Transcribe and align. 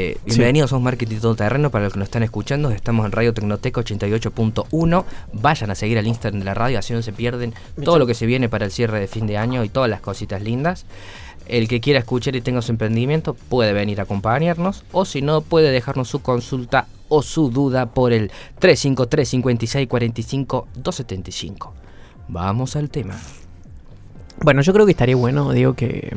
Eh, 0.00 0.16
bienvenidos 0.24 0.72
a 0.72 0.76
un 0.76 0.84
marketing 0.84 1.16
todo 1.16 1.34
terreno 1.34 1.70
para 1.70 1.82
los 1.82 1.92
que 1.92 1.98
nos 1.98 2.06
están 2.06 2.22
escuchando. 2.22 2.70
Estamos 2.70 3.04
en 3.04 3.10
Radio 3.10 3.34
Tecnoteca 3.34 3.80
88.1. 3.80 5.04
Vayan 5.32 5.72
a 5.72 5.74
seguir 5.74 5.98
al 5.98 6.06
Instagram 6.06 6.38
de 6.38 6.44
la 6.44 6.54
radio, 6.54 6.78
así 6.78 6.92
no 6.92 7.02
se 7.02 7.12
pierden 7.12 7.52
todo 7.82 7.98
lo 7.98 8.06
que 8.06 8.14
se 8.14 8.24
viene 8.24 8.48
para 8.48 8.64
el 8.64 8.70
cierre 8.70 9.00
de 9.00 9.08
fin 9.08 9.26
de 9.26 9.36
año 9.36 9.64
y 9.64 9.68
todas 9.68 9.90
las 9.90 10.00
cositas 10.00 10.40
lindas. 10.40 10.86
El 11.48 11.66
que 11.66 11.80
quiera 11.80 11.98
escuchar 11.98 12.36
y 12.36 12.40
tenga 12.42 12.62
su 12.62 12.70
emprendimiento 12.70 13.34
puede 13.34 13.72
venir 13.72 13.98
a 13.98 14.04
acompañarnos 14.04 14.84
o 14.92 15.04
si 15.04 15.20
no 15.20 15.40
puede 15.40 15.72
dejarnos 15.72 16.06
su 16.06 16.22
consulta 16.22 16.86
o 17.08 17.20
su 17.22 17.50
duda 17.50 17.86
por 17.86 18.12
el 18.12 18.30
353 18.60 19.28
56 19.28 19.88
45 19.88 20.68
275. 20.76 21.74
Vamos 22.28 22.76
al 22.76 22.88
tema. 22.88 23.18
Bueno, 24.44 24.62
yo 24.62 24.72
creo 24.72 24.86
que 24.86 24.92
estaría 24.92 25.16
bueno, 25.16 25.50
digo, 25.50 25.74
que, 25.74 26.16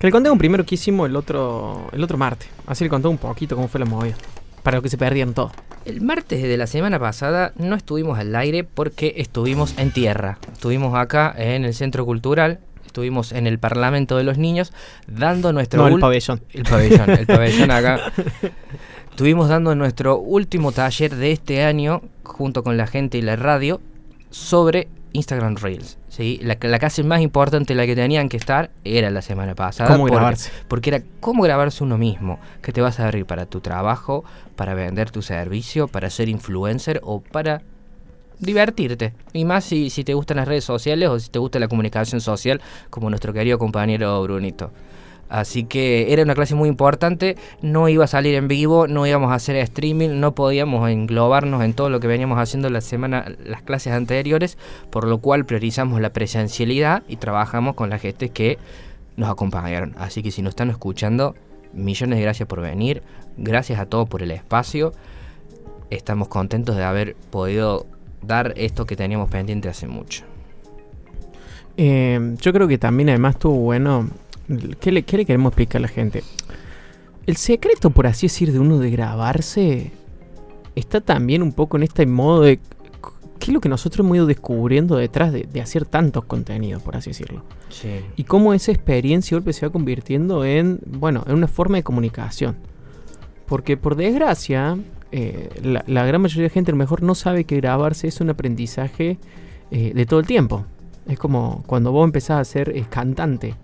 que 0.00 0.06
le 0.06 0.12
contemos 0.12 0.38
primero 0.38 0.64
que 0.64 0.76
hicimos 0.76 1.10
el 1.10 1.14
otro, 1.14 1.90
el 1.92 2.02
otro 2.02 2.16
martes. 2.16 2.48
Así 2.66 2.84
le 2.84 2.88
contó 2.88 3.10
un 3.10 3.18
poquito 3.18 3.54
cómo 3.54 3.68
fue 3.68 3.80
la 3.80 3.84
movida. 3.86 4.14
Para 4.62 4.78
lo 4.78 4.82
que 4.82 4.88
se 4.88 4.96
perdían 4.96 5.34
todo. 5.34 5.52
El 5.84 6.00
martes 6.00 6.42
de 6.42 6.56
la 6.56 6.66
semana 6.66 6.98
pasada 6.98 7.52
no 7.56 7.76
estuvimos 7.76 8.18
al 8.18 8.34
aire 8.34 8.64
porque 8.64 9.12
estuvimos 9.18 9.74
en 9.76 9.90
tierra. 9.90 10.38
Estuvimos 10.50 10.94
acá 10.94 11.34
en 11.36 11.66
el 11.66 11.74
Centro 11.74 12.06
Cultural, 12.06 12.60
estuvimos 12.86 13.32
en 13.32 13.46
el 13.46 13.58
Parlamento 13.58 14.16
de 14.16 14.24
los 14.24 14.38
Niños 14.38 14.72
dando 15.06 15.52
nuestro... 15.52 15.82
No, 15.82 15.94
el 15.94 16.00
pabellón. 16.00 16.40
El 16.54 16.62
pabellón, 16.62 17.10
el 17.10 17.26
pabellón 17.26 17.70
acá. 17.70 18.00
Estuvimos 19.10 19.50
dando 19.50 19.74
nuestro 19.74 20.18
último 20.18 20.72
taller 20.72 21.14
de 21.14 21.32
este 21.32 21.62
año 21.62 22.00
junto 22.22 22.62
con 22.62 22.78
la 22.78 22.86
gente 22.86 23.18
y 23.18 23.22
la 23.22 23.36
radio 23.36 23.82
sobre 24.30 24.88
Instagram 25.12 25.56
Reels. 25.56 25.99
¿Sí? 26.10 26.38
La, 26.42 26.58
la 26.60 26.78
clase 26.78 27.02
más 27.02 27.22
importante, 27.22 27.74
la 27.74 27.86
que 27.86 27.96
tenían 27.96 28.28
que 28.28 28.36
estar, 28.36 28.70
era 28.84 29.08
la 29.10 29.22
semana 29.22 29.54
pasada. 29.54 29.88
Cómo 29.88 30.02
porque- 30.04 30.16
grabarse. 30.16 30.50
Porque 30.68 30.90
era 30.90 31.02
cómo 31.20 31.42
grabarse 31.42 31.82
uno 31.82 31.96
mismo, 31.96 32.38
que 32.60 32.72
te 32.72 32.82
vas 32.82 33.00
a 33.00 33.06
abrir 33.06 33.24
para 33.24 33.46
tu 33.46 33.60
trabajo, 33.60 34.24
para 34.56 34.74
vender 34.74 35.10
tu 35.10 35.22
servicio, 35.22 35.88
para 35.88 36.10
ser 36.10 36.28
influencer 36.28 37.00
o 37.02 37.20
para 37.22 37.62
divertirte. 38.38 39.12
Y 39.32 39.44
más 39.44 39.64
si, 39.64 39.90
si 39.90 40.04
te 40.04 40.14
gustan 40.14 40.38
las 40.38 40.48
redes 40.48 40.64
sociales 40.64 41.08
o 41.08 41.18
si 41.18 41.30
te 41.30 41.38
gusta 41.38 41.58
la 41.58 41.68
comunicación 41.68 42.20
social, 42.20 42.60
como 42.90 43.08
nuestro 43.10 43.32
querido 43.32 43.58
compañero 43.58 44.22
Brunito. 44.22 44.70
Así 45.30 45.62
que 45.62 46.12
era 46.12 46.24
una 46.24 46.34
clase 46.34 46.56
muy 46.56 46.68
importante, 46.68 47.36
no 47.62 47.88
iba 47.88 48.04
a 48.04 48.08
salir 48.08 48.34
en 48.34 48.48
vivo, 48.48 48.88
no 48.88 49.06
íbamos 49.06 49.30
a 49.30 49.34
hacer 49.34 49.54
streaming, 49.54 50.18
no 50.18 50.34
podíamos 50.34 50.90
englobarnos 50.90 51.62
en 51.62 51.72
todo 51.72 51.88
lo 51.88 52.00
que 52.00 52.08
veníamos 52.08 52.40
haciendo 52.40 52.68
la 52.68 52.80
semana, 52.80 53.26
las 53.44 53.62
clases 53.62 53.92
anteriores, 53.92 54.58
por 54.90 55.06
lo 55.06 55.18
cual 55.18 55.46
priorizamos 55.46 56.00
la 56.00 56.12
presencialidad 56.12 57.04
y 57.06 57.14
trabajamos 57.14 57.76
con 57.76 57.90
la 57.90 58.00
gente 58.00 58.30
que 58.30 58.58
nos 59.16 59.30
acompañaron. 59.30 59.94
Así 59.98 60.20
que 60.20 60.32
si 60.32 60.42
nos 60.42 60.50
están 60.50 60.68
escuchando, 60.68 61.36
millones 61.72 62.18
de 62.18 62.24
gracias 62.24 62.48
por 62.48 62.60
venir, 62.60 63.04
gracias 63.36 63.78
a 63.78 63.86
todos 63.86 64.08
por 64.08 64.24
el 64.24 64.32
espacio. 64.32 64.92
Estamos 65.90 66.26
contentos 66.26 66.74
de 66.74 66.82
haber 66.82 67.14
podido 67.30 67.86
dar 68.20 68.52
esto 68.56 68.84
que 68.84 68.96
teníamos 68.96 69.30
pendiente 69.30 69.68
hace 69.68 69.86
mucho. 69.86 70.24
Eh, 71.76 72.34
yo 72.40 72.52
creo 72.52 72.66
que 72.66 72.78
también 72.78 73.10
además 73.10 73.36
estuvo 73.36 73.54
bueno. 73.60 74.08
¿Qué 74.80 74.92
le, 74.92 75.02
¿Qué 75.02 75.16
le 75.16 75.24
queremos 75.24 75.50
explicar 75.50 75.78
a 75.78 75.82
la 75.82 75.88
gente? 75.88 76.22
El 77.26 77.36
secreto, 77.36 77.90
por 77.90 78.06
así 78.06 78.26
decir, 78.26 78.52
de 78.52 78.58
uno 78.58 78.78
de 78.78 78.90
grabarse 78.90 79.92
está 80.74 81.00
también 81.00 81.42
un 81.42 81.52
poco 81.52 81.76
en 81.76 81.84
este 81.84 82.06
modo 82.06 82.42
de. 82.42 82.58
¿Qué 83.38 83.46
es 83.46 83.54
lo 83.54 83.60
que 83.60 83.70
nosotros 83.70 84.04
hemos 84.04 84.16
ido 84.16 84.26
descubriendo 84.26 84.96
detrás 84.96 85.32
de, 85.32 85.48
de 85.50 85.60
hacer 85.62 85.86
tantos 85.86 86.24
contenidos, 86.24 86.82
por 86.82 86.96
así 86.96 87.10
decirlo? 87.10 87.42
Sí. 87.70 88.00
Y 88.16 88.24
cómo 88.24 88.52
esa 88.52 88.70
experiencia 88.70 89.34
golpe 89.34 89.54
se 89.54 89.64
va 89.64 89.72
convirtiendo 89.72 90.44
en, 90.44 90.78
bueno, 90.84 91.24
en 91.26 91.34
una 91.34 91.48
forma 91.48 91.78
de 91.78 91.82
comunicación. 91.82 92.56
Porque 93.46 93.78
por 93.78 93.96
desgracia, 93.96 94.76
eh, 95.10 95.48
la, 95.62 95.82
la 95.86 96.04
gran 96.04 96.20
mayoría 96.20 96.44
de 96.44 96.50
gente 96.50 96.70
a 96.70 96.74
lo 96.74 96.78
mejor 96.78 97.02
no 97.02 97.14
sabe 97.14 97.44
que 97.44 97.56
grabarse 97.56 98.08
es 98.08 98.20
un 98.20 98.28
aprendizaje 98.28 99.18
eh, 99.70 99.92
de 99.94 100.06
todo 100.06 100.20
el 100.20 100.26
tiempo. 100.26 100.66
Es 101.06 101.18
como 101.18 101.62
cuando 101.66 101.92
vos 101.92 102.04
empezás 102.04 102.40
a 102.40 102.44
ser 102.44 102.76
eh, 102.76 102.84
cantante. 102.88 103.54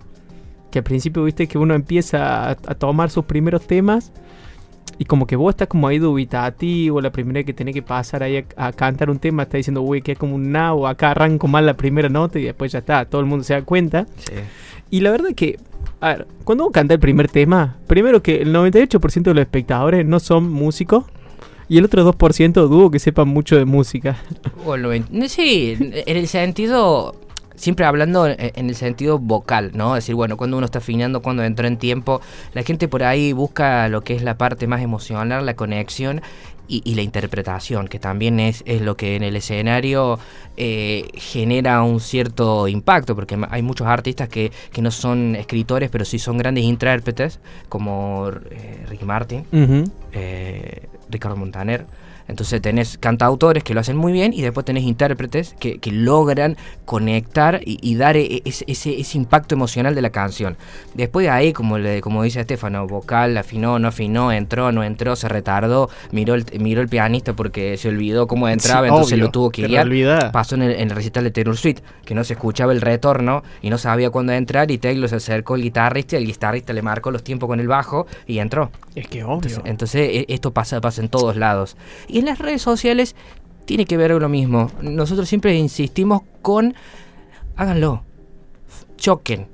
Que 0.76 0.80
al 0.80 0.84
principio 0.84 1.24
viste 1.24 1.46
que 1.46 1.56
uno 1.56 1.72
empieza 1.72 2.50
a, 2.50 2.50
a 2.50 2.74
tomar 2.74 3.08
sus 3.08 3.24
primeros 3.24 3.66
temas 3.66 4.12
y 4.98 5.06
como 5.06 5.26
que 5.26 5.34
vos 5.34 5.54
estás 5.54 5.68
como 5.68 5.88
ahí 5.88 5.98
dubitativo, 5.98 7.00
la 7.00 7.10
primera 7.10 7.42
que 7.44 7.54
tenés 7.54 7.72
que 7.72 7.80
pasar 7.80 8.22
ahí 8.22 8.44
a, 8.58 8.66
a 8.66 8.72
cantar 8.74 9.08
un 9.08 9.18
tema, 9.18 9.44
está 9.44 9.56
diciendo, 9.56 9.80
uy, 9.80 10.02
que 10.02 10.12
es 10.12 10.18
como 10.18 10.34
un 10.34 10.52
nabo, 10.52 10.86
acá 10.86 11.12
arranco 11.12 11.48
mal 11.48 11.64
la 11.64 11.78
primera 11.78 12.10
nota 12.10 12.38
y 12.38 12.42
después 12.42 12.72
ya 12.72 12.80
está, 12.80 13.06
todo 13.06 13.22
el 13.22 13.26
mundo 13.26 13.42
se 13.42 13.54
da 13.54 13.62
cuenta. 13.62 14.06
Sí. 14.18 14.34
Y 14.90 15.00
la 15.00 15.12
verdad 15.12 15.30
que, 15.34 15.58
a 16.02 16.08
ver, 16.08 16.26
cuando 16.44 16.64
uno 16.64 16.72
canta 16.72 16.92
el 16.92 17.00
primer 17.00 17.28
tema, 17.28 17.78
primero 17.86 18.22
que 18.22 18.42
el 18.42 18.54
98% 18.54 19.22
de 19.22 19.32
los 19.32 19.40
espectadores 19.40 20.04
no 20.04 20.20
son 20.20 20.52
músicos 20.52 21.04
y 21.70 21.78
el 21.78 21.86
otro 21.86 22.12
2% 22.12 22.52
dudo 22.68 22.90
que 22.90 22.98
sepan 22.98 23.28
mucho 23.28 23.56
de 23.56 23.64
música. 23.64 24.18
Sí, 25.26 25.74
en 25.80 26.16
el 26.18 26.28
sentido, 26.28 27.14
siempre 27.56 27.86
hablando 27.86 28.26
en 28.26 28.68
el 28.68 28.76
sentido 28.76 29.18
vocal, 29.18 29.72
¿no? 29.74 29.96
Es 29.96 30.04
decir, 30.04 30.14
bueno, 30.14 30.36
cuando 30.36 30.56
uno 30.56 30.66
está 30.66 30.78
afinando, 30.78 31.22
cuando 31.22 31.42
entra 31.42 31.66
en 31.68 31.76
tiempo, 31.76 32.20
la 32.52 32.62
gente 32.62 32.88
por 32.88 33.02
ahí 33.02 33.32
busca 33.32 33.88
lo 33.88 34.02
que 34.02 34.14
es 34.14 34.22
la 34.22 34.36
parte 34.36 34.66
más 34.66 34.82
emocional, 34.82 35.44
la 35.46 35.54
conexión 35.54 36.22
y, 36.68 36.82
y 36.84 36.94
la 36.94 37.02
interpretación, 37.02 37.88
que 37.88 37.98
también 37.98 38.40
es, 38.40 38.62
es 38.66 38.82
lo 38.82 38.96
que 38.96 39.16
en 39.16 39.22
el 39.22 39.36
escenario 39.36 40.18
eh, 40.56 41.08
genera 41.14 41.82
un 41.82 42.00
cierto 42.00 42.68
impacto, 42.68 43.14
porque 43.14 43.38
hay 43.50 43.62
muchos 43.62 43.86
artistas 43.86 44.28
que, 44.28 44.50
que 44.72 44.82
no 44.82 44.90
son 44.90 45.36
escritores, 45.36 45.90
pero 45.90 46.04
sí 46.04 46.18
son 46.18 46.38
grandes 46.38 46.64
intérpretes, 46.64 47.40
como 47.68 48.30
eh, 48.50 48.84
Ricky 48.88 49.04
Martin 49.04 49.44
eh, 50.12 50.88
Ricardo 51.08 51.36
Montaner. 51.36 51.86
Entonces 52.28 52.60
tenés 52.60 52.98
cantautores 52.98 53.62
que 53.64 53.74
lo 53.74 53.80
hacen 53.80 53.96
muy 53.96 54.12
bien 54.12 54.32
y 54.32 54.42
después 54.42 54.64
tenés 54.66 54.84
intérpretes 54.84 55.54
que, 55.58 55.78
que 55.78 55.92
logran 55.92 56.56
conectar 56.84 57.60
y, 57.64 57.78
y 57.82 57.96
dar 57.96 58.16
e- 58.16 58.42
ese, 58.44 58.64
ese, 58.68 58.98
ese 59.00 59.18
impacto 59.18 59.54
emocional 59.54 59.94
de 59.94 60.02
la 60.02 60.10
canción. 60.10 60.56
Después 60.94 61.24
de 61.24 61.30
ahí, 61.30 61.52
como, 61.52 61.78
le, 61.78 62.00
como 62.00 62.22
dice 62.22 62.40
Estefano, 62.40 62.86
vocal, 62.86 63.36
afinó, 63.36 63.78
no 63.78 63.88
afinó, 63.88 64.32
entró, 64.32 64.72
no 64.72 64.82
entró, 64.82 65.14
se 65.16 65.28
retardó, 65.28 65.90
miró 66.12 66.34
el, 66.34 66.44
miró 66.60 66.80
el 66.80 66.88
pianista 66.88 67.34
porque 67.34 67.76
se 67.76 67.88
olvidó 67.88 68.26
cómo 68.26 68.48
entraba, 68.48 68.82
Sí, 68.82 68.88
entonces 68.88 69.12
obvio, 69.14 69.24
lo 69.26 69.30
tuvo 69.30 69.50
que 69.50 69.66
guiar. 69.66 69.86
olvidás. 69.86 70.30
Pasó 70.32 70.54
en 70.54 70.62
el, 70.62 70.70
en 70.72 70.90
el 70.90 70.96
recital 70.96 71.24
de 71.24 71.30
Taylor 71.30 71.56
Swift, 71.56 71.80
que 72.04 72.14
no 72.14 72.24
se 72.24 72.32
escuchaba 72.34 72.72
el 72.72 72.80
retorno 72.80 73.42
y 73.62 73.70
no 73.70 73.78
sabía 73.78 74.10
cuándo 74.10 74.32
entrar 74.32 74.70
y 74.70 74.78
Taylor 74.78 75.08
se 75.08 75.16
acercó 75.16 75.54
al 75.54 75.62
guitarrista 75.62 76.16
y 76.16 76.20
el 76.22 76.26
guitarrista 76.26 76.72
le 76.72 76.82
marcó 76.82 77.10
los 77.10 77.22
tiempos 77.24 77.48
con 77.48 77.60
el 77.60 77.68
bajo 77.68 78.06
y 78.26 78.38
entró. 78.38 78.70
Es 78.94 79.08
que 79.08 79.24
obvio. 79.24 79.34
Entonces, 79.36 79.60
entonces, 79.64 80.08
e- 80.10 80.26
esto 80.28 80.52
pasa, 80.52 80.80
pasa 80.80 81.02
en 81.02 81.08
todos 81.08 81.36
lados. 81.36 81.76
Y 82.08 82.15
en 82.18 82.26
las 82.26 82.38
redes 82.38 82.62
sociales 82.62 83.14
tiene 83.64 83.84
que 83.84 83.96
ver 83.96 84.10
lo 84.10 84.28
mismo. 84.28 84.70
Nosotros 84.80 85.28
siempre 85.28 85.54
insistimos 85.56 86.22
con 86.42 86.74
háganlo, 87.56 88.02
choquen, 88.96 89.48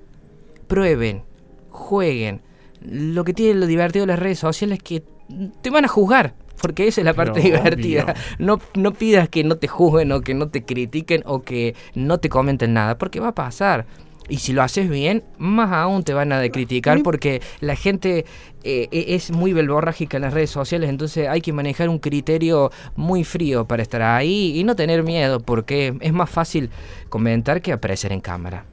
prueben, 0.67 1.23
jueguen. 1.71 2.43
Lo 2.81 3.25
que 3.25 3.33
tiene 3.33 3.59
lo 3.59 3.67
divertido 3.67 4.05
de 4.05 4.13
las 4.13 4.19
redes 4.19 4.39
sociales 4.39 4.79
es 4.79 4.83
que 4.83 5.03
te 5.63 5.71
van 5.71 5.85
a 5.85 5.89
juzgar. 5.89 6.35
Porque 6.61 6.87
esa 6.87 7.01
es 7.01 7.05
la 7.05 7.15
parte 7.15 7.41
Pero 7.43 7.57
divertida. 7.57 8.15
No, 8.39 8.61
no 8.75 8.93
pidas 8.93 9.29
que 9.29 9.43
no 9.43 9.57
te 9.57 9.67
juzguen 9.67 10.13
o 10.13 10.21
que 10.21 10.35
no 10.35 10.49
te 10.49 10.65
critiquen 10.65 11.23
o 11.27 11.43
que 11.43 11.75
no 11.95 12.19
te 12.19 12.29
comenten 12.29 12.73
nada, 12.73 12.99
porque 12.99 13.19
va 13.19 13.29
a 13.29 13.35
pasar. 13.35 13.87
Y 14.29 14.39
si 14.39 14.53
lo 14.53 14.63
haces 14.63 14.89
bien, 14.89 15.25
más 15.37 15.73
aún 15.73 16.05
te 16.05 16.15
van 16.15 16.33
a 16.33 16.49
criticar 16.49 17.03
porque 17.03 17.43
la 17.61 17.75
gente 17.77 18.25
eh, 18.63 18.89
e- 18.93 19.15
es 19.15 19.31
muy 19.33 19.53
belborrágica 19.53 20.17
en 20.17 20.23
las 20.23 20.33
redes 20.33 20.51
sociales, 20.51 20.89
entonces 20.89 21.29
hay 21.29 21.41
que 21.41 21.53
manejar 21.53 21.89
un 21.89 21.99
criterio 21.99 22.71
muy 22.95 23.25
frío 23.25 23.67
para 23.67 23.83
estar 23.83 24.01
ahí 24.03 24.59
y 24.59 24.65
no 24.65 24.77
tener 24.77 25.03
miedo, 25.03 25.41
porque 25.41 25.97
es 26.01 26.13
más 26.13 26.31
fácil 26.31 26.71
comentar 27.09 27.61
que 27.61 27.73
aparecer 27.73 28.13
en 28.13 28.21
cámara. 28.21 28.65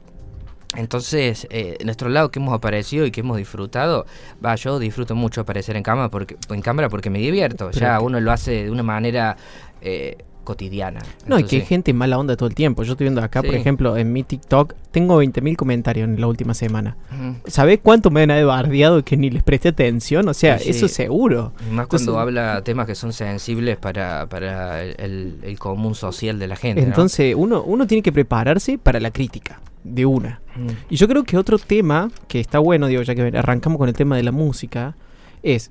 Entonces, 0.76 1.48
eh, 1.50 1.78
nuestro 1.84 2.08
lado 2.08 2.30
que 2.30 2.38
hemos 2.38 2.54
aparecido 2.54 3.04
y 3.04 3.10
que 3.10 3.20
hemos 3.20 3.36
disfrutado, 3.36 4.06
va, 4.44 4.54
yo 4.54 4.78
disfruto 4.78 5.16
mucho 5.16 5.40
aparecer 5.40 5.76
en 5.76 5.82
cámara 5.82 6.10
porque, 6.10 6.36
en 6.48 6.62
cámara 6.62 6.88
porque 6.88 7.10
me 7.10 7.18
divierto. 7.18 7.72
Ya 7.72 8.00
uno 8.00 8.20
lo 8.20 8.30
hace 8.30 8.64
de 8.64 8.70
una 8.70 8.84
manera 8.84 9.36
eh, 9.82 10.16
cotidiana. 10.50 11.00
No, 11.26 11.38
y 11.38 11.44
que 11.44 11.56
hay 11.56 11.62
gente 11.62 11.92
mala 11.92 12.18
onda 12.18 12.36
todo 12.36 12.48
el 12.48 12.54
tiempo. 12.54 12.82
Yo 12.82 12.92
estoy 12.92 13.04
viendo 13.04 13.22
acá, 13.22 13.42
por 13.42 13.54
ejemplo, 13.54 13.96
en 13.96 14.12
mi 14.12 14.22
TikTok, 14.24 14.74
tengo 14.90 15.22
20.000 15.22 15.54
comentarios 15.56 16.08
en 16.08 16.20
la 16.20 16.26
última 16.26 16.54
semana. 16.54 16.96
ujú. 17.12 17.36
¿Sabés 17.46 17.78
cuánto 17.82 18.10
me 18.10 18.22
han 18.22 18.28
de 18.30 18.42
bardeado 18.44 19.04
que 19.04 19.16
ni 19.16 19.30
les 19.30 19.42
presté 19.44 19.68
atención? 19.68 20.28
O 20.28 20.34
sea, 20.34 20.58
Sí, 20.58 20.64
sí. 20.64 20.70
eso 20.70 20.88
seguro. 20.88 21.52
Y 21.60 21.72
Más 21.72 21.84
Entonces- 21.84 22.06
cuando 22.08 22.20
habla 22.20 22.62
temas 22.64 22.86
que 22.86 22.94
son 22.96 23.12
sensibles 23.12 23.76
para, 23.76 24.28
para 24.28 24.82
el, 24.82 25.56
común 25.58 25.94
social 25.94 26.38
de 26.38 26.48
la 26.48 26.56
gente. 26.56 26.80
¿no? 26.82 26.88
Entonces, 26.88 27.34
uno, 27.36 27.62
uno 27.62 27.86
tiene 27.86 28.02
que 28.02 28.10
prepararse 28.12 28.78
para 28.78 28.98
la 28.98 29.10
crítica, 29.12 29.60
de 29.84 30.04
una. 30.06 30.40
Mm. 30.56 30.68
Y 30.90 30.96
yo 30.96 31.06
creo 31.06 31.22
que 31.24 31.38
otro 31.38 31.58
tema 31.58 32.10
que 32.28 32.40
está 32.40 32.58
bueno, 32.58 32.86
digo, 32.88 33.02
ya 33.02 33.14
que 33.14 33.22
arrancamos 33.22 33.78
con 33.78 33.88
el 33.88 33.94
tema 33.94 34.16
de 34.16 34.22
la 34.24 34.32
música, 34.32 34.96
es. 35.42 35.70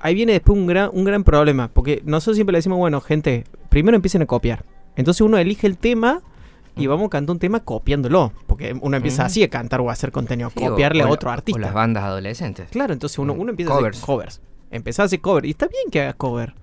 Ahí 0.00 0.14
viene 0.14 0.32
después 0.32 0.58
un 0.58 0.66
gran, 0.66 0.90
un 0.92 1.04
gran 1.04 1.24
problema. 1.24 1.68
Porque 1.72 2.02
nosotros 2.04 2.36
siempre 2.36 2.52
le 2.52 2.58
decimos, 2.58 2.78
bueno, 2.78 3.00
gente, 3.00 3.44
primero 3.76 3.94
empiecen 3.96 4.22
a 4.22 4.26
copiar. 4.26 4.64
Entonces 4.96 5.20
uno 5.20 5.36
elige 5.36 5.66
el 5.66 5.76
tema 5.76 6.22
y 6.76 6.86
Mm. 6.86 6.90
vamos 6.90 7.06
a 7.08 7.10
cantar 7.10 7.34
un 7.34 7.38
tema 7.38 7.60
copiándolo. 7.60 8.32
Porque 8.46 8.74
uno 8.80 8.96
empieza 8.96 9.22
Mm. 9.22 9.26
así 9.26 9.42
a 9.42 9.50
cantar 9.50 9.82
o 9.82 9.90
a 9.90 9.92
hacer 9.92 10.12
contenido, 10.12 10.48
Sí, 10.56 10.64
o- 10.64 10.70
copiarle 10.70 11.04
o 11.04 11.08
a 11.08 11.10
otro 11.10 11.28
O 11.28 11.32
artista. 11.34 11.60
las 11.60 11.74
bandas 11.74 12.04
adolescentes. 12.04 12.70
Claro, 12.70 12.94
entonces 12.94 13.18
uno, 13.18 13.34
Mm, 13.34 13.40
uno 13.40 13.50
empieza 13.50 13.72
covers. 13.74 13.96
a 13.96 13.98
hacer 13.98 14.06
covers. 14.06 14.40
Empezá 14.70 15.02
a 15.02 15.04
hacer 15.06 15.20
cover. 15.20 15.44
Y 15.44 15.50
está 15.50 15.66
bien 15.68 15.90
que 15.90 16.00
hagas 16.00 16.14
cover. 16.14 16.54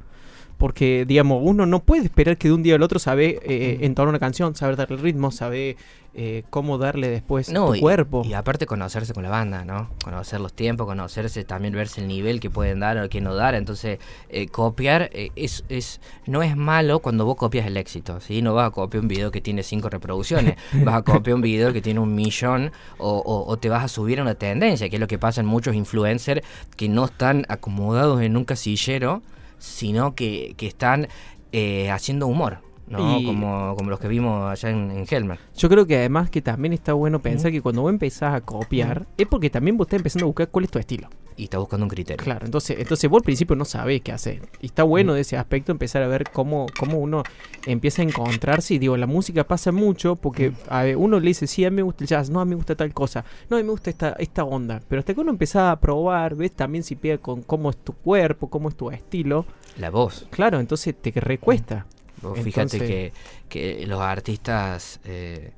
Porque, 0.63 1.04
digamos, 1.06 1.42
uno 1.44 1.65
no 1.65 1.83
puede 1.83 2.04
esperar 2.04 2.38
que 2.38 2.48
de 2.48 2.54
un 2.54 2.63
día 2.63 2.75
al 2.75 2.83
otro 2.83 2.98
sabe 2.98 3.38
eh, 3.44 3.80
entonar 3.81 4.07
una 4.07 4.19
canción, 4.19 4.56
saber 4.56 4.77
darle 4.77 4.95
el 4.95 5.01
ritmo, 5.01 5.30
sabe 5.30 5.75
eh, 6.13 6.44
cómo 6.51 6.77
darle 6.77 7.10
después 7.10 7.51
tu 7.51 7.75
y, 7.75 7.81
cuerpo. 7.81 8.21
Y 8.24 8.31
aparte 8.31 8.65
conocerse 8.65 9.13
con 9.13 9.24
la 9.24 9.30
banda, 9.30 9.65
¿no? 9.65 9.89
Conocer 10.06 10.39
los 10.39 10.54
tiempos, 10.54 10.88
conocerse, 10.88 11.44
también 11.44 11.74
verse 11.74 12.00
el 12.00 12.07
nivel 12.07 12.39
que 12.39 12.50
pueden 12.50 12.80
dar 12.80 12.98
o 13.00 13.10
que 13.10 13.19
no 13.19 13.36
dar. 13.36 13.56
Entonces, 13.56 14.00
eh, 14.30 14.48
copiar 14.48 15.10
eh, 15.12 15.31
es, 15.36 15.65
es, 15.68 16.00
no 16.27 16.44
es 16.44 16.56
malo 16.56 17.00
cuando 17.00 17.25
vos 17.25 17.36
copias 17.36 17.68
el 17.68 17.75
éxito, 17.75 18.21
¿sí? 18.21 18.42
No 18.42 18.54
vas 18.54 18.69
a 18.69 18.71
copiar 18.71 19.01
un 19.01 19.10
video 19.10 19.31
que 19.31 19.42
tiene 19.42 19.63
cinco 19.63 19.89
reproducciones, 19.89 20.56
vas 20.86 20.95
a 20.95 21.01
copiar 21.01 21.36
un 21.36 21.42
video 21.42 21.74
que 21.74 21.81
tiene 21.81 22.00
un 22.00 22.15
millón 22.15 22.71
o, 23.00 23.44
o, 23.45 23.57
te 23.57 23.68
vas 23.68 23.83
a 23.83 23.89
subir 23.89 24.19
a 24.19 24.21
una 24.21 24.36
tendencia, 24.36 24.88
que 24.88 24.95
es 24.95 25.00
lo 25.01 25.07
que 25.07 25.19
pasa 25.19 25.42
en 25.42 25.48
muchos 25.48 25.75
influencers 25.75 26.42
que 26.77 26.88
no 26.88 27.04
están 27.04 27.45
acomodados 27.50 28.21
en 28.21 28.38
un 28.38 28.45
casillero 28.45 29.24
sino 29.63 30.13
que, 30.13 30.56
que 30.57 30.68
están 30.68 31.07
eh, 31.54 31.89
haciendo 31.89 32.27
humor. 32.27 32.60
¿No? 32.94 33.24
Como, 33.25 33.75
como 33.75 33.90
los 33.90 34.00
que 34.00 34.07
vimos 34.07 34.50
allá 34.50 34.69
en, 34.69 34.92
en, 34.92 35.06
Helmer. 35.10 35.40
Yo 35.57 35.69
creo 35.69 35.86
que 35.86 35.98
además 35.98 36.30
que 36.30 36.42
también 36.42 36.74
está 36.74 36.94
bueno 36.94 37.22
pensar 37.22 37.51
que 37.51 37.62
cuando 37.62 37.81
vos 37.81 37.92
empezás 37.92 38.34
a 38.36 38.42
copiar, 38.42 39.07
es 39.18 39.28
porque 39.28 39.50
también 39.50 39.78
vos 39.78 39.88
estás 39.88 39.98
empezando 39.98 40.25
a 40.25 40.28
buscar 40.28 40.50
cuál 40.50 40.66
es 40.66 40.72
tu 40.72 40.80
estilo. 40.80 41.10
Y 41.36 41.45
estás 41.45 41.60
buscando 41.60 41.86
un 41.86 41.90
criterio. 41.90 42.24
Claro, 42.24 42.45
entonces, 42.45 42.78
entonces 42.80 43.10
vos 43.10 43.22
al 43.22 43.24
principio 43.24 43.56
no 43.56 43.66
sabés 43.66 44.01
qué 44.01 44.12
hacer. 44.12 44.42
Y 44.62 44.68
está 44.68 44.84
bueno 44.84 45.13
de 45.13 45.22
ese 45.22 45.38
aspecto 45.38 45.72
empezar 45.72 46.04
a 46.04 46.07
ver 46.07 46.25
cómo, 46.31 46.68
cómo 46.78 47.00
uno 47.00 47.24
empieza 47.66 48.01
a 48.01 48.06
encontrarse. 48.06 48.75
Y 48.75 48.80
digo, 48.80 48.98
la 48.98 49.07
música 49.07 49.44
pasa 49.44 49.72
mucho 49.72 50.16
porque 50.16 50.54
a 50.69 50.84
ver, 50.84 50.98
uno 50.98 51.19
le 51.19 51.28
dice, 51.28 51.48
sí, 51.48 51.66
a 51.66 51.72
mí 51.72 51.78
me 51.78 51.81
gusta 51.81 52.04
el 52.04 52.07
jazz, 52.07 52.30
no, 52.30 52.39
a 52.39 52.46
mí 52.46 52.50
me 52.50 52.56
gusta 52.56 52.75
tal 52.75 52.94
cosa, 52.94 53.25
no, 53.50 53.57
a 53.57 53.60
mí 53.60 53.63
me 53.63 53.72
gusta 53.72 53.89
esta, 53.89 54.16
esta 54.19 54.44
onda. 54.44 54.81
Pero 54.88 55.00
hasta 55.00 55.13
que 55.13 55.22
uno 55.22 55.31
empieza 55.31 55.72
a 55.72 55.80
probar, 55.80 56.36
ves 56.36 56.51
también 56.51 56.84
si 56.84 56.96
pega 56.96 57.18
con 57.18 57.42
cómo 57.42 57.69
es 57.69 57.78
tu 57.78 57.94
cuerpo, 57.94 58.50
cómo 58.50 58.69
es 58.69 58.75
tu 58.75 58.92
estilo. 58.92 59.46
La 59.78 59.89
voz. 59.89 60.28
Claro, 60.30 60.60
entonces 60.60 60.94
te 61.00 61.12
recuesta. 61.12 61.88
Fíjate 62.36 62.80
que, 62.80 63.14
que, 63.50 63.86
los 63.88 64.02
artistas 64.02 65.00
eh, 65.06 65.52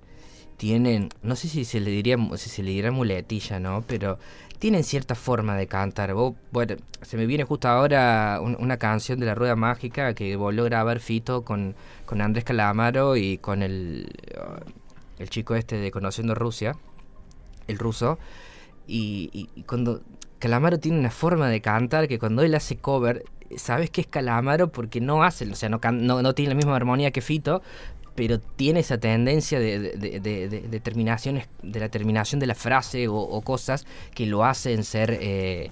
tienen, 0.58 1.10
no 1.22 1.36
sé 1.36 1.48
si 1.48 1.66
se 1.66 1.80
le 1.80 1.92
diría, 1.92 2.18
si 2.38 2.50
se 2.50 2.64
le 2.64 2.72
diría 2.72 2.92
muletilla, 2.92 3.60
¿no? 3.60 3.84
Pero 3.88 4.18
tienen 4.60 4.84
cierta 4.84 5.16
forma 5.16 5.56
de 5.56 5.68
cantar. 5.68 6.14
bueno, 6.14 6.76
se 7.02 7.18
me 7.18 7.26
viene 7.26 7.44
justo 7.44 7.68
ahora 7.68 8.40
una 8.42 8.78
canción 8.78 9.20
de 9.20 9.26
la 9.26 9.36
Rueda 9.36 9.56
Mágica 9.56 10.14
que 10.14 10.36
volvió 10.36 10.64
a 10.64 10.66
grabar 10.66 11.00
Fito 11.00 11.44
con, 11.44 11.76
con 12.06 12.22
Andrés 12.22 12.46
Calamaro 12.46 13.16
y 13.16 13.38
con 13.38 13.62
el, 13.62 14.10
uh, 14.38 15.22
el 15.22 15.30
chico 15.30 15.56
este 15.56 15.78
de 15.78 15.92
Conociendo 15.92 16.36
Rusia, 16.36 16.76
el 17.68 17.78
ruso. 17.78 18.18
Y, 18.88 19.30
y, 19.34 19.64
cuando 19.64 20.02
Calamaro 20.40 20.80
tiene 20.80 21.00
una 21.00 21.12
forma 21.12 21.50
de 21.50 21.62
cantar 21.62 22.08
que 22.08 22.20
cuando 22.20 22.44
él 22.44 22.56
hace 22.56 22.78
cover, 22.78 23.26
sabes 23.58 23.90
que 23.90 24.02
es 24.02 24.08
Calamaro 24.08 24.72
porque 24.72 25.02
no 25.02 25.24
hace, 25.24 25.50
o 25.50 25.56
sea, 25.56 25.70
no, 25.70 25.80
no, 25.92 26.22
no 26.22 26.34
tiene 26.34 26.50
la 26.50 26.56
misma 26.56 26.76
armonía 26.76 27.12
que 27.12 27.22
Fito, 27.22 27.62
pero 28.16 28.40
tiene 28.40 28.80
esa 28.80 28.98
tendencia 28.98 29.60
de, 29.60 29.80
de, 29.80 30.20
de, 30.50 30.80
terminaciones, 30.80 31.48
de 31.62 31.80
la 31.82 31.90
terminación 31.90 32.40
de 32.40 32.48
la 32.48 32.56
frase 32.56 33.08
o, 33.10 33.42
cosas 33.42 33.86
que 34.14 34.26
lo 34.26 34.46
hacen 34.46 34.86
ser 34.86 35.18
eh, 35.22 35.70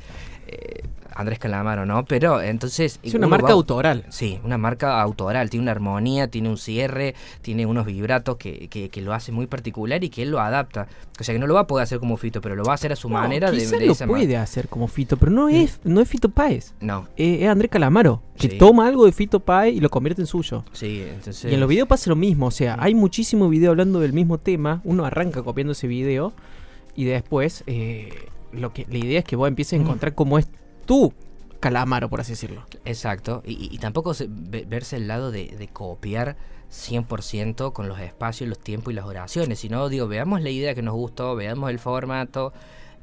eh, 0.47 0.83
Andrés 1.15 1.39
Calamaro, 1.39 1.85
¿no? 1.85 2.05
Pero 2.05 2.41
entonces... 2.41 2.99
Es 3.03 3.13
una 3.13 3.27
marca 3.27 3.51
autoral. 3.51 4.05
Sí, 4.09 4.39
una 4.43 4.57
marca 4.57 5.01
autoral. 5.01 5.49
Tiene 5.49 5.63
una 5.63 5.71
armonía, 5.71 6.27
tiene 6.27 6.49
un 6.49 6.57
cierre, 6.57 7.15
tiene 7.41 7.65
unos 7.65 7.85
vibratos 7.85 8.37
que, 8.37 8.67
que, 8.69 9.01
lo 9.01 9.13
hace 9.13 9.31
muy 9.31 9.47
particular 9.47 10.03
y 10.03 10.09
que 10.09 10.23
él 10.23 10.31
lo 10.31 10.39
adapta. 10.39 10.87
O 11.19 11.23
sea 11.23 11.33
que 11.33 11.39
no 11.39 11.47
lo 11.47 11.53
va 11.53 11.61
a 11.61 11.67
poder 11.67 11.83
hacer 11.83 11.99
como 11.99 12.17
Fito, 12.17 12.41
pero 12.41 12.55
lo 12.55 12.63
va 12.63 12.71
a 12.71 12.75
hacer 12.75 12.91
a 12.91 12.95
su 12.95 13.09
manera. 13.09 13.51
de, 13.51 13.85
lo 13.85 13.95
puede 14.07 14.37
hacer 14.37 14.67
como 14.67 14.87
Fito, 14.87 15.17
pero 15.17 15.31
no 15.31 15.49
es, 15.49 15.79
no 15.83 16.01
es 16.01 16.07
Fito 16.07 16.29
Páez. 16.29 16.73
No. 16.79 17.07
es 17.17 17.47
Andrés 17.47 17.69
Calamaro, 17.69 18.21
que 18.37 18.49
toma 18.49 18.87
algo 18.87 19.05
de 19.05 19.11
Fito 19.11 19.39
Páez 19.39 19.75
y 19.75 19.79
lo 19.79 19.89
convierte 19.89 20.21
en 20.21 20.27
suyo. 20.27 20.63
Sí, 20.71 21.03
entonces... 21.07 21.51
Y 21.51 21.53
en 21.53 21.59
los 21.59 21.69
videos 21.69 21.87
pasa 21.87 22.09
lo 22.09 22.15
mismo. 22.15 22.47
O 22.47 22.51
sea, 22.51 22.77
hay 22.79 22.95
muchísimo 22.95 23.49
video 23.49 23.71
hablando 23.71 23.99
del 23.99 24.13
mismo 24.13 24.37
tema. 24.37 24.81
Uno 24.83 25.05
arranca 25.05 25.43
copiando 25.43 25.73
ese 25.73 25.87
video 25.87 26.33
y 26.95 27.05
después... 27.05 27.63
Eh, 27.67 28.29
lo 28.53 28.73
que 28.73 28.85
la 28.89 28.97
idea 28.97 29.19
es 29.19 29.25
que 29.25 29.35
vos 29.35 29.47
empieces 29.47 29.79
a 29.79 29.81
encontrar 29.81 30.15
cómo 30.15 30.37
es 30.37 30.47
tú 30.85 31.13
calamaro, 31.59 32.09
por 32.09 32.21
así 32.21 32.33
decirlo. 32.33 32.65
Exacto, 32.85 33.41
y, 33.45 33.77
tampoco 33.77 34.13
verse 34.67 34.97
el 34.97 35.07
lado 35.07 35.31
de, 35.31 35.47
de 35.47 35.67
copiar 35.67 36.35
100% 36.73 37.71
con 37.71 37.87
los 37.87 37.99
espacios, 37.99 38.49
los 38.49 38.59
tiempos 38.59 38.91
y 38.91 38.95
las 38.95 39.05
oraciones, 39.05 39.59
sino 39.59 39.87
digo, 39.89 40.07
veamos 40.07 40.41
la 40.41 40.49
idea 40.49 40.75
que 40.75 40.81
nos 40.81 40.95
gustó, 40.95 41.35
veamos 41.35 41.69
el 41.69 41.79
formato, 41.79 42.51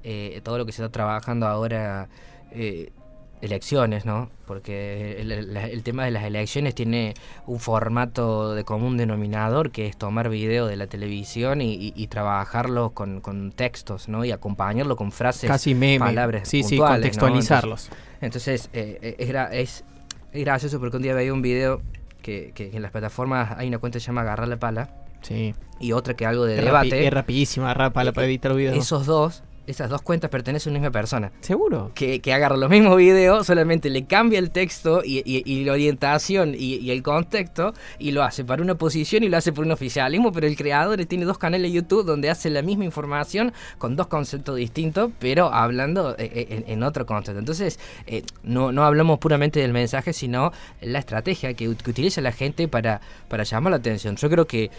eh, 0.03 0.41
todo 0.43 0.59
lo 0.59 0.67
que 0.67 0.73
se 0.73 0.83
está 0.83 0.93
trabajando 0.93 1.47
ahora, 1.47 2.09
eh, 2.53 2.93
elecciones, 3.41 4.05
¿no? 4.05 4.31
Porque 4.47 5.21
el, 5.21 5.83
tema 5.83 6.05
de 6.05 6.11
las 6.11 6.25
elecciones 6.25 6.75
tiene 6.75 7.15
un 7.47 7.61
formato 7.61 8.55
de 8.55 8.65
común 8.65 8.97
denominador 8.97 9.71
que 9.71 9.87
es 9.87 9.97
tomar 9.97 10.29
video 10.29 10.67
de 10.67 10.77
la 10.77 10.87
televisión 10.87 11.61
y, 11.63 12.07
trabajarlo 12.09 12.91
con, 12.91 13.53
textos, 13.55 14.09
¿no? 14.09 14.25
Y 14.25 14.33
acompañarlo 14.33 14.97
con 14.97 15.13
frases, 15.13 15.49
Casi 15.49 15.75
meme. 15.75 16.01
palabras 16.01 16.49
sí, 16.49 16.63
sí, 16.63 16.77
contextualizarlos. 16.77 17.91
Entonces, 18.21 18.69
eh, 18.73 18.99
eh, 19.19 19.49
es, 19.53 19.85
es, 20.33 20.45
gracioso 20.45 20.79
porque 20.81 20.97
un 20.97 21.03
día 21.03 21.15
veía 21.15 21.33
un 21.33 21.43
video 21.43 21.81
que, 22.23 22.53
en 22.57 22.83
las 22.83 22.91
plataformas 22.91 23.57
hay 23.57 23.69
una 23.69 23.79
cuenta 23.79 23.97
que 23.97 24.01
se 24.01 24.07
llama 24.09 24.23
Agarrar 24.23 24.49
la 24.49 24.59
Pala. 24.59 24.91
Sí. 25.23 25.55
Y 25.79 25.93
otra 25.93 26.15
que 26.15 26.27
algo 26.27 26.45
de 26.45 26.57
debate. 26.57 27.07
es 27.07 27.13
rapidísima, 27.13 27.67
agarrar 27.67 27.93
pala 27.93 28.13
para 28.13 28.27
editar 28.27 28.55
videos. 28.55 28.77
Esos 28.77 29.07
dos 29.07 29.43
esas 29.67 29.89
dos 29.89 30.03
cuentas 30.03 30.31
pertenecen 30.31 30.71
a 30.71 30.73
una 30.73 30.81
misma 30.81 30.93
persona. 30.93 31.33
¿Seguro? 31.41 31.93
Que, 31.95 32.21
que 32.21 32.33
agarra 32.33 32.57
los 32.57 32.71
mismos 32.71 32.97
videos, 32.97 33.47
solamente 33.47 33.91
le 33.91 34.05
cambia 34.05 34.39
el 34.39 34.51
texto 34.51 35.03
y, 35.05 35.65
la 35.65 35.73
orientación 35.73 36.55
y, 36.57 36.91
el 36.91 37.03
contexto 37.03 37.75
y 37.99 38.13
lo 38.13 38.23
hace 38.23 38.45
para 38.45 38.63
una 38.63 38.75
posición 38.75 39.23
y 39.23 39.29
lo 39.29 39.37
hace 39.37 39.53
por 39.53 39.65
un 39.65 39.73
oficialismo, 39.73 40.33
pero 40.33 40.47
el 40.47 40.57
creador 40.57 41.05
tiene 41.07 41.25
dos 41.25 41.39
canales 41.39 41.71
de 41.71 41.77
YouTube 41.77 42.05
donde 42.05 42.31
hace 42.31 42.51
la 42.51 42.63
misma 42.63 42.85
información 42.85 43.53
con 43.79 43.97
dos 43.97 44.07
conceptos 44.09 44.57
distintos, 44.57 45.11
pero 45.19 45.53
hablando 45.53 46.17
eh, 46.19 46.31
eh, 46.35 46.65
en, 46.67 46.83
otro 46.83 47.07
concepto. 47.07 47.39
Entonces, 47.39 47.79
eh, 48.07 48.23
no, 48.43 48.73
no 48.73 48.85
hablamos 48.85 49.19
puramente 49.19 49.61
del 49.61 49.73
mensaje, 49.73 50.13
sino 50.13 50.53
la 50.81 50.99
estrategia 50.99 51.55
que, 51.55 51.75
que 51.77 51.91
utiliza 51.91 52.21
la 52.21 52.33
gente 52.33 52.69
para, 52.69 53.01
para 53.29 53.45
llamar 53.45 53.71
la 53.73 53.77
atención. 53.77 54.17
Yo 54.17 54.29
creo 54.29 54.47
que 54.47 54.71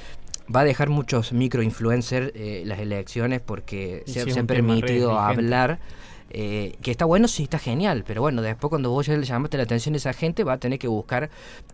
va 0.53 0.61
a 0.61 0.63
dejar 0.63 0.89
muchos 0.89 1.33
microinfluencers 1.33 2.31
eh, 2.35 2.63
las 2.65 2.79
elecciones 2.79 3.41
porque 3.41 4.03
se, 4.05 4.21
han 4.38 4.47
permitido 4.47 5.19
hablar. 5.19 5.79
Eh, 6.33 6.77
que 6.81 6.91
está 6.91 7.03
bueno, 7.03 7.27
sí, 7.27 7.43
está 7.43 7.59
genial, 7.59 8.05
pero 8.07 8.21
bueno, 8.21 8.41
después 8.41 8.69
cuando 8.69 8.89
vos 8.89 9.05
ya 9.05 9.17
le 9.17 9.25
llamaste 9.25 9.57
la 9.57 9.63
atención 9.63 9.95
a 9.95 9.97
esa 9.97 10.13
gente, 10.13 10.45
va 10.45 10.53
a 10.53 10.57
tener 10.59 10.79
que 10.79 10.88
buscar 10.88 11.29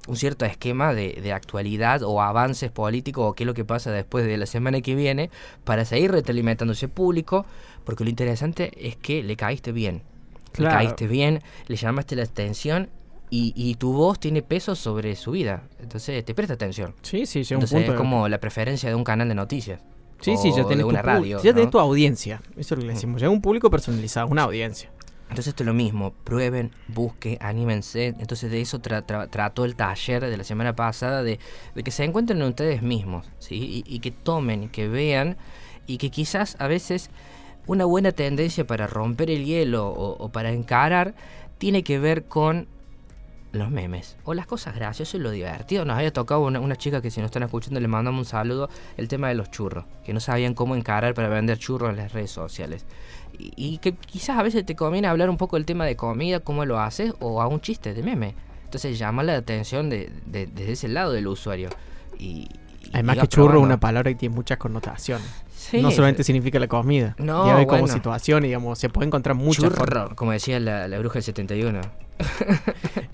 un 0.07 0.15
cierto 0.15 0.45
esquema 0.45 0.95
de, 0.95 1.31
actualidad 1.31 2.01
o 2.01 2.23
avances 2.23 2.71
políticos 2.71 3.23
o 3.27 3.33
qué 3.33 3.43
es 3.43 3.45
lo 3.45 3.53
que 3.53 3.65
pasa 3.65 3.91
después 3.91 4.25
de 4.25 4.35
la 4.35 4.47
semana 4.47 4.81
que 4.81 4.95
viene 4.95 5.29
para 5.63 5.85
seguir 5.85 6.11
retroalimentando 6.11 6.73
ese 6.73 6.87
público, 6.87 7.45
porque 7.83 8.03
lo 8.03 8.09
interesante 8.09 8.71
es 8.87 8.95
que 8.95 9.21
le 9.21 9.35
caíste 9.35 9.71
bien. 9.71 10.01
Le 10.57 10.65
caíste 10.65 11.05
bien, 11.05 11.43
le 11.67 11.75
llamaste 11.75 12.15
la 12.15 12.23
atención 12.23 12.89
y, 13.29 13.75
tu 13.75 13.93
voz 13.93 14.19
tiene 14.19 14.41
peso 14.41 14.75
sobre 14.75 15.15
su 15.15 15.31
vida. 15.31 15.63
Entonces 15.79 16.23
te 16.23 16.33
presta 16.33 16.53
atención. 16.53 16.93
Sí, 17.01 17.25
sí, 17.25 17.43
llega 17.43 17.61
un 17.61 17.67
punto. 17.67 17.91
Es 17.91 17.97
como 17.97 18.29
la 18.29 18.39
preferencia 18.39 18.89
de 18.89 18.95
un 18.95 19.03
canal 19.03 19.27
de 19.27 19.35
noticias. 19.35 19.81
Sí, 20.21 20.35
sí, 20.37 20.51
ya 20.55 20.65
tenés, 20.65 20.85
una 20.85 21.01
radio, 21.01 21.41
ya 21.43 21.53
tenés 21.53 21.69
tu 21.69 21.79
audiencia. 21.79 22.41
Eso 22.55 22.59
es 22.59 22.71
lo 22.71 22.77
que 22.77 22.87
le 22.87 22.93
decimos. 22.93 23.21
Ya 23.21 23.29
un 23.29 23.41
público 23.41 23.69
personalizado, 23.69 24.27
una 24.27 24.43
audiencia. 24.43 24.89
Entonces 25.29 25.47
esto 25.47 25.63
es 25.63 25.67
lo 25.67 25.73
mismo, 25.73 26.13
prueben, 26.23 26.71
busquen, 26.87 27.37
anímense. 27.41 28.15
Entonces 28.19 28.49
de 28.49 28.61
eso 28.61 28.79
trató 28.79 29.65
el 29.65 29.75
taller 29.75 30.25
de 30.25 30.37
la 30.37 30.43
semana 30.43 30.75
pasada, 30.75 31.21
de, 31.21 31.37
que 31.83 31.91
se 31.91 32.05
encuentren 32.05 32.41
ustedes 32.41 32.81
mismos, 32.81 33.29
¿sí? 33.37 33.83
Y, 33.85 33.99
que 33.99 34.11
tomen, 34.11 34.69
que 34.69 34.87
vean, 34.87 35.37
y 35.85 35.97
que 35.97 36.09
quizás 36.09 36.55
a 36.59 36.67
veces 36.67 37.09
una 37.65 37.83
buena 37.83 38.13
tendencia 38.13 38.65
para 38.65 38.87
romper 38.87 39.29
el 39.29 39.43
hielo 39.43 39.89
o, 39.89 40.11
o 40.17 40.29
para 40.29 40.51
encarar 40.51 41.13
tiene 41.57 41.83
que 41.83 41.99
ver 41.99 42.23
con 42.23 42.67
los 43.57 43.69
memes 43.71 44.17
o 44.23 44.33
las 44.33 44.45
cosas 44.45 44.75
graciosas 44.75 45.15
y 45.15 45.19
lo 45.19 45.31
divertido. 45.31 45.85
Nos 45.85 45.97
había 45.97 46.11
tocado 46.11 46.41
una, 46.41 46.75
chica 46.75 47.01
que 47.01 47.11
si 47.11 47.19
nos 47.19 47.27
están 47.27 47.43
escuchando 47.43 47.79
le 47.79 47.87
mandamos 47.87 48.19
un 48.19 48.25
saludo, 48.25 48.69
el 48.97 49.07
tema 49.07 49.29
de 49.29 49.35
los 49.35 49.51
churros, 49.51 49.85
que 50.05 50.13
no 50.13 50.19
sabían 50.19 50.53
cómo 50.53 50.75
encarar 50.75 51.13
para 51.13 51.29
vender 51.29 51.57
churros 51.57 51.89
en 51.89 51.97
las 51.97 52.13
redes 52.13 52.31
sociales. 52.31 52.85
Y, 53.39 53.77
que 53.79 53.93
quizás 53.93 54.37
a 54.39 54.43
veces 54.43 54.65
te 54.65 54.75
conviene 54.75 55.07
hablar 55.07 55.29
un 55.29 55.37
poco 55.37 55.57
del 55.57 55.65
tema 55.65 55.85
de 55.85 55.95
comida, 55.95 56.39
cómo 56.39 56.65
lo 56.65 56.79
haces, 56.79 57.13
o 57.19 57.41
a 57.41 57.47
un 57.47 57.61
chiste 57.61 57.93
de 57.93 58.01
meme. 58.01 58.33
Entonces 58.65 58.97
llama 58.97 59.23
la 59.23 59.35
atención 59.35 59.89
de, 59.89 60.11
desde 60.25 60.71
ese 60.71 60.87
lado 60.87 61.11
del 61.11 61.27
usuario. 61.27 61.69
Y, 62.17 62.47
Además 62.93 63.17
que 63.19 63.27
churro 63.27 63.59
es 63.59 63.63
una 63.63 63.79
palabra 63.79 64.11
que 64.11 64.15
tiene 64.15 64.35
muchas 64.35 64.57
connotaciones. 64.57 65.27
no 65.73 65.91
solamente 65.91 66.23
significa 66.23 66.59
la 66.59 66.67
comida. 66.67 67.15
No, 67.17 67.45
ya 67.45 67.55
ve 67.55 67.67
como 67.67 67.87
situación, 67.87 68.43
digamos, 68.43 68.79
se 68.79 68.89
puede 68.89 69.07
encontrar 69.07 69.35
muchas 69.35 69.65
Churro, 69.65 70.15
como 70.15 70.31
decía 70.31 70.59
la, 70.59 70.87
bruja 70.97 71.15
del 71.15 71.23
71. 71.23 71.81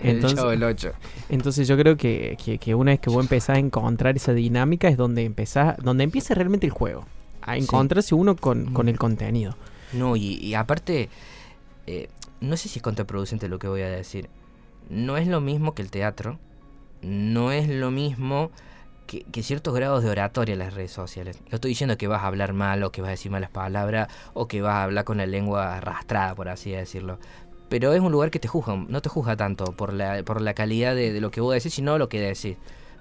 Entonces, 0.00 0.44
el 0.44 0.62
8. 0.62 0.92
Entonces 1.28 1.68
yo 1.68 1.76
creo 1.76 1.96
que, 1.96 2.36
que, 2.60 2.74
una 2.74 2.92
vez 2.92 3.00
que 3.00 3.10
vos 3.10 3.22
empezás 3.22 3.56
a 3.56 3.58
encontrar 3.58 4.16
esa 4.16 4.32
dinámica 4.32 4.88
es 4.88 4.96
donde 4.96 5.24
empezás, 5.24 5.76
donde 5.78 6.04
empieza 6.04 6.34
realmente 6.34 6.66
el 6.66 6.72
juego. 6.72 7.06
A 7.42 7.56
encontrarse 7.56 8.14
uno 8.14 8.36
con, 8.36 8.72
con, 8.72 8.88
el 8.88 8.98
contenido. 8.98 9.54
No, 9.92 10.16
y, 10.16 10.54
aparte, 10.54 11.10
eh, 11.86 12.08
no 12.40 12.56
sé 12.56 12.68
si 12.68 12.78
es 12.78 12.82
contraproducente 12.82 13.48
lo 13.48 13.58
que 13.58 13.68
voy 13.68 13.82
a 13.82 13.90
decir. 13.90 14.30
No 14.88 15.16
es 15.16 15.26
lo 15.26 15.40
mismo 15.40 15.74
que 15.74 15.82
el 15.82 15.90
teatro, 15.90 16.38
no 17.02 17.52
es 17.52 17.68
lo 17.68 17.90
mismo 17.90 18.50
que, 19.06 19.42
ciertos 19.42 19.74
grados 19.74 20.02
de 20.02 20.10
oratoria 20.10 20.54
en 20.54 20.58
las 20.58 20.74
redes 20.74 20.92
sociales. 20.92 21.40
No 21.50 21.56
estoy 21.56 21.70
diciendo 21.70 21.96
que 21.96 22.06
vas 22.06 22.22
a 22.22 22.26
hablar 22.26 22.52
mal 22.52 22.82
o 22.82 22.90
que 22.90 23.00
vas 23.00 23.08
a 23.08 23.12
decir 23.12 23.30
malas 23.30 23.50
palabras 23.50 24.08
o 24.32 24.48
que 24.48 24.62
vas 24.62 24.74
a 24.74 24.84
hablar 24.84 25.04
con 25.04 25.18
la 25.18 25.26
lengua 25.26 25.76
arrastrada, 25.76 26.34
por 26.34 26.48
así 26.48 26.70
decirlo. 26.70 27.18
Pero 27.68 27.92
es 27.92 28.00
un 28.00 28.12
lugar 28.12 28.30
que 28.30 28.38
te 28.38 28.48
juzga, 28.48 28.76
no 28.76 29.02
te 29.02 29.08
juzga 29.08 29.36
tanto 29.36 29.72
por 29.72 29.92
la, 29.92 30.22
por 30.22 30.40
la 30.40 30.54
calidad 30.54 30.94
de, 30.94 31.12
de 31.12 31.20
lo 31.20 31.30
que 31.30 31.40
vos 31.40 31.54
decís, 31.54 31.74
sino 31.74 31.98
lo 31.98 32.08
que 32.08 32.20
decís. 32.20 32.56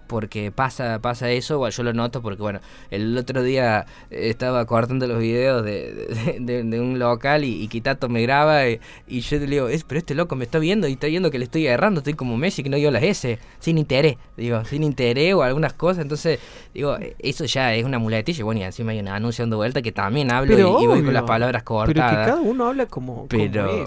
Porque 0.07 0.51
pasa 0.51 0.99
pasa 0.99 1.29
eso, 1.31 1.55
igual 1.55 1.71
yo 1.71 1.83
lo 1.83 1.93
noto 1.93 2.21
porque 2.21 2.41
bueno, 2.41 2.59
el 2.91 3.17
otro 3.17 3.41
día 3.41 3.85
estaba 4.09 4.65
cortando 4.65 5.07
los 5.07 5.19
videos 5.19 5.63
de, 5.63 6.37
de, 6.39 6.79
un 6.79 6.99
local 6.99 7.43
y, 7.43 7.67
Quitato 7.67 8.09
me 8.09 8.21
graba 8.21 8.67
y, 8.67 8.79
yo 9.07 9.39
le 9.39 9.47
digo, 9.47 9.67
es, 9.69 9.83
pero 9.85 9.99
este 9.99 10.13
loco 10.13 10.35
me 10.35 10.43
está 10.43 10.59
viendo 10.59 10.87
y 10.87 10.93
está 10.93 11.07
viendo 11.07 11.31
que 11.31 11.39
le 11.39 11.45
estoy 11.45 11.67
agarrando, 11.67 12.01
estoy 12.01 12.13
como 12.13 12.37
Messi 12.37 12.63
que 12.63 12.69
no 12.69 12.77
dio 12.77 12.91
las 12.91 13.03
S, 13.03 13.39
sin 13.59 13.77
interés, 13.77 14.17
digo, 14.35 14.63
sin 14.65 14.83
interés 14.83 15.33
o 15.33 15.41
algunas 15.41 15.73
cosas, 15.73 16.03
entonces 16.03 16.39
digo, 16.73 16.97
eso 17.19 17.45
ya 17.45 17.73
es 17.73 17.85
una 17.85 17.97
muletilla, 17.97 18.43
bueno, 18.43 18.59
y 18.59 18.63
encima 18.63 18.91
hay 18.91 18.99
un 18.99 19.07
anuncio 19.07 19.43
dando 19.43 19.57
vuelta 19.57 19.81
que 19.81 19.93
también 19.93 20.31
hablo 20.31 20.59
y, 20.59 20.85
voy 20.85 21.01
con 21.01 21.13
las 21.13 21.23
palabras 21.23 21.63
cortadas. 21.63 22.11
Pero 22.11 22.25
que 22.25 22.29
cada 22.29 22.41
uno 22.41 22.67
habla 22.67 22.85
como, 22.87 23.25
pero... 23.27 23.85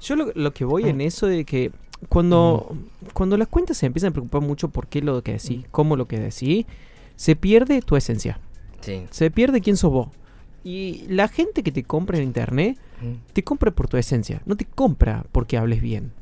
Yo 0.00 0.16
lo, 0.16 0.32
lo 0.34 0.52
que 0.52 0.64
voy 0.64 0.84
en 0.84 1.00
eso 1.00 1.26
de 1.26 1.44
que 1.44 1.72
cuando, 2.08 2.76
cuando 3.12 3.36
las 3.36 3.48
cuentas 3.48 3.76
se 3.76 3.86
empiezan 3.86 4.10
a 4.10 4.12
preocupar 4.12 4.40
mucho 4.40 4.68
por 4.68 4.86
qué 4.86 5.02
lo 5.02 5.22
que 5.22 5.32
decís, 5.32 5.64
cómo 5.70 5.96
lo 5.96 6.06
que 6.06 6.18
decís, 6.18 6.66
se 7.16 7.34
pierde 7.34 7.82
tu 7.82 7.96
esencia. 7.96 8.38
Se 9.10 9.30
pierde 9.30 9.60
quién 9.60 9.76
sos 9.76 9.90
vos. 9.90 10.08
Y 10.62 11.04
la 11.08 11.28
gente 11.28 11.62
que 11.62 11.72
te 11.72 11.82
compra 11.82 12.18
en 12.18 12.24
internet, 12.24 12.78
te 13.32 13.42
compra 13.42 13.70
por 13.70 13.88
tu 13.88 13.96
esencia. 13.96 14.42
No 14.46 14.56
te 14.56 14.64
compra 14.64 15.24
porque 15.32 15.56
hables 15.56 15.82
bien. 15.82 16.12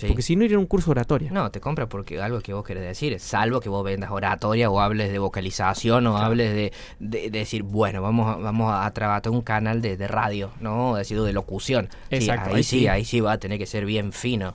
Porque 0.00 0.22
si 0.22 0.36
no 0.36 0.44
iría 0.44 0.56
a 0.56 0.60
un 0.60 0.66
curso 0.66 0.86
de 0.86 0.92
oratoria. 0.92 1.30
No, 1.30 1.50
te 1.50 1.60
compra 1.60 1.88
porque 1.88 2.20
algo 2.20 2.40
que 2.40 2.52
vos 2.52 2.64
querés 2.64 2.82
decir. 2.82 3.18
Salvo 3.20 3.60
que 3.60 3.68
vos 3.68 3.84
vendas 3.84 4.10
oratoria 4.10 4.70
o 4.70 4.80
hables 4.80 5.12
de 5.12 5.18
vocalización 5.18 6.06
o 6.06 6.18
hables 6.18 6.52
de, 6.54 6.72
de, 6.98 7.30
decir, 7.30 7.62
bueno, 7.62 8.02
vamos 8.02 8.34
a, 8.34 8.36
vamos 8.38 8.72
a 8.74 8.90
trabajar 8.92 9.30
un 9.30 9.42
canal 9.42 9.80
de, 9.80 9.96
radio, 10.08 10.50
¿no? 10.60 10.96
Decir, 10.96 11.20
de 11.20 11.32
locución. 11.32 11.88
Exacto, 12.10 12.54
ahí, 12.54 12.62
sí, 12.62 12.88
ahí 12.88 13.04
sí 13.04 13.20
va 13.20 13.32
a 13.32 13.38
tener 13.38 13.58
que 13.58 13.66
ser 13.66 13.86
bien 13.86 14.12
fino 14.12 14.54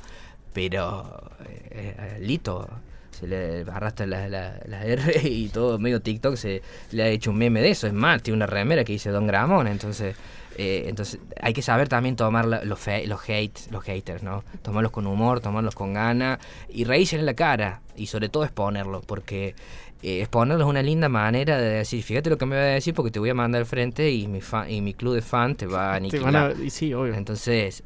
pero 0.53 1.31
eh, 1.71 1.95
eh, 1.97 2.17
Lito 2.19 2.67
se 3.11 3.27
le 3.27 3.65
arrastra 3.71 4.05
la, 4.05 4.27
la, 4.27 4.85
R 4.85 5.27
y 5.27 5.49
todo 5.49 5.77
medio 5.77 6.01
TikTok 6.01 6.35
se 6.35 6.61
le 6.91 7.03
ha 7.03 7.07
hecho 7.07 7.31
un 7.31 7.37
meme 7.37 7.61
de 7.61 7.69
eso. 7.69 7.87
Es 7.87 7.93
más, 7.93 8.23
tiene 8.23 8.37
una 8.37 8.45
remera 8.45 8.83
que 8.83 8.93
dice 8.93 9.09
Don 9.09 9.27
Gramón, 9.27 9.67
entonces 9.67 10.15
eh, 10.61 10.89
entonces 10.89 11.21
hay 11.41 11.53
que 11.53 11.61
saber 11.61 11.87
también 11.87 12.17
tomar 12.17 12.45
los, 12.45 12.65
los 12.65 13.29
hate, 13.29 13.71
los 13.71 13.81
haters, 13.83 14.23
¿no? 14.23 14.43
Tomarlos 14.61 14.91
con 14.91 15.07
humor, 15.07 15.39
tomarlos 15.39 15.73
con 15.73 15.93
gana 15.93 16.37
y 16.67 16.83
reírse 16.83 17.15
en 17.15 17.25
la 17.25 17.33
cara 17.33 17.79
y 17.95 18.07
sobre 18.07 18.27
todo 18.27 18.43
exponerlo, 18.43 18.99
porque 18.99 19.55
exponerlo 20.01 20.65
es 20.65 20.69
una 20.69 20.81
linda 20.81 21.07
manera 21.07 21.57
de 21.57 21.69
decir, 21.69 22.03
fíjate 22.03 22.29
lo 22.29 22.37
que 22.37 22.45
me 22.45 22.57
va 22.57 22.61
a 22.61 22.65
decir 22.65 22.93
porque 22.93 23.09
te 23.09 23.19
voy 23.19 23.29
a 23.29 23.33
mandar 23.33 23.59
al 23.59 23.65
frente 23.65 24.11
y 24.11 24.27
mi 24.27 24.41
y 24.67 24.81
mi 24.81 24.93
club 24.93 25.15
de 25.15 25.21
fan 25.21 25.55
te 25.55 25.65
va 25.65 25.93
a 25.93 25.95
aniquilar. 25.95 26.55
sí, 26.69 26.93
obvio. 26.93 27.13
Entonces, 27.13 27.81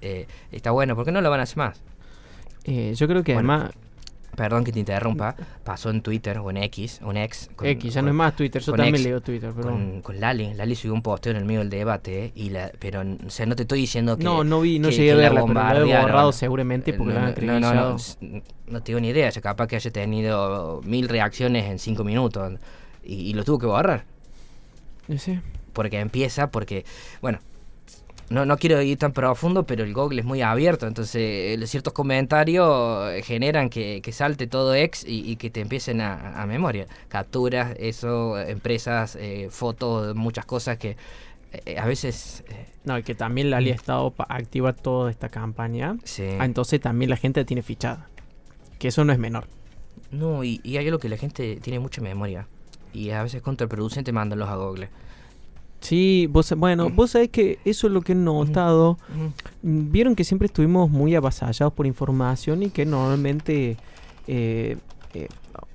está 0.51 0.71
bueno, 0.71 0.95
¿por 0.95 1.05
qué 1.05 1.11
no 1.11 1.21
lo 1.21 1.29
van 1.29 1.41
a 1.41 1.43
hacer 1.43 1.57
más? 1.57 1.79
Eh, 2.63 2.93
yo 2.95 3.07
creo 3.07 3.23
que 3.23 3.33
además... 3.33 3.71
Perdón 4.35 4.63
que 4.63 4.71
te 4.71 4.79
interrumpa, 4.79 5.35
pasó 5.63 5.89
en 5.91 6.01
Twitter 6.01 6.39
o 6.39 6.49
en 6.49 6.57
X, 6.57 6.99
o 7.03 7.11
en 7.11 7.17
X. 7.17 7.49
X, 7.61 7.93
ya 7.93 8.01
no 8.01 8.07
es 8.07 8.13
más 8.15 8.35
Twitter, 8.35 8.61
yo 8.61 8.73
también 8.73 9.03
leo 9.03 9.21
Twitter. 9.21 9.51
Con, 9.51 10.01
con, 10.01 10.19
Lali, 10.19 10.53
Lali 10.53 10.75
subió 10.75 10.93
un 10.93 11.03
posteo 11.03 11.31
en 11.31 11.37
el 11.37 11.45
medio 11.45 11.59
del 11.59 11.69
debate, 11.69 12.31
y 12.35 12.49
la, 12.49 12.71
pero 12.79 13.01
o 13.01 13.29
sea, 13.29 13.45
no 13.45 13.55
te 13.55 13.63
estoy 13.63 13.81
diciendo 13.81 14.17
que. 14.17 14.23
No, 14.23 14.43
no 14.43 14.61
vi, 14.61 14.79
no 14.79 14.89
llegué 14.89 15.11
a 15.11 15.15
verla, 15.15 15.45
pero 15.45 15.85
he 15.85 16.01
borrado 16.01 16.31
seguramente 16.31 16.93
porque 16.93 17.13
no, 17.13 17.59
no, 17.59 17.73
no, 17.73 17.97
no, 18.67 18.81
tengo 18.81 18.99
ni 18.99 19.09
idea, 19.09 19.29
o 19.35 19.41
capaz 19.41 19.67
que 19.67 19.75
haya 19.75 19.91
tenido 19.91 20.81
mil 20.83 21.07
reacciones 21.09 21.65
en 21.69 21.77
cinco 21.77 22.03
minutos 22.03 22.53
y, 23.03 23.15
y 23.15 23.33
lo 23.33 23.43
tuvo 23.43 23.59
que 23.59 23.65
borrar. 23.67 24.05
Sí. 25.17 25.39
Porque 25.73 25.99
empieza, 25.99 26.49
porque, 26.49 26.85
bueno, 27.21 27.39
no, 28.33 28.47
no 28.47 28.57
quiero 28.57 28.81
ir 28.81 28.97
tan 28.97 29.13
profundo, 29.13 29.63
pero 29.63 29.83
el 29.83 29.93
Google 29.93 30.21
es 30.21 30.25
muy 30.25 30.41
abierto, 30.41 30.87
entonces 30.87 31.15
eh, 31.15 31.67
ciertos 31.67 31.93
comentarios 31.93 33.23
generan 33.23 33.69
que, 33.69 34.01
salte 34.11 34.47
todo 34.47 34.73
ex 34.73 35.05
y, 35.07 35.35
que 35.35 35.51
te 35.51 35.61
empiecen 35.61 36.01
a, 36.01 36.43
memoria. 36.47 36.87
Capturas, 37.09 37.75
eso, 37.77 38.39
empresas, 38.39 39.15
eh, 39.19 39.49
fotos, 39.51 40.15
muchas 40.15 40.45
cosas 40.45 40.79
que 40.79 40.97
eh, 41.51 41.77
a 41.77 41.85
veces... 41.85 42.43
no, 42.83 42.97
y 42.97 43.03
que 43.03 43.13
también 43.13 43.51
la 43.51 43.57
ha 43.57 43.61
mm. 43.61 43.67
estado 43.67 44.09
para 44.09 44.35
activar 44.35 44.73
toda 44.73 45.11
esta 45.11 45.29
campaña. 45.29 45.97
Sí. 46.03 46.27
Ah, 46.39 46.45
entonces 46.45 46.81
también 46.81 47.11
la 47.11 47.17
gente 47.17 47.45
tiene 47.45 47.61
fichada. 47.61 48.09
Que 48.79 48.87
eso 48.87 49.05
no 49.05 49.13
es 49.13 49.19
menor. 49.19 49.45
No, 50.09 50.43
y, 50.43 50.59
y 50.63 50.77
hay 50.77 50.87
algo 50.87 50.97
que 50.97 51.09
la 51.09 51.17
gente 51.17 51.59
tiene 51.61 51.79
mucha 51.79 52.01
memoria. 52.01 52.47
Y 52.93 53.11
a 53.11 53.21
veces 53.21 53.37
es 53.37 53.43
contraproducente 53.43 54.11
mandarlos 54.11 54.49
a 54.49 54.55
Google. 54.55 54.89
Sí, 55.83 56.27
vos, 56.31 56.53
bueno, 56.57 56.89
vos 56.89 57.11
sabés 57.11 57.29
que 57.29 57.59
eso 57.65 57.87
es 57.87 57.93
lo 57.93 58.01
que 58.01 58.13
he 58.13 58.15
notado. 58.15 58.97
Vieron 59.61 60.15
que 60.15 60.23
siempre 60.23 60.45
estuvimos 60.45 60.89
muy 60.89 61.13
avasallados 61.13 61.73
por 61.73 61.85
información 61.85 62.63
y 62.63 62.69
que 62.69 62.85
normalmente 62.85 63.75
eh, 64.25 64.77
eh, 65.13 65.27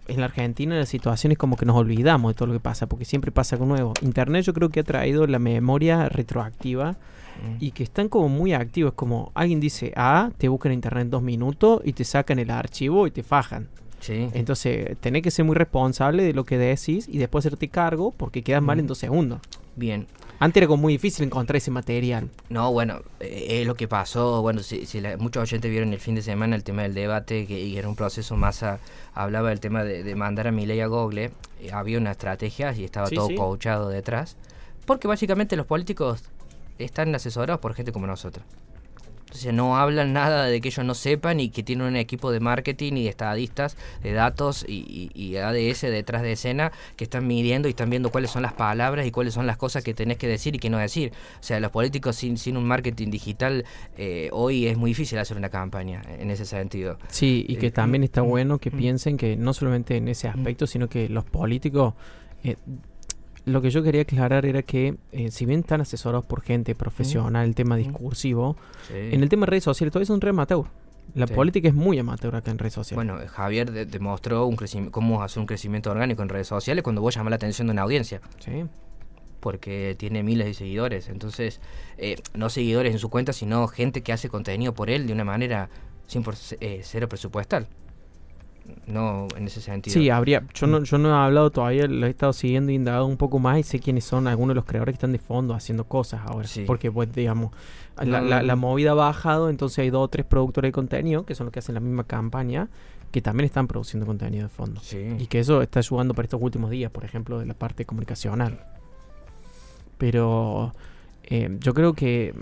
en 0.09 0.21
la 0.21 0.25
Argentina 0.25 0.75
la 0.77 0.87
situación 0.87 1.33
es 1.33 1.39
como 1.39 1.59
que 1.59 1.67
nos 1.67 1.77
olvidamos 1.77 2.33
de 2.33 2.35
todo 2.37 2.47
lo 2.47 2.55
que 2.55 2.61
pasa, 2.61 2.87
porque 2.87 3.05
siempre 3.05 3.31
pasa 3.33 3.59
con 3.59 3.69
nuevo. 3.69 3.93
Internet 4.01 4.47
yo 4.47 4.55
creo 4.55 4.71
que 4.71 4.81
ha 4.81 4.85
traído 4.85 5.27
la 5.27 5.39
memoria 5.39 6.09
retroactiva 6.09 6.97
y 7.61 7.71
que 7.71 7.85
están 7.85 8.09
como 8.09 8.29
muy 8.29 8.55
activos, 8.55 8.95
como 8.95 9.31
alguien 9.35 9.61
dice 9.61 9.93
A, 9.95 10.31
te 10.39 10.49
buscan 10.49 10.73
en 10.73 10.79
internet 10.79 11.05
en 11.05 11.11
dos 11.11 11.23
minutos 11.23 11.83
y 11.85 11.93
te 11.93 12.05
sacan 12.05 12.39
el 12.39 12.51
archivo 12.51 13.07
y 13.07 13.11
te 13.11 13.23
fajan. 13.23 13.69
Sí. 14.01 14.29
Entonces, 14.33 14.97
tenés 15.01 15.23
que 15.23 15.31
ser 15.31 15.45
muy 15.45 15.55
responsable 15.55 16.23
de 16.23 16.33
lo 16.33 16.45
que 16.45 16.57
decís 16.57 17.07
y 17.09 17.19
después 17.19 17.45
hacerte 17.45 17.69
cargo 17.69 18.13
porque 18.17 18.43
quedas 18.43 18.63
mal 18.63 18.81
en 18.81 18.87
dos 18.87 18.99
segundos. 18.99 19.41
Bien. 19.79 20.09
Antes 20.41 20.61
era 20.61 20.67
como 20.67 20.83
muy 20.83 20.95
difícil 20.95 21.25
encontrar 21.25 21.57
ese 21.57 21.71
material. 21.71 22.31
No, 22.49 22.73
bueno, 22.73 23.01
eh, 23.21 23.61
es 23.61 23.67
lo 23.67 23.77
que 23.77 23.87
pasó. 23.87 24.43
Bueno, 24.43 24.61
si, 24.63 24.87
muchos 25.19 25.43
oyentes 25.45 25.71
vieron 25.71 25.93
el 25.93 26.01
fin 26.01 26.17
de 26.17 26.23
semana 26.23 26.57
el 26.57 26.65
tema 26.65 26.83
del 26.83 26.95
debate, 26.95 27.47
que 27.47 27.79
era 27.79 27.89
un 27.89 27.95
proceso 27.95 28.37
más. 28.37 28.65
hablaba 29.15 29.51
del 29.51 29.61
tema 29.61 29.85
de, 29.85 30.15
mandar 30.17 30.49
a 30.49 30.53
Milei 30.53 30.81
a 30.81 30.89
Google. 30.89 31.31
Eh, 31.61 31.71
había 31.73 31.99
una 31.99 32.11
estrategia 32.11 32.73
y 32.73 32.85
estaba 32.85 33.09
todo 33.09 33.29
coachado 33.37 33.89
detrás. 33.89 34.37
Porque 34.85 35.07
básicamente 35.07 35.55
los 35.57 35.67
políticos 35.67 36.25
están 36.79 37.15
asesorados 37.15 37.61
por 37.61 37.75
gente 37.75 37.93
como 37.93 38.07
nosotros. 38.09 38.45
Entonces 39.29 39.53
no 39.53 39.77
hablan 39.77 40.15
nada 40.15 40.47
de 40.47 40.59
que 40.63 40.69
ellos 40.69 40.87
no 40.87 40.95
sepan 40.95 41.39
y 41.39 41.51
que 41.51 41.63
tienen 41.63 41.87
un 41.87 41.97
equipo 41.97 42.33
de 42.33 42.41
marketing 42.41 42.95
y 42.95 43.05
de 43.05 43.11
estadistas, 43.11 43.77
de 44.03 44.13
datos 44.13 44.65
y, 44.67 45.37
ADS 45.37 45.83
detrás 45.83 46.23
de 46.23 46.33
escena 46.33 46.73
que 46.97 47.05
están 47.05 47.27
midiendo 47.27 47.69
y 47.69 47.73
están 47.73 47.91
viendo 47.91 48.11
cuáles 48.11 48.31
son 48.31 48.43
las 48.43 48.55
palabras 48.55 49.07
y 49.07 49.11
cuáles 49.11 49.35
son 49.35 49.47
las 49.47 49.59
cosas 49.59 49.85
que 49.85 49.93
tenés 49.93 50.17
que 50.17 50.27
decir 50.27 50.55
y 50.55 50.59
que 50.59 50.71
no 50.71 50.79
decir. 50.79 51.13
O 51.39 51.43
sea, 51.43 51.61
los 51.61 51.71
políticos 51.71 52.17
sin, 52.17 52.39
sin 52.39 52.57
un 52.57 52.65
marketing 52.65 53.11
digital 53.11 53.67
eh, 53.99 54.31
hoy 54.33 54.67
es 54.67 54.79
muy 54.79 54.91
difícil 54.93 55.19
hacer 55.19 55.37
una 55.37 55.51
campaña 55.51 56.03
en 56.19 56.31
ese 56.31 56.47
sentido. 56.47 56.99
Sí, 57.09 57.45
y 57.47 57.57
que 57.57 57.67
eh, 57.67 57.71
también 57.71 58.05
está 58.05 58.23
mm, 58.23 58.29
bueno 58.29 58.59
que 58.59 58.71
mm. 58.71 58.77
piensen 58.77 59.17
que 59.19 59.37
no 59.37 59.53
solamente 59.53 59.97
en 59.97 60.09
ese 60.09 60.29
aspecto, 60.29 60.67
sino 60.67 60.89
que 60.89 61.09
los 61.11 61.25
políticos... 61.25 61.93
Eh, 62.45 62.57
lo 63.49 63.63
que 63.63 63.71
yo 63.71 63.83
quería 63.83 64.03
aclarar 64.03 64.47
era 64.47 64.63
que, 64.63 64.97
eh, 65.13 65.31
si 65.31 65.47
bien 65.47 65.61
están 65.61 65.81
asesorados 65.81 66.25
por 66.25 66.43
gente 66.43 66.75
profesional, 66.75 67.47
el 67.47 67.55
tema 67.55 67.77
discursivo, 67.77 68.57
en 68.93 69.23
el 69.23 69.29
tema 69.29 69.47
de 69.47 69.51
redes 69.51 69.65
sociales 69.65 69.93
todavía 69.93 70.05
es 70.05 70.11
un 70.11 70.21
re 70.21 70.31
amateur. 70.31 70.67
La 71.15 71.27
política 71.27 71.69
es 71.69 71.75
muy 71.75 71.99
amateur 71.99 72.37
acá 72.37 72.51
en 72.51 72.59
redes 72.59 72.75
sociales. 72.75 72.97
Bueno, 72.97 73.27
Javier 73.29 73.89
demostró 73.89 74.47
un 74.47 74.57
cómo 74.91 75.23
hacer 75.23 75.41
un 75.41 75.47
crecimiento 75.47 75.91
orgánico 75.91 76.23
en 76.23 76.29
redes 76.29 76.47
sociales 76.47 76.83
cuando 76.83 77.01
vos 77.01 77.15
llamás 77.15 77.31
la 77.31 77.37
atención 77.37 77.67
de 77.69 77.73
una 77.73 77.83
audiencia. 77.83 78.21
Sí. 78.39 78.65
Porque 79.41 79.97
tiene 79.99 80.23
miles 80.23 80.47
de 80.47 80.55
seguidores. 80.55 81.09
Entonces, 81.09 81.61
eh, 81.97 82.17
no 82.35 82.51
seguidores 82.51 82.93
en 82.93 82.99
su 82.99 83.09
cuenta, 83.09 83.33
sino 83.33 83.67
gente 83.69 84.03
que 84.03 84.13
hace 84.13 84.29
contenido 84.29 84.75
por 84.75 84.91
él 84.91 85.07
de 85.07 85.13
una 85.13 85.25
manera 85.25 85.71
100% 86.09 86.59
eh, 86.61 86.81
cero 86.83 87.09
presupuestal 87.09 87.69
no 88.87 89.29
en 89.37 89.47
ese 89.47 89.61
sentido. 89.61 89.95
Sí, 89.95 90.11
habría. 90.11 90.45
Yo 90.55 90.67
no, 90.67 90.83
yo 90.83 90.99
no 90.99 91.11
he 91.11 91.13
hablado 91.13 91.51
todavía, 91.51 91.87
lo 91.87 92.07
he 92.07 92.11
estado 92.11 92.33
siguiendo 92.33 92.73
y 92.73 92.77
indagado 92.77 93.07
un 93.07 93.17
poco 93.17 93.39
más 93.39 93.59
y 93.59 93.63
sé 93.63 93.81
quiénes 93.81 94.05
son 94.05 94.27
algunos 94.27 94.51
de 94.51 94.57
los 94.57 94.65
creadores 94.65 94.95
que 94.95 94.97
están 94.97 95.13
de 95.13 95.19
fondo 95.19 95.55
haciendo 95.55 95.85
cosas 95.85 96.23
ahora. 96.27 96.49
Porque, 96.67 96.91
pues, 96.91 97.13
digamos, 97.13 97.53
la, 98.03 98.21
la, 98.21 98.57
movida 98.57 98.93
ha 98.93 98.95
bajado, 98.95 99.51
entonces 99.51 99.79
hay 99.81 99.91
dos 99.91 100.05
o 100.05 100.09
tres 100.09 100.25
productores 100.25 100.69
de 100.69 100.73
contenido 100.73 101.27
que 101.27 101.35
son 101.35 101.47
los 101.47 101.53
que 101.53 101.59
hacen 101.59 101.75
la 101.75 101.81
misma 101.81 102.05
campaña 102.05 102.69
que 103.11 103.23
también 103.23 103.47
están 103.47 103.67
produciendo 103.67 104.07
contenido 104.07 104.45
de 104.45 104.49
fondo. 104.49 104.81
Y 105.19 105.27
que 105.27 105.41
eso 105.41 105.63
está 105.63 105.81
ayudando 105.81 106.15
para 106.15 106.25
estos 106.25 106.41
últimos 106.43 106.71
días, 106.71 106.91
por 106.91 107.05
ejemplo, 107.05 107.39
de 107.39 107.47
la 107.47 107.55
parte 107.55 107.85
comunicacional. 107.85 108.61
Pero 109.97 110.75
eh, 111.25 111.57
yo 111.61 111.75
creo 111.75 111.95
que 111.95 112.35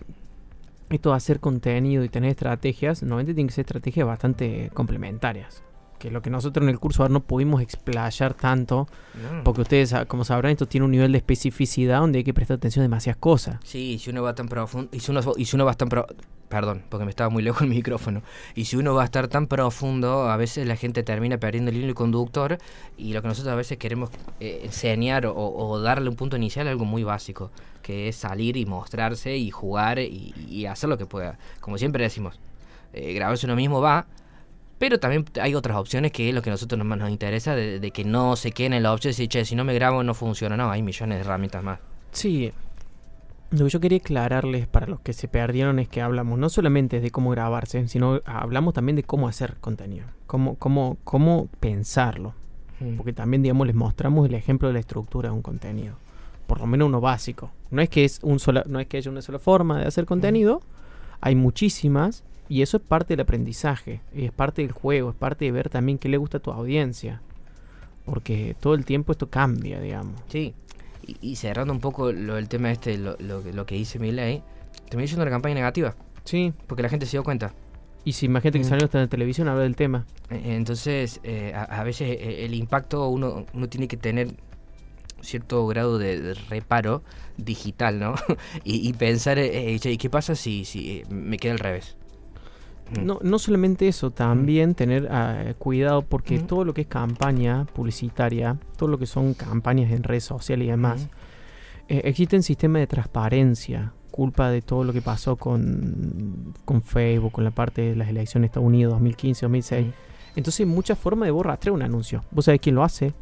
esto 0.90 1.11
de 1.11 1.16
hacer 1.16 1.40
contenido 1.40 2.04
y 2.04 2.09
tener 2.09 2.30
estrategias, 2.30 3.02
normalmente 3.02 3.35
tienen 3.35 3.49
que 3.49 3.54
ser 3.54 3.64
estrategias 3.64 4.06
bastante 4.06 4.71
complementarias 4.75 5.62
que 5.99 6.11
lo 6.11 6.23
que 6.23 6.31
nosotros 6.31 6.62
en 6.62 6.69
el 6.69 6.79
curso 6.79 7.03
ahora 7.03 7.12
no 7.12 7.21
pudimos 7.21 7.62
explayar 7.62 8.35
tanto, 8.35 8.88
porque 9.45 9.62
ustedes, 9.62 9.95
como 10.09 10.25
sabrán, 10.25 10.53
esto 10.53 10.67
tiene 10.67 10.85
un 10.85 10.91
nivel 10.91 11.12
de 11.12 11.19
especificidad 11.19 12.00
donde 12.00 12.19
hay 12.19 12.25
que 12.25 12.35
prestar 12.35 12.57
atención 12.57 12.83
a 12.83 12.85
demasiadas 12.85 13.19
cosas. 13.19 13.59
Sí, 13.65 13.99
si 13.99 14.11
uno 14.11 14.23
va 14.23 14.35
tan 14.35 14.49
profundo, 14.49 14.88
y 14.93 15.00
si 15.00 15.11
uno, 15.11 15.21
y 15.37 15.45
si 15.45 15.57
uno 15.57 15.65
va 15.65 15.75
tan 15.75 15.88
Perdón, 16.49 16.85
porque 16.88 17.05
me 17.05 17.11
estaba 17.11 17.29
muy 17.29 17.43
lejos 17.43 17.62
el 17.62 17.69
micrófono. 17.71 18.23
Y 18.55 18.67
si 18.67 18.76
uno 18.76 18.95
va 18.95 19.03
a 19.03 19.05
estar 19.05 19.29
tan 19.29 19.49
profundo, 19.49 20.31
a 20.31 20.37
veces 20.37 20.67
la 20.67 20.76
gente 20.76 21.03
termina 21.03 21.38
perdiendo 21.38 21.71
el 21.71 21.76
hilo 21.76 21.95
conductor 21.95 22.59
y 22.97 23.12
lo 23.12 23.23
que 23.23 23.29
nosotros 23.29 23.53
a 23.53 23.57
veces 23.57 23.79
queremos 23.79 24.11
eh, 24.38 24.61
enseñar 24.65 25.26
o, 25.26 25.35
o 25.35 25.81
darle 25.81 26.09
un 26.09 26.17
punto 26.17 26.37
inicial 26.37 26.69
a 26.69 26.71
algo 26.71 26.85
muy 26.85 27.03
básico, 27.03 27.50
que 27.83 28.09
es 28.09 28.17
salir 28.17 28.57
y 28.57 28.65
mostrarse 28.65 29.37
y 29.37 29.50
jugar 29.50 29.99
y, 29.99 30.35
y 30.49 30.67
hacer 30.67 30.88
lo 30.88 30.99
que 30.99 31.07
pueda. 31.07 31.38
Como 31.61 31.79
siempre 31.79 32.05
decimos, 32.05 32.38
eh, 32.93 33.12
grabarse 33.12 33.47
uno 33.47 33.57
mismo 33.57 33.81
va, 33.81 34.07
pero 34.78 35.00
también 35.00 35.25
hay 35.40 35.54
otras 35.54 35.76
opciones 35.76 36.12
que 36.12 36.28
es 36.28 36.35
lo 36.35 36.42
que 36.42 36.50
a 36.50 36.52
nosotros 36.52 36.83
nos, 36.83 36.99
nos 36.99 37.11
interesa, 37.11 37.54
de, 37.54 37.80
de 37.80 37.90
que 37.90 38.04
no 38.04 38.37
se 38.37 38.52
queden 38.52 38.75
en 38.75 38.83
la 38.83 38.92
opción 38.92 39.11
de 39.11 39.12
decir, 39.12 39.28
che, 39.28 39.45
si 39.45 39.54
no 39.54 39.64
me 39.64 39.75
grabo 39.75 40.02
no 40.02 40.14
funciona. 40.14 40.56
No, 40.56 40.71
hay 40.71 40.83
millones 40.83 41.18
de 41.18 41.25
herramientas 41.25 41.62
más. 41.62 41.78
Sí. 42.12 42.52
Lo 43.50 43.64
que 43.64 43.71
yo 43.71 43.80
quería 43.80 43.99
aclararles 43.99 44.66
para 44.66 44.87
los 44.87 45.00
que 45.00 45.12
se 45.12 45.28
perdieron 45.28 45.78
es 45.78 45.88
que 45.88 46.02
hablamos 46.02 46.38
no 46.38 46.49
solamente 46.49 47.00
de 47.00 47.11
cómo 47.11 47.30
grabarse, 47.30 47.87
sino 47.88 48.21
hablamos 48.25 48.75
también 48.75 48.97
de 48.97 49.04
cómo 49.04 49.28
hacer 49.28 49.56
contenido, 49.61 50.06
cómo, 50.26 50.56
cómo, 50.56 50.99
cómo 51.04 51.49
pensarlo. 51.61 52.35
Mm. 52.80 52.97
Porque 52.97 53.12
también, 53.12 53.42
digamos, 53.42 53.66
les 53.66 53.76
mostramos 53.76 54.28
el 54.28 54.35
ejemplo 54.35 54.68
de 54.68 54.75
la 54.75 54.80
estructura 54.80 55.30
de 55.30 55.35
un 55.35 55.42
contenido. 55.42 55.95
Por 56.47 56.61
lo 56.61 56.66
menos 56.66 56.88
uno 56.88 57.00
básico. 57.00 57.50
No 57.71 57.80
es 57.83 57.88
que 57.88 58.04
es 58.04 58.21
un 58.23 58.40
sola, 58.40 58.64
no 58.66 58.80
es 58.80 58.88
que 58.88 58.99
haya 58.99 59.11
una 59.11 59.23
sola 59.23 59.38
forma 59.38 59.80
de 59.80 59.87
hacer 59.87 60.06
contenido, 60.06 60.61
hay 61.21 61.35
muchísimas, 61.35 62.25
y 62.49 62.62
eso 62.62 62.76
es 62.76 62.83
parte 62.83 63.15
del 63.15 63.21
aprendizaje, 63.21 64.00
y 64.15 64.25
es 64.25 64.33
parte 64.33 64.62
del 64.62 64.73
juego, 64.73 65.11
es 65.11 65.17
parte 65.17 65.45
de 65.47 65.53
ver 65.53 65.69
también 65.69 65.99
qué 65.99 66.09
le 66.09 66.17
gusta 66.17 66.38
a 66.38 66.41
tu 66.41 66.50
audiencia. 66.50 67.21
Porque 68.05 68.55
todo 68.61 68.75
el 68.75 68.85
tiempo 68.85 69.12
esto 69.12 69.29
cambia, 69.31 69.81
digamos. 69.81 70.15
Sí, 70.29 70.55
y, 71.07 71.17
y 71.21 71.37
cerrando 71.37 71.73
un 71.73 71.81
poco 71.81 72.12
lo 72.12 72.37
del 72.37 72.49
tema 72.49 72.71
este, 72.71 72.99
lo, 72.99 73.17
lo, 73.19 73.43
que- 73.43 73.53
lo 73.53 73.67
que 73.67 73.75
dice 73.75 73.99
Milei, 73.99 74.43
terminó 74.88 75.07
siendo 75.09 75.23
una 75.23 75.31
campaña 75.31 75.57
negativa, 75.57 75.95
Sí. 76.25 76.53
porque 76.69 76.83
la 76.83 76.88
gente 76.88 77.07
se 77.07 77.12
dio 77.12 77.25
cuenta. 77.25 77.53
Y 78.05 78.12
si 78.12 78.26
imagínate 78.26 78.59
que 78.61 78.65
Mm. 78.65 78.69
salió 78.69 78.85
hasta 78.85 78.99
en 78.99 79.05
la 79.05 79.11
televisión 79.11 79.49
a 79.49 79.53
hablar 79.53 79.65
del 79.65 79.75
tema. 79.75 80.07
Eh, 80.31 80.55
Entonces, 80.57 81.19
eh, 81.25 81.53
a, 81.55 81.65
a 81.65 81.83
veces 81.83 82.09
eh, 82.21 82.45
el 82.45 82.55
impacto 82.55 83.09
uno, 83.09 83.45
uno 83.53 83.69
tiene 83.69 83.88
que 83.88 83.97
tener 83.97 84.29
cierto 85.21 85.67
grado 85.67 85.99
de, 85.99 86.21
de 86.21 86.35
reparo 86.35 87.03
digital, 87.37 87.99
¿no? 87.99 88.15
y, 88.65 88.88
y 88.88 88.93
pensar, 88.93 89.38
eh, 89.38 89.75
eh, 89.75 89.81
¿y 89.83 89.97
qué 89.97 90.09
pasa 90.11 90.37
si, 90.37 90.65
si 90.65 90.99
eh, 90.99 91.05
me 91.09 91.38
queda 91.38 91.55
al 91.55 91.59
revés? 91.59 91.96
Mm. 92.90 93.05
No, 93.05 93.19
no 93.23 93.38
solamente 93.38 93.88
eso, 93.88 94.11
también 94.11 94.75
tener 94.75 95.09
ah, 95.11 95.55
cuidado 95.59 96.02
porque 96.02 96.38
Mm. 96.38 96.47
todo 96.47 96.64
lo 96.64 96.73
que 96.75 96.83
es 96.83 96.87
campaña 96.87 97.64
publicitaria, 97.75 98.57
todo 98.76 98.88
lo 98.88 98.99
que 98.99 99.07
son 99.07 99.35
campañas 99.35 99.90
en 99.90 100.02
redes 100.02 100.25
sociales 100.25 100.66
y 100.66 100.71
demás, 100.71 101.05
Mm. 101.07 101.09
eh, 101.93 102.00
existen 102.05 102.43
sistemas 102.43 102.81
de 102.81 102.87
transparencia, 102.87 103.93
culpa 104.11 104.50
de 104.50 104.62
todo 104.62 104.85
lo 104.85 104.93
que 104.93 105.02
pasó 105.02 105.37
con, 105.37 106.55
con 106.64 106.81
Facebook, 106.83 107.33
con 107.33 107.45
la 107.45 107.50
parte 107.50 107.83
de 107.83 107.97
las 107.97 108.09
elecciones 108.09 108.45
de 108.45 108.47
Estados 108.52 108.66
Unidos 108.66 108.93
2015, 108.93 109.45
2006. 109.47 109.87
Mm. 109.87 109.90
Entonces 110.38 110.61
hay 110.61 110.66
muchas 110.66 110.99
formas 110.99 111.28
de 111.28 111.43
rastrear 111.43 111.75
un 111.75 111.83
anuncio. 111.83 112.23
Vos 112.31 112.45
sabés 112.45 112.61
quién 112.61 112.75
lo 112.76 112.85
hace. 112.85 113.12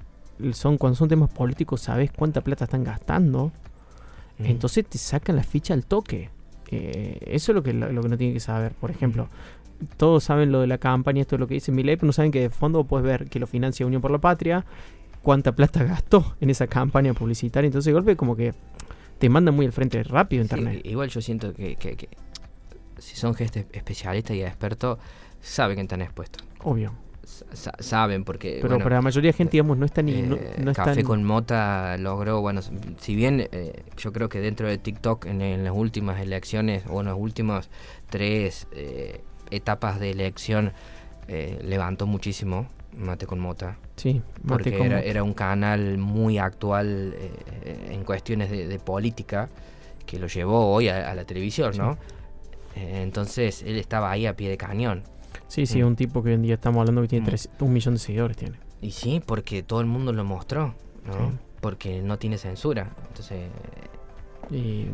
Son, 0.53 0.79
cuando 0.79 0.97
son 0.97 1.09
temas 1.09 1.31
políticos, 1.31 1.81
sabés 1.81 2.11
cuánta 2.13 2.41
plata 2.43 2.65
están 2.65 2.85
gastando. 2.85 3.53
Mm. 4.39 4.47
Entonces 4.47 4.85
te 4.87 4.99
sacan 4.99 5.37
la 5.37 5.43
ficha 5.45 5.75
al 5.75 5.85
toque. 5.87 6.31
Eso 7.27 7.53
es 7.53 7.55
lo 7.57 7.63
que, 7.63 7.73
lo, 7.73 7.91
lo 7.93 8.03
que 8.03 8.09
no 8.09 8.17
tiene 8.19 8.33
que 8.33 8.41
saber. 8.41 8.73
Por 8.73 8.91
ejemplo, 8.91 9.29
todos 9.97 10.25
saben 10.25 10.53
lo 10.53 10.61
de 10.61 10.67
la 10.67 10.79
campaña, 10.79 11.21
esto 11.21 11.37
es 11.37 11.41
lo 11.41 11.47
que 11.47 11.55
dice 11.55 11.73
Milei, 11.73 11.97
pero 11.97 12.07
no 12.07 12.13
saben 12.13 12.31
que 12.33 12.41
de 12.41 12.51
fondo 12.51 12.85
puedes 12.85 13.05
ver 13.05 13.29
que 13.29 13.39
lo 13.39 13.47
financia 13.47 13.85
Unión 13.87 14.01
por 14.03 14.11
la 14.11 14.19
Patria, 14.19 14.65
cuánta 15.23 15.53
plata 15.55 15.83
gastó 15.85 16.37
en 16.41 16.51
esa 16.51 16.67
campaña 16.67 17.13
publicitaria. 17.15 17.67
Entonces, 17.67 17.87
de 17.87 17.93
golpe, 17.93 18.17
como 18.17 18.37
que 18.37 18.55
te 19.19 19.29
mandan 19.29 19.55
muy 19.55 19.67
al 19.67 19.73
frente 19.73 20.03
rápido 20.03 20.43
Sí, 20.43 20.47
internet. 20.47 20.81
igual 20.85 21.09
yo 21.09 21.21
siento 21.21 21.53
que, 21.55 21.77
que- 21.77 21.97
que 21.97 22.09
si 22.99 23.17
son 23.17 23.35
gente 23.35 23.67
especialistas 23.73 24.37
y 24.37 24.43
expertos, 24.43 24.99
saben 25.41 25.77
que 25.77 25.83
están 25.83 26.01
expuestos. 26.03 26.45
Obvio. 26.63 26.93
Sa- 27.25 27.75
saben 27.79 28.25
porque... 28.25 28.59
Pero 28.61 28.75
bueno, 28.75 28.85
para 28.85 28.97
la 28.97 29.03
mayoría 29.03 29.29
de 29.31 29.37
gente, 29.37 29.53
digamos, 29.53 29.77
no 29.79 29.87
está 29.87 30.03
ni. 30.03 30.23
no, 30.23 30.37
Eh, 30.37 30.55
no 30.59 30.73
Café 30.73 30.91
están- 30.93 31.05
con 31.05 31.25
Mota 31.25 31.97
logró, 31.99 32.41
bueno, 32.41 32.61
si 32.99 33.15
bien 33.17 33.49
eh, 33.53 33.83
yo 33.97 34.13
creo 34.13 34.29
que 34.29 34.41
dentro 34.41 34.69
de 34.69 34.79
TikTok 34.79 35.27
en, 35.27 35.41
en 35.43 35.65
las 35.65 35.73
últimas 35.75 36.21
elecciones 36.21 36.85
o 36.89 37.01
en 37.01 37.07
las 37.07 37.17
últimas 37.17 37.69
tres 38.11 38.67
eh, 38.73 39.21
etapas 39.51 40.01
de 40.01 40.11
elección 40.11 40.73
levantó 41.63 42.07
muchísimo 42.07 42.67
Mate 42.97 43.27
con 43.27 43.41
Mota, 43.41 43.79
Sí, 43.97 44.21
mate 44.43 44.47
porque 44.47 44.77
con 44.77 44.87
era, 44.87 44.97
Mota. 44.97 45.09
era 45.09 45.23
un 45.23 45.33
canal 45.35 45.97
muy 45.99 46.37
actual 46.39 47.15
en 47.91 48.05
cuestiones 48.05 48.51
de, 48.51 48.69
de 48.69 48.79
política 48.79 49.49
que 50.07 50.19
lo 50.19 50.27
llevó 50.27 50.71
hoy 50.73 50.89
a, 50.89 51.11
a 51.11 51.15
la 51.15 51.25
televisión, 51.25 51.77
¿no? 51.79 51.97
Entonces 52.77 53.63
él 53.63 53.77
estaba 53.79 54.11
ahí 54.11 54.27
a 54.27 54.37
pie 54.37 54.49
de 54.51 54.57
cañón. 54.57 55.03
Sí, 55.49 55.67
sí, 55.67 55.83
Mm. 55.83 55.87
un 55.87 55.97
tipo 55.97 56.23
que 56.23 56.31
hoy 56.31 56.35
en 56.37 56.43
día 56.43 56.55
estamos 56.55 56.81
hablando 56.81 57.03
que 57.03 57.09
tiene 57.09 57.23
Mm. 57.25 57.27
tres- 57.29 57.49
un 57.61 57.73
millón 57.73 57.95
de 57.95 58.01
seguidores. 58.01 58.37
tiene 58.37 58.57
Y 58.81 58.91
sí, 58.91 59.23
porque 59.25 59.63
todo 59.63 59.81
el 59.81 59.87
mundo 59.87 60.13
lo 60.13 60.25
mostró, 60.25 60.75
¿no? 61.07 61.13
Sí. 61.13 61.37
Porque 61.61 62.03
no 62.03 62.19
tiene 62.19 62.37
censura. 62.39 62.91
Entonces, 63.09 63.45
Y- 64.51 64.87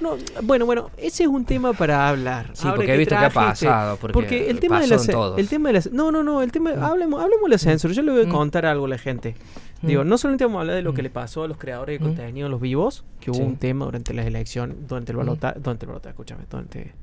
no, 0.00 0.16
bueno, 0.44 0.64
bueno, 0.64 0.90
ese 0.96 1.24
es 1.24 1.28
un 1.28 1.44
tema 1.44 1.74
para 1.74 2.08
hablar. 2.08 2.50
sí, 2.54 2.62
Ahora 2.66 2.76
porque 2.76 2.94
he 2.94 2.96
visto 2.96 3.14
que 3.14 3.24
ha 3.24 3.28
trajiste- 3.28 3.66
pasado. 3.66 3.96
Porque, 3.98 4.12
Porque 4.14 4.50
el 4.50 4.60
tema 4.60 4.80
de 4.80 4.86
la 4.86 4.94
en 4.94 5.00
ce- 5.00 5.12
todos. 5.12 5.38
el 5.38 5.46
tema 5.48 5.68
de 5.68 5.72
las 5.74 5.92
no 5.92 6.10
no 6.10 6.22
no 6.22 6.40
el 6.40 6.50
tema 6.50 6.72
Mm. 6.74 6.82
hablemos 6.82 7.22
hablemos 7.22 7.44
de 7.44 7.50
la 7.50 7.58
censura 7.58 7.92
yo 7.92 8.00
le 8.02 8.12
voy 8.12 8.22
a 8.22 8.26
Mm. 8.26 8.30
contar 8.30 8.64
algo 8.64 8.86
a 8.86 8.88
la 8.88 8.96
gente 8.96 9.34
Mm. 9.82 9.86
digo 9.88 10.04
no 10.04 10.16
solamente 10.16 10.44
vamos 10.46 10.56
a 10.56 10.60
hablar 10.62 10.76
de 10.76 10.82
lo 10.82 10.94
que 10.94 11.02
Mm. 11.02 11.04
le 11.04 11.10
pasó 11.10 11.42
a 11.44 11.48
los 11.48 11.58
creadores 11.58 11.98
de 12.00 12.02
Mm. 12.02 12.08
contenido 12.08 12.48
los 12.48 12.62
vivos 12.62 13.04
que 13.20 13.30
hubo 13.30 13.36
Sí. 13.40 13.42
un 13.44 13.56
tema 13.56 13.84
durante 13.84 14.14
las 14.14 14.24
elecciones 14.24 14.74
durante 14.88 15.12
el 15.12 15.16
Mm. 15.16 15.20
balota 15.20 15.52
durante 15.52 15.84
el 15.84 15.88
balota 15.88 16.08
escúchame 16.08 16.44
durante 16.50 16.94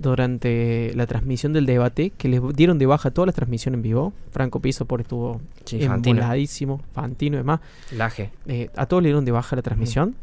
durante 0.00 0.92
la 0.94 1.06
transmisión 1.06 1.52
del 1.52 1.66
debate 1.66 2.10
que 2.10 2.28
les 2.28 2.40
dieron 2.54 2.78
de 2.78 2.86
baja 2.86 3.10
todas 3.10 3.26
las 3.26 3.34
transmisiones 3.34 3.78
en 3.78 3.82
vivo 3.82 4.12
Franco 4.30 4.60
Piso 4.60 4.84
por 4.86 5.00
estuvo 5.00 5.40
Sí, 5.64 5.80
Fantino. 6.92 7.36
y 7.36 7.38
demás 7.38 7.60
Laje. 7.92 8.30
eh, 8.46 8.70
a 8.76 8.86
todos 8.86 9.02
le 9.02 9.08
dieron 9.08 9.24
de 9.24 9.32
baja 9.32 9.56
la 9.56 9.62
transmisión. 9.62 10.14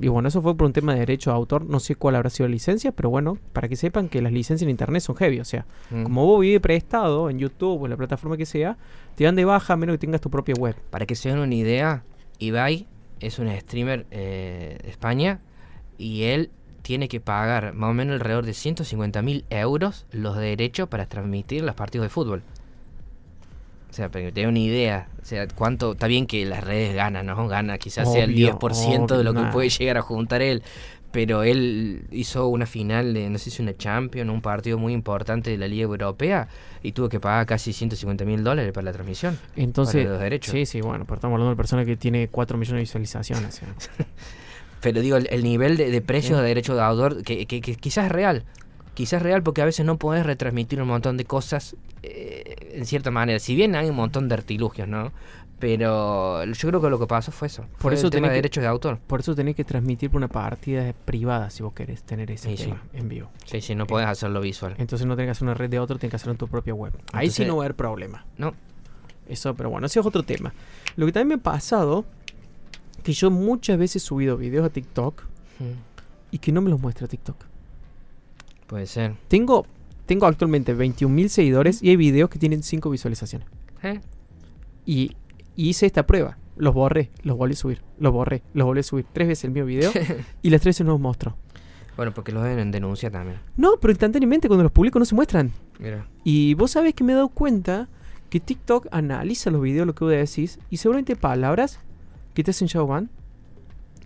Y 0.00 0.08
bueno, 0.08 0.26
eso 0.26 0.42
fue 0.42 0.56
por 0.56 0.66
un 0.66 0.72
tema 0.72 0.92
de 0.92 0.98
derecho 1.00 1.30
de 1.30 1.36
autor. 1.36 1.64
No 1.66 1.78
sé 1.78 1.94
cuál 1.94 2.16
habrá 2.16 2.28
sido 2.28 2.48
la 2.48 2.52
licencia, 2.52 2.90
pero 2.90 3.10
bueno, 3.10 3.38
para 3.52 3.68
que 3.68 3.76
sepan 3.76 4.08
que 4.08 4.20
las 4.20 4.32
licencias 4.32 4.62
en 4.64 4.70
internet 4.70 5.00
son 5.02 5.14
heavy. 5.14 5.38
O 5.38 5.44
sea, 5.44 5.66
Mm. 5.90 6.02
como 6.02 6.26
vos 6.26 6.40
vives 6.40 6.60
prestado 6.60 7.30
en 7.30 7.38
YouTube 7.38 7.80
o 7.82 7.86
en 7.86 7.90
la 7.90 7.96
plataforma 7.96 8.36
que 8.36 8.44
sea, 8.44 8.76
te 9.14 9.22
dan 9.22 9.36
de 9.36 9.44
baja 9.44 9.74
a 9.74 9.76
menos 9.76 9.94
que 9.94 9.98
tengas 9.98 10.20
tu 10.20 10.30
propia 10.30 10.54
web. 10.58 10.74
Para 10.90 11.06
que 11.06 11.14
se 11.14 11.28
den 11.28 11.38
una 11.38 11.54
idea, 11.54 12.02
Ibai 12.40 12.88
es 13.20 13.38
un 13.38 13.48
streamer 13.60 14.04
eh, 14.10 14.78
de 14.82 14.90
España 14.90 15.38
y 15.96 16.22
él 16.24 16.50
tiene 16.84 17.08
que 17.08 17.18
pagar 17.18 17.72
más 17.72 17.90
o 17.90 17.94
menos 17.94 18.14
alrededor 18.14 18.44
de 18.44 18.52
150 18.52 19.22
mil 19.22 19.46
euros 19.48 20.04
los 20.12 20.36
derechos 20.36 20.86
para 20.86 21.06
transmitir 21.06 21.64
los 21.64 21.74
partidos 21.74 22.04
de 22.04 22.10
fútbol. 22.10 22.42
O 23.90 23.94
sea, 23.94 24.10
para 24.10 24.26
que 24.26 24.32
te 24.32 24.46
una 24.46 24.58
idea. 24.58 25.08
O 25.22 25.24
sea, 25.24 25.48
cuánto. 25.48 25.92
Está 25.92 26.08
bien 26.08 26.26
que 26.26 26.44
las 26.44 26.62
redes 26.62 26.94
ganan, 26.94 27.24
¿no? 27.24 27.48
Gana 27.48 27.78
quizás 27.78 28.12
sea 28.12 28.24
el 28.24 28.32
Obvio, 28.32 28.58
10% 28.58 29.16
de 29.16 29.24
lo 29.24 29.32
que 29.32 29.44
puede 29.44 29.70
llegar 29.70 29.96
a 29.96 30.02
juntar 30.02 30.42
él. 30.42 30.62
Pero 31.10 31.42
él 31.42 32.04
hizo 32.10 32.48
una 32.48 32.66
final 32.66 33.14
de, 33.14 33.30
no 33.30 33.38
sé 33.38 33.50
si 33.50 33.62
una 33.62 33.74
Champions, 33.74 34.30
un 34.30 34.42
partido 34.42 34.76
muy 34.76 34.92
importante 34.92 35.50
de 35.50 35.56
la 35.56 35.68
Liga 35.68 35.84
Europea 35.84 36.48
y 36.82 36.92
tuvo 36.92 37.08
que 37.08 37.20
pagar 37.20 37.46
casi 37.46 37.72
150 37.72 38.24
mil 38.24 38.44
dólares 38.44 38.72
para 38.72 38.86
la 38.86 38.92
transmisión. 38.92 39.38
Entonces, 39.56 40.02
Para 40.02 40.14
los 40.14 40.20
derechos. 40.20 40.52
sí, 40.52 40.66
sí, 40.66 40.80
bueno, 40.80 41.04
pero 41.04 41.14
estamos 41.14 41.34
hablando 41.34 41.46
de 41.46 41.52
una 41.52 41.56
persona 41.56 41.84
que 41.84 41.96
tiene 41.96 42.28
4 42.28 42.58
millones 42.58 42.78
de 42.78 42.82
visualizaciones. 42.82 43.54
sea. 43.54 43.68
Pero 44.84 45.00
digo, 45.00 45.16
el, 45.16 45.26
el 45.30 45.42
nivel 45.42 45.76
de, 45.76 45.90
de 45.90 46.00
precios 46.00 46.36
Sí. 46.38 46.42
de 46.42 46.48
derecho 46.48 46.74
de 46.76 46.82
autor, 46.82 47.22
que, 47.24 47.46
que- 47.46 47.60
que 47.60 47.74
quizás 47.74 48.06
es 48.06 48.12
real. 48.12 48.44
Quizás 48.94 49.14
es 49.14 49.22
real 49.22 49.42
porque 49.42 49.62
a 49.62 49.64
veces 49.64 49.84
no 49.84 49.96
podés 49.98 50.24
retransmitir 50.24 50.80
un 50.80 50.86
montón 50.88 51.16
de 51.16 51.24
cosas 51.24 51.74
eh, 52.02 52.54
en 52.74 52.84
cierta 52.86 53.10
manera. 53.10 53.38
Si 53.40 53.56
bien 53.56 53.74
hay 53.74 53.88
un 53.88 53.96
montón 53.96 54.28
de 54.28 54.34
artilugios, 54.34 54.86
¿no? 54.86 55.10
Pero 55.58 56.44
yo 56.44 56.68
creo 56.68 56.80
que 56.82 56.90
lo 56.90 56.98
que 56.98 57.06
pasó 57.06 57.32
fue 57.32 57.46
eso. 57.48 57.64
Por 57.78 57.94
eso 57.94 58.06
el 58.08 58.10
tema 58.10 58.26
tenés 58.26 58.30
de 58.30 58.34
que- 58.34 58.42
derechos 58.42 58.62
de 58.62 58.68
autor. 58.68 58.98
Por 59.06 59.20
eso 59.20 59.34
tenés 59.34 59.56
que 59.56 59.64
transmitir 59.64 60.10
por 60.10 60.18
una 60.18 60.28
partida 60.28 60.92
privada 61.06 61.48
si 61.48 61.62
vos 61.62 61.72
querés 61.72 62.02
tener 62.02 62.30
ese 62.30 62.50
Sí, 62.50 62.56
sí. 62.56 62.64
tema 62.64 62.82
en 62.92 63.08
vivo. 63.08 63.30
Sí, 63.46 63.60
sí, 63.62 63.74
no 63.74 63.86
podés 63.86 64.06
hacerlo 64.08 64.40
visual. 64.42 64.74
Entonces 64.78 65.06
no 65.06 65.16
tenés 65.16 65.28
que 65.28 65.30
hacer 65.32 65.44
una 65.44 65.54
red 65.54 65.70
de 65.70 65.78
otro, 65.78 65.96
tenés 65.98 66.10
que 66.10 66.16
hacerlo 66.16 66.32
en 66.32 66.38
tu 66.38 66.48
propia 66.48 66.74
web. 66.74 66.92
Ahí 67.12 67.30
sí 67.30 67.44
no 67.46 67.56
va 67.56 67.62
a 67.62 67.66
haber 67.66 67.76
problema. 67.76 68.26
No. 68.36 68.52
Eso, 69.28 69.54
pero 69.54 69.70
bueno, 69.70 69.86
ese 69.86 70.00
es 70.00 70.04
otro 70.06 70.22
tema. 70.22 70.52
Lo 70.96 71.06
que 71.06 71.12
también 71.12 71.28
me 71.28 71.34
ha 71.40 71.42
pasado, 71.42 72.04
que 73.04 73.12
yo 73.12 73.30
muchas 73.30 73.78
veces 73.78 74.02
he 74.02 74.06
subido 74.06 74.36
videos 74.36 74.66
a 74.66 74.70
TikTok 74.70 75.22
y 76.32 76.38
que 76.38 76.50
no 76.50 76.62
me 76.62 76.70
los 76.70 76.80
muestra 76.80 77.06
TikTok. 77.06 77.36
Puede 78.66 78.86
ser. 78.86 79.14
Tengo, 79.28 79.66
tengo 80.06 80.26
actualmente 80.26 80.74
21.000 80.74 81.28
seguidores 81.28 81.82
y 81.82 81.90
hay 81.90 81.96
videos 81.96 82.30
que 82.30 82.38
tienen 82.38 82.62
5 82.62 82.90
visualizaciones. 82.90 83.46
¿Eh? 83.82 84.00
Y, 84.86 85.14
y 85.54 85.68
hice 85.68 85.86
esta 85.86 86.06
prueba. 86.06 86.38
Los 86.56 86.72
borré, 86.72 87.10
los 87.22 87.36
volví 87.36 87.52
a 87.52 87.56
subir, 87.56 87.82
los 87.98 88.12
borré, 88.12 88.42
los 88.54 88.64
volví 88.64 88.80
a 88.80 88.84
subir. 88.84 89.04
Tres 89.12 89.28
veces 89.28 89.44
el 89.44 89.50
mismo 89.50 89.66
video 89.66 89.92
y 90.42 90.50
las 90.50 90.60
tres 90.60 90.76
veces 90.76 90.86
no 90.86 90.92
los 90.92 91.00
mostró. 91.00 91.36
Bueno, 91.96 92.12
porque 92.12 92.32
los 92.32 92.42
deben 92.42 92.70
denunciar 92.70 93.12
también. 93.12 93.38
No, 93.56 93.72
pero 93.80 93.92
instantáneamente 93.92 94.48
cuando 94.48 94.62
los 94.62 94.72
publico 94.72 94.98
no 94.98 95.04
se 95.04 95.14
muestran. 95.14 95.52
Mira. 95.78 96.08
Y 96.24 96.54
vos 96.54 96.70
sabés 96.70 96.94
que 96.94 97.04
me 97.04 97.12
he 97.12 97.16
dado 97.16 97.28
cuenta 97.28 97.88
que 98.30 98.40
TikTok 98.40 98.88
analiza 98.90 99.50
los 99.50 99.60
videos, 99.60 99.86
lo 99.86 99.94
que 99.94 100.04
vos 100.04 100.12
decís, 100.12 100.58
y 100.70 100.78
seguramente 100.78 101.16
palabras 101.16 101.80
que 102.34 102.42
te 102.44 102.50
hacen 102.50 102.68
shadowban 102.68 103.08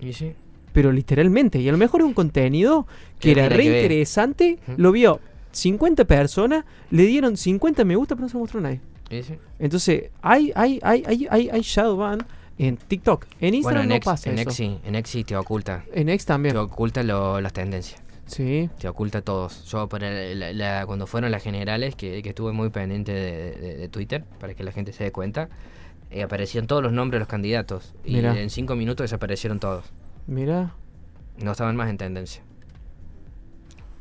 ¿Y 0.01 0.13
sí? 0.13 0.33
pero 0.73 0.93
literalmente. 0.93 1.59
Y 1.59 1.69
a 1.69 1.73
lo 1.73 1.79
mejor 1.79 2.03
es 2.03 2.07
un 2.07 2.15
contenido 2.15 2.87
que 3.19 3.33
era 3.33 3.49
re 3.49 3.65
que 3.65 3.83
interesante, 3.83 4.59
lo 4.77 4.93
vio 4.93 5.21
50 5.53 6.05
personas, 6.05 6.65
le 6.91 7.05
dieron 7.05 7.37
50 7.37 7.85
me 7.85 7.97
gusta, 7.97 8.15
pero 8.15 8.27
no 8.27 8.29
se 8.29 8.39
mostró 8.39 8.61
nadie. 8.61 8.81
Sí. 9.11 9.35
Entonces, 9.59 10.11
hay, 10.23 10.53
hay, 10.55 10.79
hay, 10.83 11.03
hay, 11.07 11.27
hay, 11.31 11.49
hay 11.51 11.61
shadow 11.63 11.97
ban 11.97 12.19
en 12.59 12.77
TikTok. 12.77 13.25
En 13.25 13.39
Bueno, 13.41 13.57
Instagram 13.57 13.83
en 13.85 13.89
no 13.89 13.95
X, 13.97 14.05
pasa 14.05 14.31
en 14.31 14.39
eso. 14.39 14.51
X 14.51 14.55
sí, 14.57 14.79
en 14.85 14.95
X 14.95 15.11
sí 15.11 15.25
te 15.25 15.37
oculta. 15.37 15.85
En 15.93 16.09
X 16.11 16.27
también. 16.27 16.53
Te 16.55 16.59
oculta 16.59 17.03
lo- 17.03 17.41
las 17.41 17.53
tendencias. 17.55 18.01
Sí. 18.27 18.69
Te 18.79 18.87
oculta 18.89 19.23
todos. 19.23 19.65
Yo 19.65 19.89
para 19.89 20.11
la- 20.35 20.53
la- 20.53 20.85
cuando 20.87 21.07
fueron 21.07 21.31
las 21.31 21.43
generales, 21.43 21.97
que, 21.97 22.23
que 22.23 22.29
estuve 22.29 22.53
muy 22.53 22.69
pendiente 22.69 23.13
de, 23.13 23.53
de- 23.53 23.77
de 23.79 23.89
Twitter, 23.89 24.23
para 24.39 24.53
que 24.55 24.63
la 24.63 24.71
gente 24.73 24.93
se 24.93 25.05
dé 25.05 25.11
cuenta, 25.13 25.49
eh, 26.11 26.23
aparecían 26.23 26.67
todos 26.67 26.83
los 26.83 26.93
nombres 26.93 27.17
de 27.17 27.21
los 27.21 27.29
candidatos. 27.29 27.95
Y 28.05 28.19
en 28.19 28.51
cinco 28.51 28.75
minutos 28.77 29.05
desaparecieron 29.05 29.61
todos. 29.61 29.85
Mira. 30.27 30.73
No 31.43 31.53
estaban 31.53 31.77
más 31.77 31.89
en 31.91 31.99
tendencia. 31.99 32.43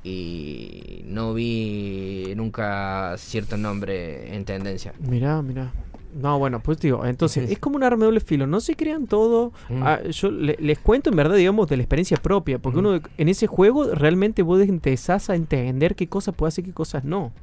Y 0.04 1.02
no 1.06 1.34
vi 1.34 2.34
nunca 2.36 3.16
cierto 3.18 3.58
nombre 3.58 4.36
en 4.36 4.46
tendencia. 4.46 4.94
Mira, 5.00 5.42
mira. 5.42 5.72
No, 6.20 6.40
bueno, 6.40 6.62
pues 6.64 6.80
digo, 6.80 7.06
entonces 7.06 7.52
es 7.52 7.60
como 7.60 7.76
un 7.76 7.84
arma 7.84 8.00
de 8.00 8.06
doble 8.06 8.20
filo. 8.22 8.48
No 8.48 8.60
se 8.62 8.76
crean 8.76 9.06
todo. 9.08 9.52
Mm. 9.70 9.84
Ah, 9.84 10.02
yo 10.04 10.32
le- 10.32 10.56
les 10.60 10.80
cuento 10.80 11.10
en 11.10 11.16
verdad, 11.18 11.36
digamos, 11.36 11.68
de 11.68 11.78
la 11.78 11.84
experiencia 11.84 12.18
propia. 12.18 12.58
Porque 12.58 12.78
Mm. 12.78 12.86
uno 12.86 13.02
en 13.18 13.30
ese 13.30 13.46
juego 13.48 13.94
realmente 13.94 14.42
vos 14.42 14.62
empezás 14.62 15.30
a 15.30 15.36
entender 15.36 15.96
qué 15.96 16.08
cosas 16.08 16.34
puede 16.34 16.50
hacer 16.50 16.64
y 16.64 16.68
qué 16.70 16.74
cosas 16.74 17.04
no. 17.04 17.34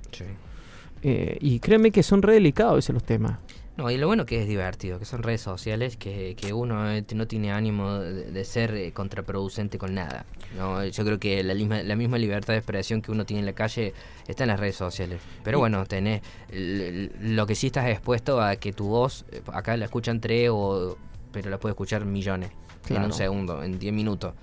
Eh, 1.03 1.37
y 1.41 1.59
créanme 1.61 1.91
que 1.91 2.03
son 2.03 2.23
re 2.23 2.33
delicados 2.35 2.77
veces 2.77 2.95
los 2.95 3.05
temas. 3.05 3.39
No, 3.77 3.91
y 3.91 3.97
lo 3.97 4.07
bueno 4.07 4.25
que 4.25 4.41
es 4.41 4.47
divertido, 4.47 5.01
que 5.01 5.05
son 5.05 5.25
redes 5.25 5.41
sociales, 5.41 5.97
que, 5.97 6.37
que 6.37 6.53
uno 6.53 6.91
eh, 6.93 7.05
no 7.15 7.27
tiene 7.27 7.51
ánimo 7.51 7.99
de, 7.99 8.31
de 8.31 8.45
ser 8.45 8.73
eh, 8.75 8.93
contraproducente 8.93 9.79
con 9.79 9.95
nada. 9.95 10.27
No, 10.57 10.85
yo 10.85 11.05
creo 11.05 11.19
que 11.19 11.43
la 11.43 11.55
misma, 11.55 11.83
la 11.83 11.97
misma 11.97 12.19
libertad 12.19 12.53
de 12.53 12.59
expresión 12.59 13.03
que 13.03 13.11
uno 13.11 13.27
tiene 13.27 13.41
en 13.41 13.47
la 13.47 13.53
calle 13.53 13.93
está 14.29 14.45
en 14.45 14.49
las 14.49 14.61
redes 14.61 14.77
sociales. 14.77 15.21
Pero 15.43 15.59
bueno, 15.59 15.85
tenés 15.87 16.23
lo 16.53 17.47
que 17.47 17.57
sí 17.57 17.67
estás 17.67 17.89
expuesto 17.89 18.41
a 18.41 18.55
que 18.57 18.73
tu 18.73 18.87
voz, 18.87 19.25
eh, 19.33 19.43
acá 19.53 19.77
la 19.77 19.87
escuchan 19.87 20.21
tres, 20.21 20.51
o, 20.53 20.97
pero 21.33 21.51
la 21.51 21.59
puede 21.59 21.73
escuchar 21.73 22.05
millones 22.05 22.51
en 22.89 23.03
un 23.03 23.13
segundo, 23.13 23.63
en 23.63 23.79
10 23.79 23.93
minutos. 23.93 24.35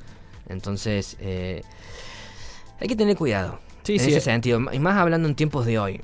Entonces, 0.49 1.15
eh, 1.21 1.61
hay 2.79 2.87
que 2.87 2.95
tener 2.95 3.15
cuidado. 3.15 3.59
Sí, 3.83 3.93
en 3.93 3.99
sí. 3.99 4.09
ese 4.09 4.21
sentido, 4.21 4.59
y 4.71 4.79
más 4.79 4.97
hablando 4.97 5.27
en 5.27 5.35
tiempos 5.35 5.65
de 5.65 5.79
hoy. 5.79 6.01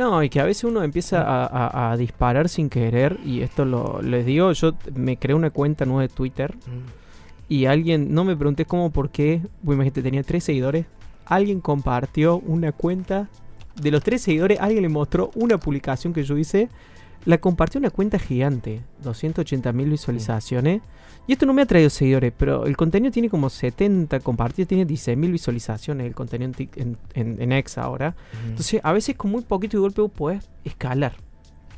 No, 0.00 0.22
y 0.22 0.30
que 0.30 0.40
a 0.40 0.44
veces 0.44 0.64
uno 0.64 0.82
empieza 0.82 1.20
a, 1.20 1.44
a- 1.44 1.92
a 1.92 1.96
disparar 1.98 2.48
sin 2.48 2.70
querer. 2.70 3.18
Y 3.22 3.42
esto 3.42 3.66
lo 3.66 4.00
les 4.00 4.24
digo, 4.24 4.50
yo 4.52 4.72
me 4.94 5.18
creé 5.18 5.34
una 5.36 5.50
cuenta 5.50 5.84
nueva 5.84 6.00
de 6.02 6.08
Twitter. 6.08 6.54
Y 7.50 7.66
alguien, 7.66 8.14
no 8.14 8.24
me 8.24 8.34
pregunté 8.34 8.64
cómo, 8.64 8.90
por 8.90 9.10
qué. 9.10 9.42
Pues 9.62 9.76
imagínate, 9.76 10.02
tenía 10.02 10.22
tres 10.22 10.44
seguidores. 10.44 10.86
Alguien 11.26 11.60
compartió 11.60 12.38
una 12.38 12.72
cuenta. 12.72 13.28
De 13.80 13.90
los 13.90 14.02
tres 14.02 14.22
seguidores, 14.22 14.58
alguien 14.58 14.82
le 14.82 14.88
mostró 14.88 15.30
una 15.34 15.58
publicación 15.58 16.12
que 16.14 16.24
yo 16.24 16.38
hice. 16.38 16.70
La 17.26 17.38
compartió 17.38 17.78
una 17.78 17.90
cuenta 17.90 18.18
gigante. 18.18 18.80
280 19.02 19.72
mil 19.72 19.90
visualizaciones. 19.90 20.82
Y 21.26 21.32
esto 21.34 21.46
no 21.46 21.52
me 21.52 21.62
ha 21.62 21.66
traído 21.66 21.90
seguidores, 21.90 22.32
pero 22.36 22.64
el 22.66 22.76
contenido 22.76 23.12
tiene 23.12 23.28
como 23.28 23.50
70 23.50 24.20
compartidos, 24.20 24.68
tiene 24.68 24.84
16 24.86 25.16
mil 25.18 25.30
visualizaciones 25.30 26.06
el 26.06 26.14
contenido 26.14 26.50
en, 26.58 26.68
en, 26.76 26.96
en- 27.14 27.42
en 27.42 27.52
X 27.52 27.78
ahora. 27.78 28.16
Entonces, 28.48 28.80
a 28.82 28.92
veces 28.92 29.16
con 29.16 29.30
muy 29.30 29.42
poquito 29.42 29.76
de 29.76 29.80
golpe 29.82 30.00
vos 30.00 30.10
podés 30.10 30.48
escalar. 30.64 31.14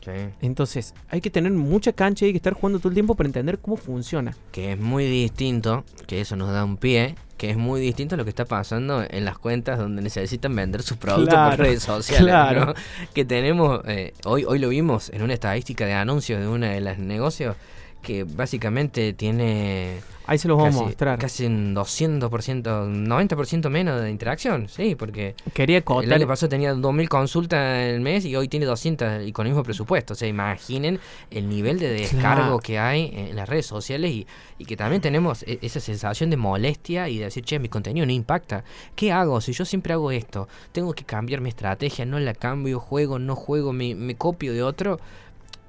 Sí. 0.04 0.10
Entonces, 0.40 0.94
hay 1.08 1.20
que 1.20 1.30
tener 1.30 1.52
mucha 1.52 1.92
cancha 1.92 2.24
y 2.24 2.28
hay 2.28 2.32
que 2.32 2.38
estar 2.38 2.54
jugando 2.54 2.78
todo 2.80 2.88
el 2.88 2.94
tiempo 2.94 3.14
para 3.14 3.28
entender 3.28 3.58
cómo 3.58 3.76
funciona. 3.76 4.36
que 4.50 4.72
es 4.72 4.78
muy 4.78 5.06
distinto, 5.06 5.84
que 6.06 6.20
eso 6.20 6.34
nos 6.36 6.50
da 6.50 6.64
un 6.64 6.76
pie, 6.76 7.14
que 7.36 7.50
es 7.50 7.56
muy 7.56 7.80
distinto 7.80 8.14
a 8.14 8.18
lo 8.18 8.24
que 8.24 8.30
está 8.30 8.44
pasando 8.44 9.04
en 9.08 9.24
las 9.24 9.38
cuentas 9.38 9.78
donde 9.78 10.02
necesitan 10.02 10.54
vender 10.54 10.82
sus 10.82 10.96
productos 10.96 11.34
Claro, 11.34 11.56
por 11.56 11.66
redes 11.66 11.82
sociales. 11.82 12.26
claro. 12.26 12.66
¿no? 12.66 12.74
Que 13.14 13.24
tenemos, 13.24 13.80
eh, 13.86 14.12
hoy, 14.24 14.44
hoy 14.44 14.58
lo 14.58 14.68
vimos 14.68 15.08
en 15.10 15.22
una 15.22 15.34
estadística 15.34 15.86
de 15.86 15.92
anuncios 15.94 16.40
de 16.40 16.48
una 16.48 16.70
de 16.70 16.80
las 16.80 16.98
negocios 16.98 17.56
que 18.02 18.24
básicamente 18.24 19.12
tiene 19.12 20.00
Ahí 20.26 20.38
se 20.38 20.46
los 20.48 20.62
casi, 20.62 20.78
a 20.78 20.82
mostrar. 20.82 21.18
casi 21.18 21.46
un 21.46 21.74
200%, 21.74 22.62
90% 22.62 23.68
menos 23.70 24.00
de 24.00 24.10
interacción, 24.10 24.68
sí, 24.68 24.94
porque 24.94 25.34
Quería 25.52 25.78
el 25.78 25.82
acotar. 25.82 26.12
año 26.14 26.26
pasado 26.28 26.48
tenía 26.50 26.74
2.000 26.74 27.08
consultas 27.08 27.78
el 27.88 28.00
mes 28.00 28.24
y 28.24 28.36
hoy 28.36 28.46
tiene 28.48 28.66
200 28.66 29.26
y 29.26 29.32
con 29.32 29.46
el 29.46 29.52
mismo 29.52 29.64
presupuesto. 29.64 30.12
O 30.12 30.16
sea, 30.16 30.28
imaginen 30.28 31.00
el 31.30 31.48
nivel 31.48 31.78
de 31.80 31.88
descargo 31.90 32.20
Claro. 32.20 32.58
que 32.60 32.78
hay 32.78 33.10
en 33.14 33.34
las 33.36 33.48
redes 33.48 33.66
sociales 33.66 34.10
y, 34.12 34.26
y 34.58 34.64
que 34.64 34.76
también 34.76 35.02
tenemos 35.02 35.42
e- 35.42 35.58
esa 35.62 35.80
sensación 35.80 36.30
de 36.30 36.36
molestia 36.36 37.08
y 37.08 37.18
de 37.18 37.24
decir, 37.24 37.44
che, 37.44 37.58
mi 37.58 37.68
contenido 37.68 38.06
no 38.06 38.12
impacta. 38.12 38.62
¿Qué 38.94 39.10
hago? 39.12 39.40
Si 39.40 39.52
yo 39.52 39.64
siempre 39.64 39.92
hago 39.92 40.12
esto, 40.12 40.48
tengo 40.70 40.92
que 40.94 41.04
cambiar 41.04 41.40
mi 41.40 41.48
estrategia, 41.48 42.04
no 42.06 42.18
la 42.20 42.34
cambio, 42.34 42.78
juego, 42.78 43.18
no 43.18 43.34
juego, 43.34 43.72
me, 43.72 43.94
me 43.96 44.14
copio 44.14 44.52
de 44.52 44.62
otro. 44.62 45.00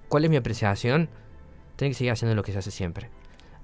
¿Cuál 0.10 0.26
es 0.26 0.30
mi 0.30 0.38
apreciación? 0.38 1.10
Tiene 1.84 1.92
que 1.92 1.98
seguir 1.98 2.12
haciendo 2.14 2.34
lo 2.34 2.44
que 2.44 2.54
se 2.54 2.60
hace 2.60 2.72
siempre. 2.72 3.10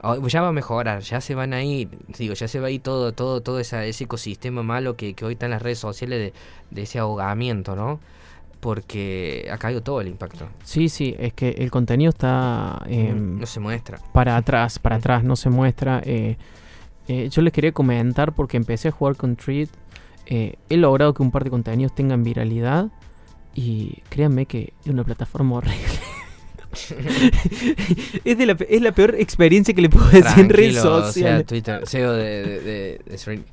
Oh, 0.02 0.28
Ya 0.28 0.42
va 0.42 0.50
a 0.50 0.52
mejorar, 0.52 1.02
ya 1.02 1.22
se 1.22 1.36
van 1.36 1.54
a 1.54 1.64
ir, 1.64 1.90
digo, 2.18 2.34
ya 2.34 2.48
se 2.50 2.60
va 2.60 2.68
a 2.68 2.70
ir 2.70 2.82
todo, 2.82 3.14
todo, 3.14 3.42
todo 3.42 3.60
esa- 3.62 3.86
ese 3.86 4.04
ecosistema 4.04 4.62
malo 4.62 4.98
que, 4.98 5.14
que 5.14 5.24
hoy 5.26 5.34
está 5.34 5.46
en 5.46 5.52
las 5.52 5.62
redes 5.62 5.80
sociales 5.80 6.20
de, 6.20 6.34
de 6.72 6.82
ese 6.82 7.00
ahogamiento, 7.00 7.76
¿no? 7.78 8.00
Porque 8.60 9.48
ha 9.52 9.58
caído 9.58 9.82
todo 9.82 10.02
el 10.02 10.08
impacto. 10.10 10.48
Sí, 10.64 10.90
sí, 10.90 11.16
es 11.18 11.32
que 11.34 11.50
el 11.50 11.72
contenido 11.72 12.10
está 12.10 12.82
em, 12.88 13.40
no 13.40 13.46
se 13.46 13.60
muestra. 13.62 14.00
para 14.12 14.36
atrás, 14.36 14.80
para 14.80 14.98
atrás, 14.98 15.24
no 15.24 15.36
se 15.38 15.50
muestra. 15.50 16.02
eh, 16.06 16.36
eh, 17.08 17.30
yo 17.30 17.42
les 17.42 17.54
quería 17.54 17.72
comentar 17.72 18.34
porque 18.34 18.58
empecé 18.58 18.90
a 18.90 18.92
jugar 18.92 19.16
con 19.16 19.36
Treat. 19.38 19.70
eh, 20.26 20.56
he 20.70 20.76
logrado 20.78 21.14
que 21.14 21.24
un 21.24 21.32
par 21.32 21.44
de 21.46 21.50
contenidos 21.50 21.96
tengan 21.96 22.24
viralidad. 22.24 22.88
Y 23.56 24.02
créanme 24.10 24.46
que 24.46 24.74
es 24.86 24.92
una 24.92 25.04
plataforma 25.04 25.56
horrible. 25.56 25.78
es, 28.26 28.38
de 28.38 28.46
la, 28.46 28.58
es 28.68 28.82
la 28.82 28.92
peor 28.92 29.16
experiencia 29.18 29.74
que 29.74 29.82
le 29.82 29.90
puedo 29.90 30.08
decir 30.10 30.40
en 30.44 30.50
redes 30.50 30.78
o 30.78 30.82
sea, 31.02 31.08
sociales. 31.08 31.46
Twitter, 31.46 31.82
CEO 31.88 32.14
de, 32.14 32.24
de, 32.44 32.60
de- 32.62 33.02
de 33.06 33.18
Stream. 33.18 33.44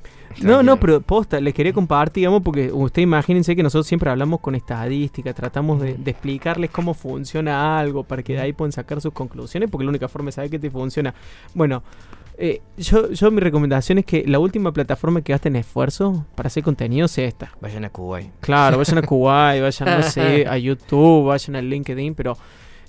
No, 0.41 0.61
no, 0.61 0.79
pero 0.79 1.01
posta, 1.01 1.39
les 1.41 1.51
quería 1.53 1.73
compartir, 1.73 2.21
digamos, 2.21 2.43
porque 2.43 2.71
ustedes 2.71 3.03
imagínense 3.03 3.55
que 3.55 3.63
nosotros 3.63 3.87
siempre 3.87 4.11
hablamos 4.11 4.39
con 4.39 4.53
estadística, 4.53 5.33
tratamos 5.33 5.81
de, 5.81 5.95
de 5.95 6.11
explicarles 6.11 6.69
cómo 6.69 6.93
funciona 6.93 7.79
algo 7.79 8.03
para 8.03 8.21
que 8.21 8.33
de 8.33 8.41
ahí 8.41 8.53
puedan 8.53 8.71
sacar 8.71 9.01
sus 9.01 9.13
conclusiones, 9.13 9.67
porque 9.71 9.85
la 9.85 9.89
única 9.89 10.07
forma 10.07 10.27
de 10.27 10.33
saber 10.33 10.51
que 10.51 10.59
te 10.59 10.69
funciona. 10.69 11.15
Bueno, 11.55 11.81
eh, 12.37 12.61
yo, 12.77 13.09
yo 13.11 13.31
mi 13.31 13.39
recomendación 13.41 13.97
es 13.97 14.05
que 14.05 14.25
la 14.27 14.37
última 14.37 14.71
plataforma 14.71 15.21
que 15.23 15.33
gasten 15.33 15.55
esfuerzo 15.55 16.23
para 16.35 16.47
hacer 16.47 16.61
contenido 16.61 17.07
sea 17.07 17.25
esta. 17.25 17.49
Vayan 17.59 17.85
a 17.85 17.89
Kuwait. 17.89 18.29
Claro, 18.39 18.77
vayan 18.77 18.99
a 18.99 19.01
Kuwait, 19.07 19.59
vayan, 19.63 19.97
no 20.01 20.03
sé, 20.03 20.45
a 20.47 20.55
YouTube, 20.59 21.25
vayan 21.29 21.55
a 21.55 21.61
LinkedIn, 21.63 22.13
pero 22.13 22.37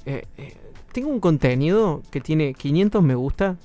eh, 0.08 0.24
eh, 0.38 0.54
tengo 0.92 1.08
un 1.08 1.20
contenido 1.20 2.02
que 2.10 2.20
tiene 2.20 2.54
500 2.54 3.02
me 3.02 3.14
gusta, 3.14 3.56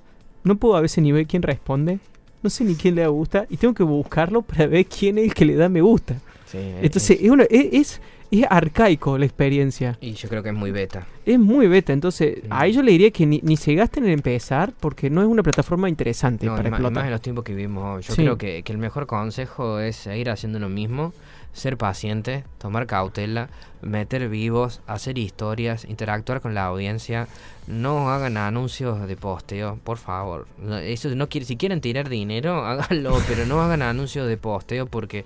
no 0.43 0.55
puedo 0.57 0.75
a 0.75 0.81
veces 0.81 1.03
ni 1.03 1.11
ver 1.11 1.25
quién 1.25 1.41
responde, 1.41 1.99
no 2.41 2.49
sé 2.49 2.63
ni 2.65 2.75
quién 2.75 2.95
le 2.95 3.01
da 3.01 3.07
gusta, 3.07 3.45
y 3.49 3.57
tengo 3.57 3.73
que 3.73 3.83
buscarlo 3.83 4.41
para 4.41 4.67
ver 4.67 4.85
quién 4.85 5.17
es 5.17 5.25
el 5.25 5.33
que 5.33 5.45
le 5.45 5.55
da 5.55 5.69
me 5.69 5.81
gusta. 5.81 6.15
Sí, 6.45 6.57
Entonces, 6.81 7.17
es, 7.21 7.29
una- 7.31 7.45
es, 7.49 7.67
es, 7.73 8.01
es 8.29 8.45
arcaico 8.49 9.17
la 9.17 9.25
experiencia, 9.25 9.97
y 10.01 10.11
yo 10.13 10.27
creo 10.29 10.43
que 10.43 10.49
es 10.49 10.55
muy 10.55 10.71
beta. 10.71 11.07
es 11.25 11.39
muy 11.39 11.67
beta, 11.67 11.93
entonces 11.93 12.43
Mm. 12.43 12.47
ahí 12.51 12.73
yo 12.73 12.81
le 12.83 12.91
diría 12.91 13.09
que 13.11 13.25
ni, 13.25 13.39
ni 13.43 13.55
se 13.57 13.73
gasten 13.75 14.03
en 14.05 14.11
empezar 14.11 14.73
porque 14.79 15.09
no 15.09 15.21
es 15.21 15.27
una 15.27 15.41
plataforma 15.43 15.87
interesante 15.89 16.45
No, 16.45 16.55
para 16.55 16.67
y 16.67 16.71
más 16.71 16.79
explotar. 16.81 17.05
en 17.05 17.11
los 17.11 17.21
tiempos 17.21 17.43
que 17.45 17.55
vivimos 17.55 17.97
hoy. 17.97 18.01
Yo 18.03 18.13
Sí. 18.13 18.21
creo 18.21 18.37
que, 18.37 18.61
que 18.63 18.71
el 18.73 18.77
mejor 18.77 19.07
consejo 19.07 19.79
es 19.79 19.95
seguir 19.95 20.29
haciendo 20.29 20.59
lo 20.59 20.67
mismo, 20.69 21.13
ser 21.53 21.77
paciente, 21.77 22.43
tomar 22.57 22.87
cautela, 22.87 23.47
meter 23.81 24.27
vivos, 24.27 24.81
hacer 24.87 25.17
historias, 25.17 25.85
interactuar 25.85 26.41
con 26.41 26.53
la 26.55 26.65
audiencia. 26.65 27.27
No 27.67 28.09
hagan 28.09 28.37
anuncios 28.37 29.07
de 29.07 29.15
posteo, 29.15 29.79
por 29.83 29.97
favor. 29.97 30.47
Eso 30.81 31.13
no 31.15 31.29
quiere, 31.29 31.45
si 31.45 31.55
quieren 31.57 31.79
tirar 31.79 32.09
dinero, 32.09 32.65
háganlo, 32.65 33.17
pero 33.27 33.45
no 33.45 33.61
hagan 33.61 33.81
anuncios 33.83 34.27
de 34.27 34.35
posteo 34.37 34.87
porque 34.87 35.25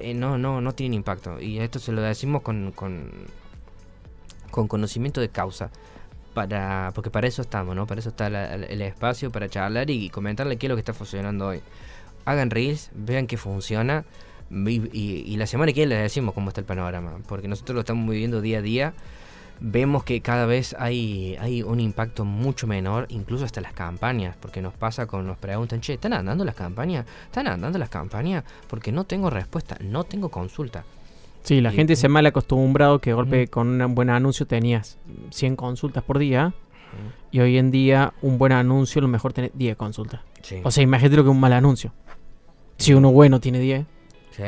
eh, 0.00 0.12
no, 0.14 0.38
no, 0.38 0.60
no 0.60 0.72
tienen 0.74 0.94
impacto. 0.94 1.40
Y 1.40 1.58
esto 1.60 1.78
se 1.78 1.92
lo 1.92 2.02
decimos 2.02 2.42
con, 2.42 2.72
con, 2.72 3.10
con 4.50 4.68
conocimiento 4.68 5.20
de 5.20 5.28
causa 5.28 5.70
para 6.34 6.90
porque 6.96 7.10
para 7.10 7.28
eso 7.28 7.42
estamos, 7.42 7.76
¿no? 7.76 7.86
Para 7.86 8.00
eso 8.00 8.08
está 8.08 8.28
la- 8.28 8.54
el 8.54 8.82
espacio 8.82 9.30
para 9.30 9.48
charlar 9.48 9.88
y 9.88 10.10
comentarle 10.10 10.56
qué 10.56 10.66
es 10.66 10.68
lo 10.68 10.74
que 10.74 10.80
está 10.80 10.92
funcionando 10.92 11.46
hoy. 11.46 11.60
Hagan 12.24 12.50
reels, 12.50 12.90
vean 12.94 13.26
que 13.28 13.36
funciona 13.36 14.04
y, 14.50 14.70
y- 14.92 15.24
y 15.26 15.36
la 15.36 15.46
semana 15.46 15.72
que 15.72 15.80
viene 15.80 15.94
les 15.94 16.02
decimos 16.04 16.34
cómo 16.34 16.48
está 16.48 16.60
el 16.60 16.66
panorama, 16.66 17.18
porque 17.28 17.48
nosotros 17.48 17.74
lo 17.74 17.80
estamos 17.80 18.08
viviendo 18.08 18.40
día 18.40 18.58
a 18.58 18.62
día. 18.62 18.94
Vemos 19.60 20.02
que 20.02 20.20
cada 20.20 20.46
vez 20.46 20.74
hay, 20.78 21.36
hay 21.40 21.62
un 21.62 21.78
impacto 21.78 22.24
mucho 22.24 22.66
menor, 22.66 23.06
incluso 23.08 23.44
hasta 23.44 23.60
las 23.60 23.72
campañas, 23.72 24.36
porque 24.40 24.60
nos 24.60 24.74
pasa 24.74 25.06
con, 25.06 25.26
nos 25.26 25.38
preguntan, 25.38 25.80
che, 25.80 25.94
¿están 25.94 26.12
andando 26.12 26.44
las 26.44 26.56
campañas? 26.56 27.06
¿Están 27.26 27.46
andando 27.46 27.78
las 27.78 27.88
campañas? 27.88 28.42
Porque 28.68 28.90
no 28.90 29.04
tengo 29.04 29.30
respuesta, 29.30 29.76
no 29.80 30.02
tengo 30.04 30.28
consulta. 30.28 30.84
Sí, 31.44 31.60
la 31.60 31.72
Y- 31.72 31.76
gente 31.76 31.94
se 31.94 32.08
mal 32.08 32.26
acostumbrado 32.26 33.00
que 33.00 33.10
de 33.10 33.14
golpe 33.14 33.46
con 33.48 33.80
un 33.80 33.94
buen 33.94 34.10
anuncio 34.10 34.44
tenías 34.46 34.98
100 35.30 35.56
consultas 35.56 36.02
por 36.02 36.18
día 36.18 36.52
Y 37.32 37.40
hoy 37.40 37.58
en 37.58 37.70
día, 37.72 38.12
un 38.22 38.38
buen 38.38 38.52
anuncio, 38.52 39.00
lo 39.02 39.08
mejor 39.08 39.32
tiene 39.32 39.50
10 39.54 39.76
consultas. 39.76 40.20
Sí. 40.42 40.60
O 40.62 40.70
sea, 40.70 40.84
imagínate 40.84 41.16
lo 41.16 41.24
que 41.24 41.30
un 41.30 41.40
mal 41.40 41.52
anuncio. 41.52 41.92
Si 42.78 42.94
uno 42.94 43.10
bueno 43.10 43.40
tiene 43.40 43.58
10. 43.58 43.84
Sí. 44.36 44.42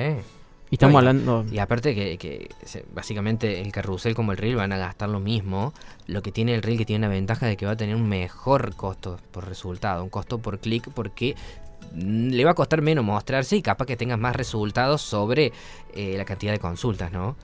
Y 0.69 0.75
estamos 0.75 0.99
hablando. 0.99 1.45
Y 1.51 1.59
aparte 1.59 1.95
que, 1.95 2.19
que 2.19 2.51
básicamente 2.93 3.61
el 3.61 3.71
carrusel 3.71 4.15
como 4.15 4.33
el 4.33 4.39
reel 4.39 4.57
van 4.57 4.73
a 4.73 4.79
gastar 4.79 5.09
lo 5.09 5.21
mismo. 5.21 5.73
Lo 6.07 6.23
que 6.23 6.33
tiene 6.33 6.55
el 6.55 6.63
reel 6.63 6.79
que 6.79 6.85
tiene 6.85 7.07
una 7.07 7.15
ventaja 7.15 7.47
de 7.47 7.57
que 7.57 7.67
va 7.67 7.73
a 7.73 7.77
tener 7.77 7.95
un 7.95 8.09
mejor 8.09 8.75
costo 8.75 9.19
por 9.31 9.49
resultado, 9.49 10.03
un 10.03 10.11
costo 10.11 10.39
por 10.39 10.59
clic 10.59 10.91
porque 10.93 11.37
mm, 11.95 12.31
le 12.31 12.45
va 12.45 12.51
a 12.51 12.55
costar 12.55 12.83
menos 12.83 13.05
mostrarse 13.05 13.57
y 13.57 13.63
capaz 13.63 13.87
que 13.87 13.97
tengas 13.97 14.19
más 14.19 14.35
resultados 14.35 15.03
sobre 15.03 15.53
eh, 15.95 16.17
la 16.17 16.25
cantidad 16.25 16.53
de 16.53 16.59
consultas, 16.59 17.13
¿no? 17.13 17.37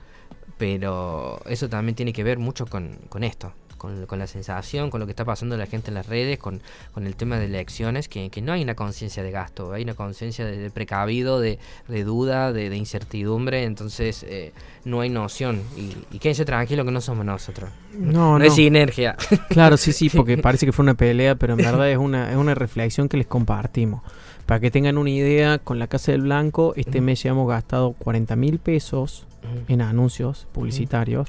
Pero 0.57 1.41
eso 1.45 1.69
también 1.69 1.95
tiene 1.95 2.11
que 2.11 2.23
ver 2.23 2.39
mucho 2.39 2.65
con, 2.65 2.97
con 3.09 3.23
esto, 3.23 3.53
con, 3.83 4.05
con 4.05 4.17
la 4.17 4.27
sensación, 4.27 4.89
con 4.89 5.01
lo 5.01 5.05
que 5.05 5.11
está 5.11 5.25
pasando 5.25 5.57
la 5.57 5.65
gente 5.65 5.89
en 5.89 5.95
las 5.95 6.07
redes, 6.07 6.39
con, 6.39 6.61
con 6.93 7.05
el 7.05 7.17
tema 7.17 7.37
de 7.37 7.47
elecciones, 7.47 8.07
que, 8.07 8.29
que 8.29 8.41
no 8.41 8.53
hay 8.53 8.63
una 8.63 8.75
conciencia 8.75 9.23
de 9.23 9.29
gasto, 9.29 9.73
hay 9.73 9.83
una 9.83 9.93
conciencia 9.93 10.45
de, 10.45 10.57
de 10.57 10.71
precavido, 10.71 11.41
de, 11.41 11.59
de 11.89 12.03
duda, 12.05 12.53
de, 12.53 12.69
de 12.69 12.77
incertidumbre, 12.77 13.63
entonces 13.63 14.23
eh, 14.23 14.53
no 14.85 15.01
hay 15.01 15.09
noción. 15.09 15.61
Y, 15.75 15.97
y 16.15 16.19
quédense 16.19 16.45
tranquilos 16.45 16.85
que 16.85 16.93
no 16.93 17.01
somos 17.01 17.25
nosotros. 17.25 17.71
No, 17.91 18.39
no. 18.39 18.45
es 18.45 18.55
sinergia. 18.55 19.17
Claro, 19.49 19.75
sí, 19.75 19.91
sí, 19.91 20.09
porque 20.09 20.37
parece 20.41 20.65
que 20.65 20.71
fue 20.71 20.83
una 20.83 20.93
pelea, 20.93 21.35
pero 21.35 21.53
en 21.53 21.57
verdad 21.57 21.91
es 21.91 21.97
una, 21.97 22.31
es 22.31 22.37
una 22.37 22.55
reflexión 22.55 23.09
que 23.09 23.17
les 23.17 23.27
compartimos. 23.27 24.01
Para 24.45 24.61
que 24.61 24.71
tengan 24.71 24.97
una 24.97 25.09
idea, 25.09 25.59
con 25.59 25.77
la 25.77 25.87
Casa 25.87 26.13
del 26.13 26.21
Blanco, 26.21 26.73
este 26.77 27.01
mes 27.01 27.21
ya 27.21 27.31
hemos 27.31 27.49
gastado 27.49 27.91
40 27.99 28.37
mil 28.37 28.59
pesos 28.59 29.27
en 29.67 29.81
anuncios 29.81 30.47
publicitarios. 30.53 31.27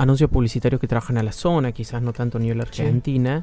Anuncios 0.00 0.30
publicitarios 0.30 0.80
que 0.80 0.86
trabajan 0.88 1.18
a 1.18 1.22
la 1.22 1.32
zona, 1.32 1.72
quizás 1.72 2.00
no 2.02 2.12
tanto 2.12 2.38
a 2.38 2.40
nivel 2.40 2.58
Sí. 2.70 2.82
Argentina, 2.82 3.42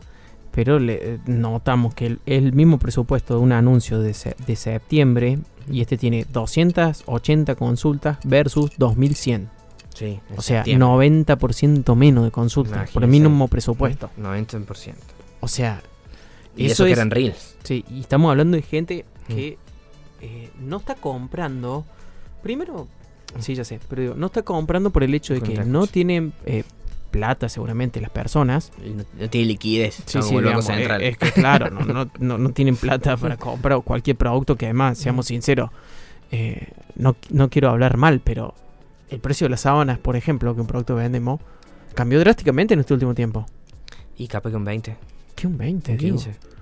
pero 0.52 0.80
le, 0.80 1.14
eh, 1.16 1.20
notamos 1.28 1.94
que 1.94 2.08
el, 2.08 2.20
el 2.26 2.54
mismo 2.54 2.80
presupuesto 2.80 3.36
de 3.36 3.42
un 3.42 3.52
anuncio 3.52 4.00
de, 4.02 4.14
se- 4.14 4.36
de 4.46 4.56
septiembre, 4.56 5.40
y 5.70 5.82
este 5.82 5.98
tiene 5.98 6.26
280 6.32 7.56
consultas 7.56 8.18
versus 8.24 8.72
2100. 8.78 9.50
Sí, 9.94 10.20
O 10.36 10.42
sea, 10.42 10.64
septiembre. 10.64 10.88
90% 10.88 11.96
menos 11.96 12.24
de 12.24 12.32
consultas 12.32 12.90
por 12.92 13.04
el 13.04 13.10
mínimo 13.10 13.48
presupuesto. 13.48 14.10
90%. 14.18 14.94
O 15.42 15.48
sea, 15.48 15.82
Y 16.56 16.66
Eso 16.66 16.74
eso, 16.74 16.86
que 16.86 16.92
es- 16.94 16.98
eran 16.98 17.12
reels. 17.12 17.56
sí, 17.64 17.86
y 17.88 18.00
estamos 18.00 18.32
hablando 18.32 18.58
de 18.58 18.64
gente 18.64 19.06
Mm. 19.28 19.34
que 19.34 19.58
eh, 20.22 20.50
no 20.60 20.78
está 20.78 20.96
comprando. 20.96 21.86
Primero, 22.42 22.88
sí, 23.40 23.56
ya 23.56 23.64
sé, 23.64 23.80
pero 23.88 24.02
digo, 24.02 24.16
no 24.16 24.28
está 24.28 24.44
comprando 24.44 24.90
por 24.90 25.04
el 25.04 25.14
hecho 25.14 25.34
de 25.34 25.42
que 25.42 25.64
no 25.64 25.88
tienen 25.88 26.34
eh, 26.46 26.64
plata, 27.12 27.50
seguramente, 27.50 28.02
las 28.02 28.10
personas. 28.10 28.72
No, 28.84 29.04
no 29.20 29.30
tiene 29.30 29.48
liquidez. 29.48 30.04
Sí, 30.06 30.22
sí, 30.22 30.36
digamos, 30.36 30.70
eh, 30.70 30.74
Central. 30.74 31.02
es 31.02 31.18
que 31.18 31.32
claro, 31.32 31.70
no, 31.70 31.82
no, 31.82 32.10
no, 32.20 32.38
no 32.38 32.50
tienen 32.52 32.76
plata 32.76 33.18
para 33.18 33.38
comprar 33.38 33.82
cualquier 33.82 34.18
producto 34.18 34.56
que 34.56 34.66
además, 34.66 34.98
seamos 34.98 35.28
sinceros, 35.28 35.72
eh, 36.32 36.70
no, 36.96 37.16
no 37.30 37.50
quiero 37.50 37.70
hablar 37.70 37.98
mal, 37.98 38.22
pero 38.24 38.54
el 39.10 39.20
precio 39.20 39.46
de 39.46 39.52
las 39.52 39.62
sábanas, 39.62 40.00
por 40.00 40.16
ejemplo, 40.16 40.54
que 40.54 40.62
un 40.62 40.68
producto 40.68 40.96
que 40.96 41.02
vendemos, 41.02 41.40
cambió 41.94 42.20
drásticamente 42.20 42.74
en 42.74 42.82
este 42.82 42.94
último 42.94 43.14
tiempo. 43.16 43.46
Y 44.18 44.28
capaz 44.28 44.50
que 44.50 44.56
un 44.56 44.66
20, 44.66 44.98
¿Qué 45.36 45.48
un 45.48 45.58
20, 45.58 45.92
un 45.92 45.98
Diego? 45.98 46.18
15. 46.18 46.57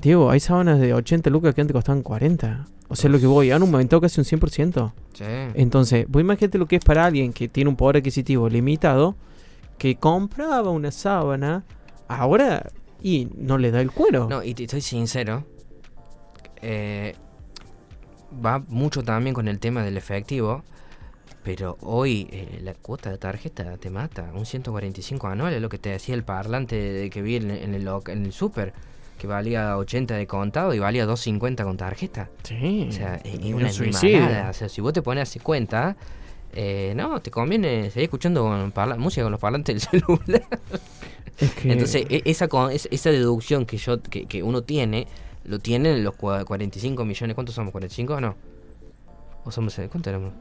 Diego, 0.00 0.30
hay 0.30 0.40
sábanas 0.40 0.78
de 0.78 0.94
80 0.94 1.28
lucas 1.30 1.54
que 1.54 1.60
antes 1.60 1.74
costaban 1.74 2.02
40. 2.02 2.66
O 2.88 2.96
sea, 2.96 3.10
lo 3.10 3.18
que 3.18 3.26
voy, 3.26 3.50
han 3.50 3.62
aumentado 3.62 4.00
casi 4.00 4.20
un 4.20 4.24
100%. 4.24 4.92
Sí. 5.12 5.24
Entonces, 5.54 6.06
vos 6.08 6.20
imagínate 6.20 6.56
lo 6.58 6.66
que 6.66 6.76
es 6.76 6.84
para 6.84 7.04
alguien 7.04 7.32
que 7.32 7.48
tiene 7.48 7.68
un 7.68 7.76
poder 7.76 7.98
adquisitivo 7.98 8.48
limitado, 8.48 9.16
que 9.76 9.96
compraba 9.96 10.70
una 10.70 10.90
sábana, 10.90 11.64
ahora 12.06 12.70
y 13.02 13.28
no 13.36 13.58
le 13.58 13.70
da 13.70 13.80
el 13.80 13.90
cuero. 13.90 14.28
No, 14.30 14.42
y 14.42 14.54
te 14.54 14.64
estoy 14.64 14.80
sincero. 14.80 15.44
eh, 16.62 17.14
va 18.44 18.62
mucho 18.68 19.02
también 19.02 19.34
con 19.34 19.48
el 19.48 19.58
tema 19.58 19.82
del 19.82 19.96
efectivo. 19.96 20.62
Pero 21.44 21.78
hoy 21.80 22.28
eh, 22.30 22.60
la 22.62 22.74
cuota 22.74 23.10
de 23.10 23.16
tarjeta 23.18 23.76
te 23.78 23.90
mata. 23.90 24.30
Un 24.34 24.44
145 24.44 25.26
anual 25.28 25.54
es 25.54 25.62
lo 25.62 25.68
que 25.68 25.78
te 25.78 25.90
decía 25.90 26.14
el 26.14 26.22
parlante 26.24 26.76
de 26.76 27.10
que 27.10 27.22
vi 27.22 27.36
en, 27.36 27.50
en 27.50 27.74
el, 27.74 27.88
en 28.08 28.26
el 28.26 28.32
super. 28.32 28.72
Que 29.18 29.26
valía 29.26 29.76
80 29.76 30.14
de 30.14 30.26
contado 30.26 30.72
y 30.74 30.78
valía 30.78 31.04
250 31.04 31.64
con 31.64 31.76
tarjeta. 31.76 32.30
Sí. 32.44 32.86
O 32.88 32.92
sea, 32.92 33.16
es, 33.16 33.34
un 33.40 33.54
una 33.54 33.72
suicidio. 33.72 34.18
animalada. 34.18 34.50
O 34.50 34.52
sea, 34.52 34.68
si 34.68 34.80
vos 34.80 34.92
te 34.92 35.02
pones 35.02 35.22
así 35.28 35.40
cuenta, 35.40 35.96
eh, 36.54 36.92
no, 36.96 37.20
te 37.20 37.30
conviene 37.30 37.90
seguir 37.90 38.04
escuchando 38.04 38.42
con 38.42 38.72
música 39.00 39.24
con 39.24 39.32
los 39.32 39.40
parlantes 39.40 39.74
del 39.90 40.00
celular. 40.02 40.42
Es 41.38 41.52
que- 41.52 41.70
Entonces, 41.72 42.04
e- 42.10 42.22
esa, 42.24 42.48
esa 42.90 43.10
deducción 43.10 43.64
que 43.64 43.76
yo 43.76 44.02
que, 44.02 44.26
que 44.26 44.42
uno 44.42 44.62
tiene, 44.62 45.06
lo 45.44 45.60
tienen 45.60 46.02
los 46.02 46.14
cua- 46.16 46.44
45 46.44 47.04
millones. 47.04 47.34
¿Cuántos 47.36 47.54
somos? 47.54 47.72
¿45 47.72 48.10
o 48.16 48.20
no? 48.20 48.34
¿O 49.44 49.52
somos, 49.52 49.80
cuánto 49.88 50.10
éramos? 50.10 50.32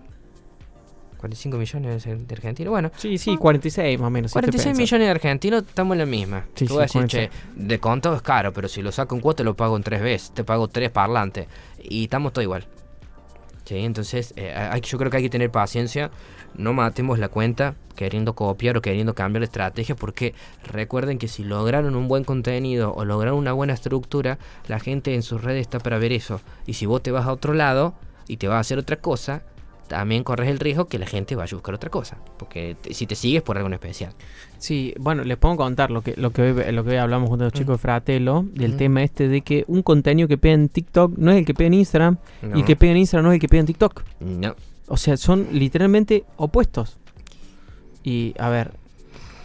45 1.17 1.57
millones 1.57 2.03
de 2.03 2.33
argentinos. 2.35 2.71
Bueno, 2.71 2.91
sí, 2.97 3.17
sí, 3.17 3.37
46 3.37 3.99
más 3.99 4.07
o 4.07 4.09
menos. 4.11 4.31
si 4.31 4.33
te 4.33 4.39
46 4.39 4.65
pensás. 4.65 4.79
millones 4.79 5.07
de 5.07 5.11
argentinos, 5.11 5.63
estamos 5.67 5.93
en 5.93 5.99
la 5.99 6.05
misma. 6.05 6.45
Sí, 6.55 6.65
Tú 6.65 6.75
vas 6.75 6.91
sí, 6.91 6.97
a 6.97 7.01
decir, 7.01 7.29
che, 7.29 7.31
de 7.55 7.79
contado 7.79 8.15
es 8.15 8.21
caro, 8.21 8.53
pero 8.53 8.67
si 8.67 8.81
lo 8.81 8.91
saco 8.91 9.15
en 9.15 9.21
cuota 9.21 9.43
lo 9.43 9.55
pago 9.55 9.75
en 9.77 9.83
tres 9.83 10.01
veces. 10.01 10.31
Te 10.31 10.43
pago 10.43 10.67
tres 10.67 10.91
parlantes. 10.91 11.47
Y 11.81 12.03
estamos 12.03 12.33
todo 12.33 12.43
igual. 12.43 12.67
Sí, 13.65 13.77
entonces 13.79 14.33
eh, 14.37 14.53
hay, 14.53 14.79
yo 14.81 14.97
creo 14.97 15.11
que 15.11 15.17
hay 15.17 15.23
que 15.23 15.29
tener 15.29 15.51
paciencia. 15.51 16.09
No 16.55 16.73
matemos 16.73 17.19
la 17.19 17.27
cuenta 17.27 17.75
queriendo 17.95 18.33
copiar 18.33 18.77
o 18.77 18.81
queriendo 18.81 19.13
cambiar 19.13 19.41
la 19.41 19.45
estrategia. 19.45 19.95
Porque 19.95 20.33
recuerden 20.63 21.17
que 21.17 21.27
si 21.27 21.43
lograron 21.43 21.95
un 21.95 22.07
buen 22.07 22.23
contenido 22.23 22.93
o 22.93 23.03
lograron 23.03 23.37
una 23.37 23.51
buena 23.51 23.73
estructura, 23.73 24.37
la 24.67 24.79
gente 24.79 25.13
en 25.15 25.21
sus 25.21 25.43
redes 25.43 25.61
está 25.61 25.79
para 25.79 25.97
ver 25.97 26.13
eso. 26.13 26.39
Y 26.65 26.75
si 26.75 26.85
vos 26.85 27.03
te 27.03 27.11
vas 27.11 27.25
a 27.25 27.33
otro 27.33 27.53
lado 27.53 27.95
y 28.27 28.37
te 28.37 28.47
vas 28.47 28.55
a 28.55 28.59
hacer 28.59 28.77
otra 28.79 28.97
cosa, 28.97 29.43
también 29.87 30.23
corres 30.23 30.49
el 30.49 30.59
riesgo 30.59 30.87
que 30.87 30.99
la 30.99 31.05
gente 31.05 31.35
vaya 31.35 31.53
a 31.53 31.55
buscar 31.57 31.73
otra 31.75 31.89
cosa. 31.89 32.17
Porque 32.37 32.75
te- 32.81 32.93
si 32.93 33.05
te 33.07 33.15
sigues 33.15 33.41
por 33.41 33.57
algo 33.57 33.67
en 33.67 33.73
especial. 33.73 34.13
Sí, 34.57 34.93
bueno, 34.99 35.23
les 35.23 35.37
puedo 35.37 35.55
contar 35.57 35.91
lo 35.91 36.01
que, 36.01 36.13
lo 36.17 36.31
que, 36.31 36.41
hoy, 36.41 36.71
lo 36.73 36.83
que 36.83 36.89
hoy 36.91 36.95
hablamos 36.97 37.29
junto 37.29 37.43
a 37.43 37.47
los 37.47 37.53
Mm. 37.53 37.57
chicos 37.57 37.73
de 37.75 37.77
Fratelo, 37.79 38.45
del 38.53 38.73
Mm. 38.73 38.77
tema 38.77 39.03
este 39.03 39.27
de 39.27 39.41
que 39.41 39.63
un 39.67 39.81
contenido 39.83 40.27
que 40.27 40.37
pega 40.37 40.53
en 40.55 40.69
TikTok 40.69 41.17
no 41.17 41.31
es 41.31 41.37
el 41.37 41.45
que 41.45 41.53
pega 41.53 41.67
en 41.67 41.73
Instagram, 41.75 42.17
y 42.43 42.59
el 42.59 42.65
que 42.65 42.75
pega 42.75 42.91
en 42.91 42.97
Instagram 42.97 43.25
no 43.25 43.31
es 43.31 43.35
el 43.35 43.41
que 43.41 43.47
pega 43.47 43.59
en 43.61 43.65
TikTok. 43.67 44.03
No. 44.19 44.55
O 44.87 44.97
sea, 44.97 45.17
son 45.17 45.47
literalmente 45.51 46.23
opuestos. 46.37 46.97
Y 48.03 48.33
a 48.39 48.49
ver, 48.49 48.71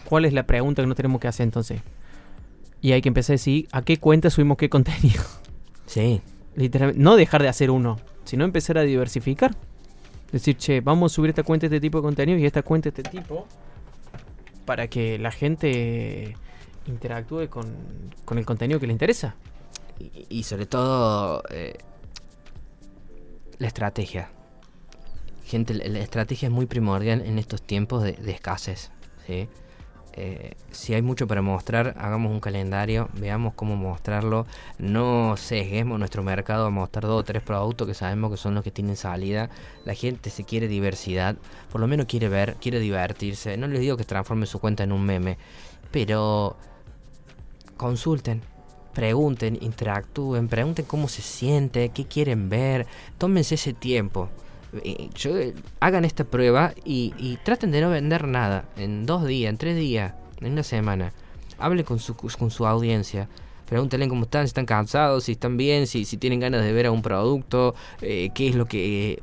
¿cuál 0.05 0.25
es 0.25 0.33
la 0.33 0.43
pregunta 0.47 0.81
que 0.81 0.87
no 0.87 0.95
tenemos 0.95 1.19
que 1.19 1.27
hacer 1.27 1.43
entonces? 1.43 1.81
Y 2.81 2.91
hay 2.91 3.01
que 3.01 3.09
empezar 3.09 3.33
a 3.33 3.35
decir, 3.35 3.67
¿a 3.71 3.81
qué 3.81 3.97
cuenta 3.97 4.29
subimos 4.29 4.57
qué 4.57 4.69
contenido? 4.69 5.21
Sí. 5.85 6.21
Literalmente, 6.55 7.01
no 7.01 7.15
dejar 7.15 7.41
de 7.41 7.49
hacer 7.49 7.71
uno, 7.71 7.99
sino 8.25 8.45
empezar 8.45 8.77
a 8.77 8.81
diversificar. 8.83 9.55
Decir, 10.33 10.57
che, 10.57 10.81
vamos 10.81 11.11
a 11.11 11.15
subir 11.15 11.29
esta 11.29 11.43
cuenta 11.43 11.67
este 11.67 11.79
tipo 11.79 11.99
de 11.99 12.01
contenido 12.01 12.39
y 12.39 12.45
esta 12.45 12.63
cuenta 12.63 12.89
este 12.89 13.03
tipo. 13.03 13.47
Para 14.65 14.87
que 14.87 15.19
la 15.19 15.31
gente 15.31 16.35
interactúe 16.87 17.47
con, 17.49 17.71
con 18.25 18.39
el 18.39 18.45
contenido 18.45 18.79
que 18.79 18.87
le 18.87 18.93
interesa. 18.93 19.35
Y, 20.29 20.43
sobre 20.43 20.65
todo 20.65 21.43
eh, 21.51 21.77
la 23.59 23.67
estrategia. 23.67 24.31
Gente, 25.45 25.75
la, 25.75 25.87
la 25.87 25.99
estrategia 25.99 26.47
es 26.47 26.51
muy 26.51 26.65
primordial 26.65 27.21
en 27.21 27.37
estos 27.37 27.61
tiempos 27.61 28.01
de, 28.03 28.13
de 28.13 28.31
escasez. 28.31 28.91
¿sí? 29.27 29.47
Eh, 30.15 30.53
si 30.71 30.93
hay 30.93 31.01
mucho 31.01 31.25
para 31.27 31.41
mostrar, 31.41 31.95
hagamos 31.97 32.31
un 32.31 32.39
calendario, 32.39 33.09
veamos 33.13 33.53
cómo 33.55 33.75
mostrarlo. 33.75 34.45
No 34.77 35.35
sesguemos 35.37 35.97
nuestro 35.97 36.23
mercado 36.23 36.67
a 36.67 36.69
mostrar 36.69 37.05
dos 37.05 37.21
o 37.21 37.23
tres 37.23 37.41
productos 37.41 37.87
que 37.87 37.93
sabemos 37.93 38.31
que 38.31 38.37
son 38.37 38.53
los 38.53 38.63
que 38.63 38.71
tienen 38.71 38.95
salida. 38.95 39.49
La 39.85 39.95
gente 39.95 40.29
se 40.29 40.43
quiere 40.43 40.67
diversidad, 40.67 41.35
por 41.71 41.81
lo 41.81 41.87
menos 41.87 42.05
quiere 42.05 42.29
ver, 42.29 42.55
quiere 42.55 42.79
divertirse. 42.79 43.57
No 43.57 43.67
les 43.67 43.79
digo 43.81 43.97
que 43.97 44.03
transformen 44.03 44.47
su 44.47 44.59
cuenta 44.59 44.83
en 44.83 44.91
un 44.91 45.03
meme, 45.03 45.37
pero 45.91 46.57
consulten, 47.75 48.41
pregunten, 48.93 49.57
interactúen, 49.61 50.47
pregunten 50.47 50.85
cómo 50.85 51.07
se 51.07 51.23
siente, 51.23 51.89
qué 51.89 52.05
quieren 52.05 52.49
ver, 52.49 52.85
tómense 53.17 53.55
ese 53.55 53.73
tiempo. 53.73 54.29
Eh, 54.83 55.09
yo- 55.15 55.37
eh, 55.37 55.53
hagan 55.79 56.05
esta 56.05 56.23
prueba 56.23 56.73
y, 56.83 57.13
y 57.17 57.37
traten 57.43 57.71
de 57.71 57.81
no 57.81 57.89
vender 57.89 58.27
nada 58.27 58.65
en 58.77 59.05
dos 59.05 59.25
días, 59.27 59.49
en 59.49 59.57
tres 59.57 59.75
días, 59.77 60.13
en 60.41 60.53
una 60.53 60.63
semana. 60.63 61.13
Hable 61.59 61.83
con 61.83 61.99
su, 61.99 62.15
con 62.15 62.49
su 62.51 62.65
audiencia. 62.65 63.27
Pregúntenle 63.67 64.07
cómo 64.09 64.23
están, 64.23 64.43
si 64.45 64.49
están 64.49 64.65
cansados, 64.65 65.23
si 65.25 65.33
están 65.33 65.57
bien, 65.57 65.87
si, 65.87 66.05
si 66.05 66.17
tienen 66.17 66.39
ganas 66.39 66.63
de 66.63 66.73
ver 66.73 66.85
a 66.87 66.91
un 66.91 67.01
producto, 67.01 67.75
eh, 68.01 68.29
qué 68.33 68.49
es 68.49 68.55
lo 68.55 68.65
que 68.65 69.21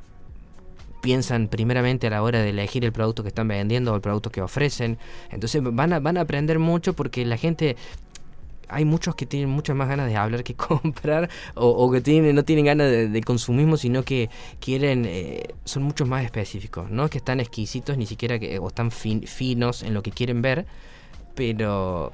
piensan 1.02 1.48
primeramente 1.48 2.06
a 2.06 2.10
la 2.10 2.22
hora 2.22 2.40
de 2.40 2.50
elegir 2.50 2.84
el 2.84 2.92
producto 2.92 3.22
que 3.22 3.28
están 3.28 3.48
vendiendo 3.48 3.92
o 3.92 3.94
el 3.96 4.00
producto 4.00 4.30
que 4.30 4.42
ofrecen. 4.42 4.98
Entonces 5.30 5.62
van 5.64 5.92
a, 5.92 6.00
van 6.00 6.16
a 6.16 6.22
aprender 6.22 6.58
mucho 6.58 6.94
porque 6.94 7.24
la 7.24 7.36
gente 7.36 7.76
hay 8.70 8.84
muchos 8.84 9.14
que 9.14 9.26
tienen 9.26 9.48
muchas 9.50 9.76
más 9.76 9.88
ganas 9.88 10.06
de 10.08 10.16
hablar 10.16 10.44
que 10.44 10.54
comprar 10.56 11.28
o, 11.54 11.90
que 11.90 12.00
tienen, 12.00 12.34
no 12.36 12.44
tienen 12.44 12.64
ganas 12.64 12.90
de, 12.90 13.08
de 13.08 13.22
consumismo, 13.22 13.76
sino 13.76 14.02
que 14.04 14.30
quieren, 14.60 15.04
eh, 15.06 15.54
son 15.64 15.82
mucho 15.82 16.06
más 16.06 16.24
específicos. 16.24 16.90
No 16.90 17.08
que 17.08 17.18
están 17.18 17.40
exquisitos 17.40 17.96
ni 17.96 18.06
siquiera 18.06 18.38
que, 18.38 18.58
o 18.58 18.68
están 18.68 18.90
fin- 18.90 19.26
finos 19.26 19.82
en 19.82 19.94
lo 19.94 20.02
que 20.02 20.10
quieren 20.10 20.42
ver, 20.42 20.66
pero 21.34 22.12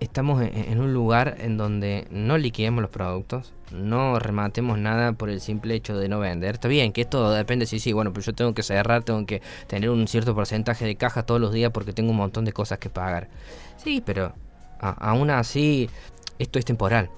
estamos 0.00 0.42
en, 0.42 0.52
en 0.56 0.80
un 0.80 0.92
lugar 0.92 1.36
en 1.40 1.56
donde 1.56 2.06
no 2.10 2.36
liquidemos 2.38 2.82
los 2.82 2.90
productos, 2.90 3.52
no 3.70 4.18
rematemos 4.18 4.78
nada 4.78 5.12
por 5.12 5.30
el 5.30 5.40
simple 5.40 5.74
hecho 5.74 5.96
de 5.96 6.08
no 6.08 6.18
vender. 6.18 6.54
Está 6.56 6.68
bien, 6.68 6.92
que 6.92 7.02
esto 7.02 7.30
depende, 7.30 7.66
sí, 7.66 7.78
sí, 7.78 7.92
bueno, 7.92 8.12
pero 8.12 8.24
yo 8.26 8.34
tengo 8.34 8.52
que 8.52 8.62
cerrar, 8.62 9.04
tengo 9.04 9.24
que 9.26 9.40
tener 9.68 9.90
un 9.90 10.06
cierto 10.08 10.34
porcentaje 10.34 10.84
de 10.84 10.96
caja 10.96 11.22
todos 11.24 11.40
los 11.40 11.52
días 11.52 11.70
porque 11.72 11.92
tengo 11.92 12.10
un 12.10 12.16
montón 12.16 12.44
de 12.44 12.52
cosas 12.52 12.78
que 12.78 12.90
pagar. 12.90 13.28
Sí, 13.82 14.02
pero 14.04 14.32
a- 14.80 15.10
aún 15.10 15.30
así, 15.30 15.88
esto 16.38 16.58
es 16.58 16.64
temporal. 16.64 17.10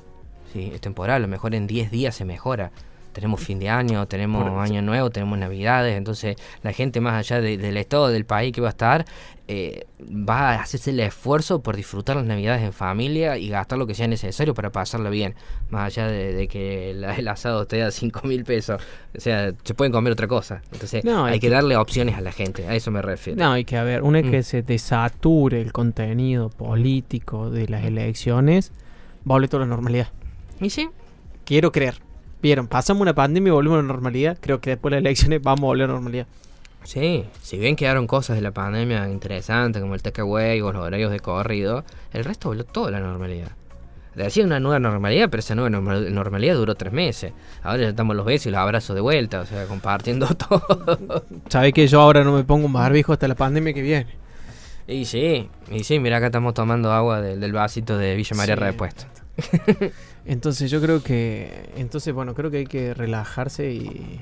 Sí, 0.52 0.70
es 0.74 0.80
temporal, 0.80 1.16
a 1.16 1.18
lo 1.20 1.28
mejor 1.28 1.54
en 1.54 1.66
10 1.66 1.90
días 1.90 2.14
se 2.14 2.24
mejora. 2.24 2.70
Tenemos 3.14 3.40
fin 3.40 3.58
de 3.58 3.70
año, 3.70 4.06
tenemos 4.06 4.50
Por- 4.50 4.58
año 4.60 4.82
nuevo, 4.82 5.08
tenemos 5.08 5.38
navidades, 5.38 5.96
entonces 5.96 6.36
la 6.62 6.72
gente 6.72 7.00
más 7.00 7.14
allá 7.14 7.40
de- 7.40 7.56
del 7.56 7.76
estado 7.78 8.08
del 8.08 8.26
país 8.26 8.52
que 8.52 8.60
va 8.60 8.66
a 8.68 8.70
estar, 8.70 9.06
eh, 9.46 9.86
va 10.00 10.50
a 10.52 10.62
hacerse 10.62 10.90
el 10.90 11.00
esfuerzo 11.00 11.62
por 11.62 11.76
disfrutar 11.76 12.16
las 12.16 12.24
navidades 12.24 12.62
en 12.62 12.72
familia 12.72 13.36
y 13.38 13.48
gastar 13.50 13.78
lo 13.78 13.86
que 13.86 13.94
sea 13.94 14.08
necesario 14.08 14.52
para 14.54 14.70
pasarla 14.72 15.10
bien, 15.10 15.34
más 15.70 15.86
allá 15.86 16.08
de, 16.08 16.32
de 16.34 16.48
que 16.48 16.90
el 16.90 17.28
asado 17.28 17.62
esté 17.62 17.82
a 17.82 17.90
5 17.90 18.22
mil 18.26 18.44
pesos, 18.44 18.82
o 19.16 19.20
sea, 19.20 19.52
se 19.62 19.74
pueden 19.74 19.92
comer 19.92 20.12
otra 20.12 20.26
cosa, 20.28 20.62
entonces 20.72 21.04
No, 21.04 21.24
hay 21.26 21.34
que 21.34 21.46
que- 21.46 21.50
darle 21.50 21.76
opciones 21.76 22.16
a 22.16 22.20
la 22.20 22.32
gente, 22.32 22.66
a 22.66 22.74
eso 22.74 22.90
me 22.90 23.00
refiero. 23.02 23.38
No, 23.38 23.52
hay 23.52 23.64
que 23.64 23.76
a 23.76 23.84
ver, 23.84 24.02
una 24.02 24.18
vez 24.20 24.26
Mm. 24.26 24.30
que 24.30 24.42
se 24.42 24.62
desature 24.62 25.60
el 25.60 25.72
contenido 25.72 26.48
político 26.50 27.50
de 27.50 27.68
las 27.68 27.84
elecciones, 27.84 28.72
va 29.20 29.34
a 29.34 29.36
volver 29.36 29.48
toda 29.50 29.60
la 29.60 29.68
normalidad. 29.68 30.08
¿Y 30.60 30.70
sí? 30.70 30.88
Quiero 31.44 31.70
creer. 31.70 31.96
Vieron, 32.44 32.68
pasamos 32.68 33.00
una 33.00 33.14
pandemia 33.14 33.48
y 33.48 33.52
volvemos 33.52 33.78
a 33.78 33.82
la 33.82 33.88
normalidad. 33.88 34.36
Creo 34.38 34.60
que 34.60 34.68
después 34.70 34.90
de 34.90 34.96
las 34.96 35.00
elecciones 35.06 35.40
vamos 35.42 35.62
a 35.62 35.66
volver 35.66 35.84
a 35.84 35.86
la 35.86 35.92
normalidad. 35.94 36.26
Sí, 36.82 37.24
si 37.40 37.56
bien 37.56 37.74
quedaron 37.74 38.06
cosas 38.06 38.36
de 38.36 38.42
la 38.42 38.50
pandemia 38.50 39.08
interesantes 39.08 39.80
como 39.80 39.94
el 39.94 40.02
takeaway 40.02 40.60
o 40.60 40.70
los 40.70 40.82
horarios 40.84 41.10
de 41.10 41.20
corrido, 41.20 41.84
el 42.12 42.22
resto 42.22 42.50
volvió 42.50 42.64
toda 42.64 42.90
la 42.90 43.00
normalidad. 43.00 43.52
Decía 44.14 44.44
una 44.44 44.60
nueva 44.60 44.78
normalidad, 44.78 45.30
pero 45.30 45.40
esa 45.40 45.54
nueva 45.54 45.70
normal- 45.70 46.12
normalidad 46.14 46.54
duró 46.54 46.74
tres 46.74 46.92
meses. 46.92 47.32
Ahora 47.62 47.84
ya 47.84 47.88
estamos 47.88 48.14
los 48.14 48.26
besos 48.26 48.48
y 48.48 48.50
los 48.50 48.60
abrazos 48.60 48.94
de 48.94 49.00
vuelta, 49.00 49.40
o 49.40 49.46
sea, 49.46 49.64
compartiendo 49.64 50.26
todo. 50.34 51.24
Sabés 51.48 51.72
que 51.72 51.86
yo 51.88 52.02
ahora 52.02 52.24
no 52.24 52.34
me 52.34 52.44
pongo 52.44 52.66
un 52.66 52.74
barbijo 52.74 53.14
hasta 53.14 53.26
la 53.26 53.34
pandemia 53.36 53.72
que 53.72 53.80
viene. 53.80 54.06
y 54.86 55.06
sí, 55.06 55.48
y 55.72 55.82
sí, 55.82 55.98
mira 55.98 56.18
acá 56.18 56.26
estamos 56.26 56.52
tomando 56.52 56.92
agua 56.92 57.22
del- 57.22 57.40
del 57.40 57.52
vasito 57.54 57.96
de 57.96 58.14
Villa 58.14 58.36
María 58.36 58.54
Sí. 58.54 58.60
Repuesto. 58.60 59.04
Entonces 60.24 60.70
yo 60.70 60.80
creo 60.80 61.02
que... 61.02 61.70
Entonces, 61.76 62.14
bueno, 62.14 62.34
creo 62.34 62.50
que 62.50 62.58
hay 62.58 62.66
que 62.66 62.94
relajarse 62.94 63.72
y... 63.72 64.20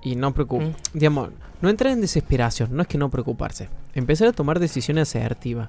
Y 0.00 0.14
no 0.14 0.32
preocuparse. 0.32 0.72
Mm. 0.72 0.98
Digamos, 0.98 1.30
no 1.60 1.68
entrar 1.68 1.92
en 1.92 2.00
desesperación. 2.00 2.70
No 2.72 2.82
es 2.82 2.88
que 2.88 2.98
no 2.98 3.10
preocuparse. 3.10 3.68
Empezar 3.94 4.28
a 4.28 4.32
tomar 4.32 4.60
decisiones 4.60 5.08
asertivas. 5.08 5.68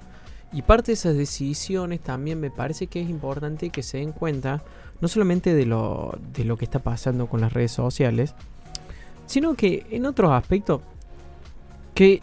Y 0.51 0.61
parte 0.61 0.87
de 0.87 0.93
esas 0.93 1.15
decisiones 1.15 1.99
también 1.99 2.39
me 2.39 2.51
parece 2.51 2.87
que 2.87 3.01
es 3.01 3.09
importante 3.09 3.69
que 3.69 3.83
se 3.83 3.97
den 3.97 4.11
cuenta 4.11 4.63
no 5.01 5.07
solamente 5.07 5.53
de 5.53 5.65
lo, 5.65 6.17
de 6.33 6.43
lo 6.43 6.57
que 6.57 6.65
está 6.65 6.79
pasando 6.79 7.27
con 7.27 7.41
las 7.41 7.53
redes 7.53 7.71
sociales, 7.71 8.33
sino 9.25 9.53
que 9.53 9.85
en 9.91 10.05
otros 10.05 10.31
aspectos 10.31 10.81
que 11.93 12.21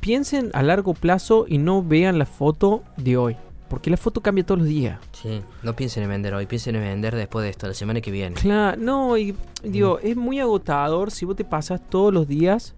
piensen 0.00 0.50
a 0.54 0.62
largo 0.62 0.94
plazo 0.94 1.46
y 1.48 1.58
no 1.58 1.82
vean 1.82 2.18
la 2.18 2.26
foto 2.26 2.84
de 2.96 3.16
hoy. 3.16 3.36
Porque 3.74 3.90
la 3.90 3.96
foto 3.96 4.20
cambia 4.20 4.46
todos 4.46 4.60
los 4.60 4.68
días. 4.68 5.00
Sí, 5.10 5.42
no 5.64 5.74
piensen 5.74 6.04
en 6.04 6.10
vender 6.10 6.32
hoy, 6.32 6.46
piensen 6.46 6.76
en 6.76 6.82
vender 6.82 7.16
después 7.16 7.42
de 7.42 7.50
esto, 7.50 7.66
la 7.66 7.74
semana 7.74 8.00
que 8.00 8.12
viene. 8.12 8.36
Claro, 8.36 8.80
no, 8.80 9.18
y 9.18 9.34
digo, 9.64 9.98
es 9.98 10.14
muy 10.16 10.38
agotador 10.38 11.10
si 11.10 11.24
vos 11.24 11.34
te 11.34 11.44
pasas 11.44 11.80
todos 11.90 12.14
los 12.14 12.28
días 12.28 12.74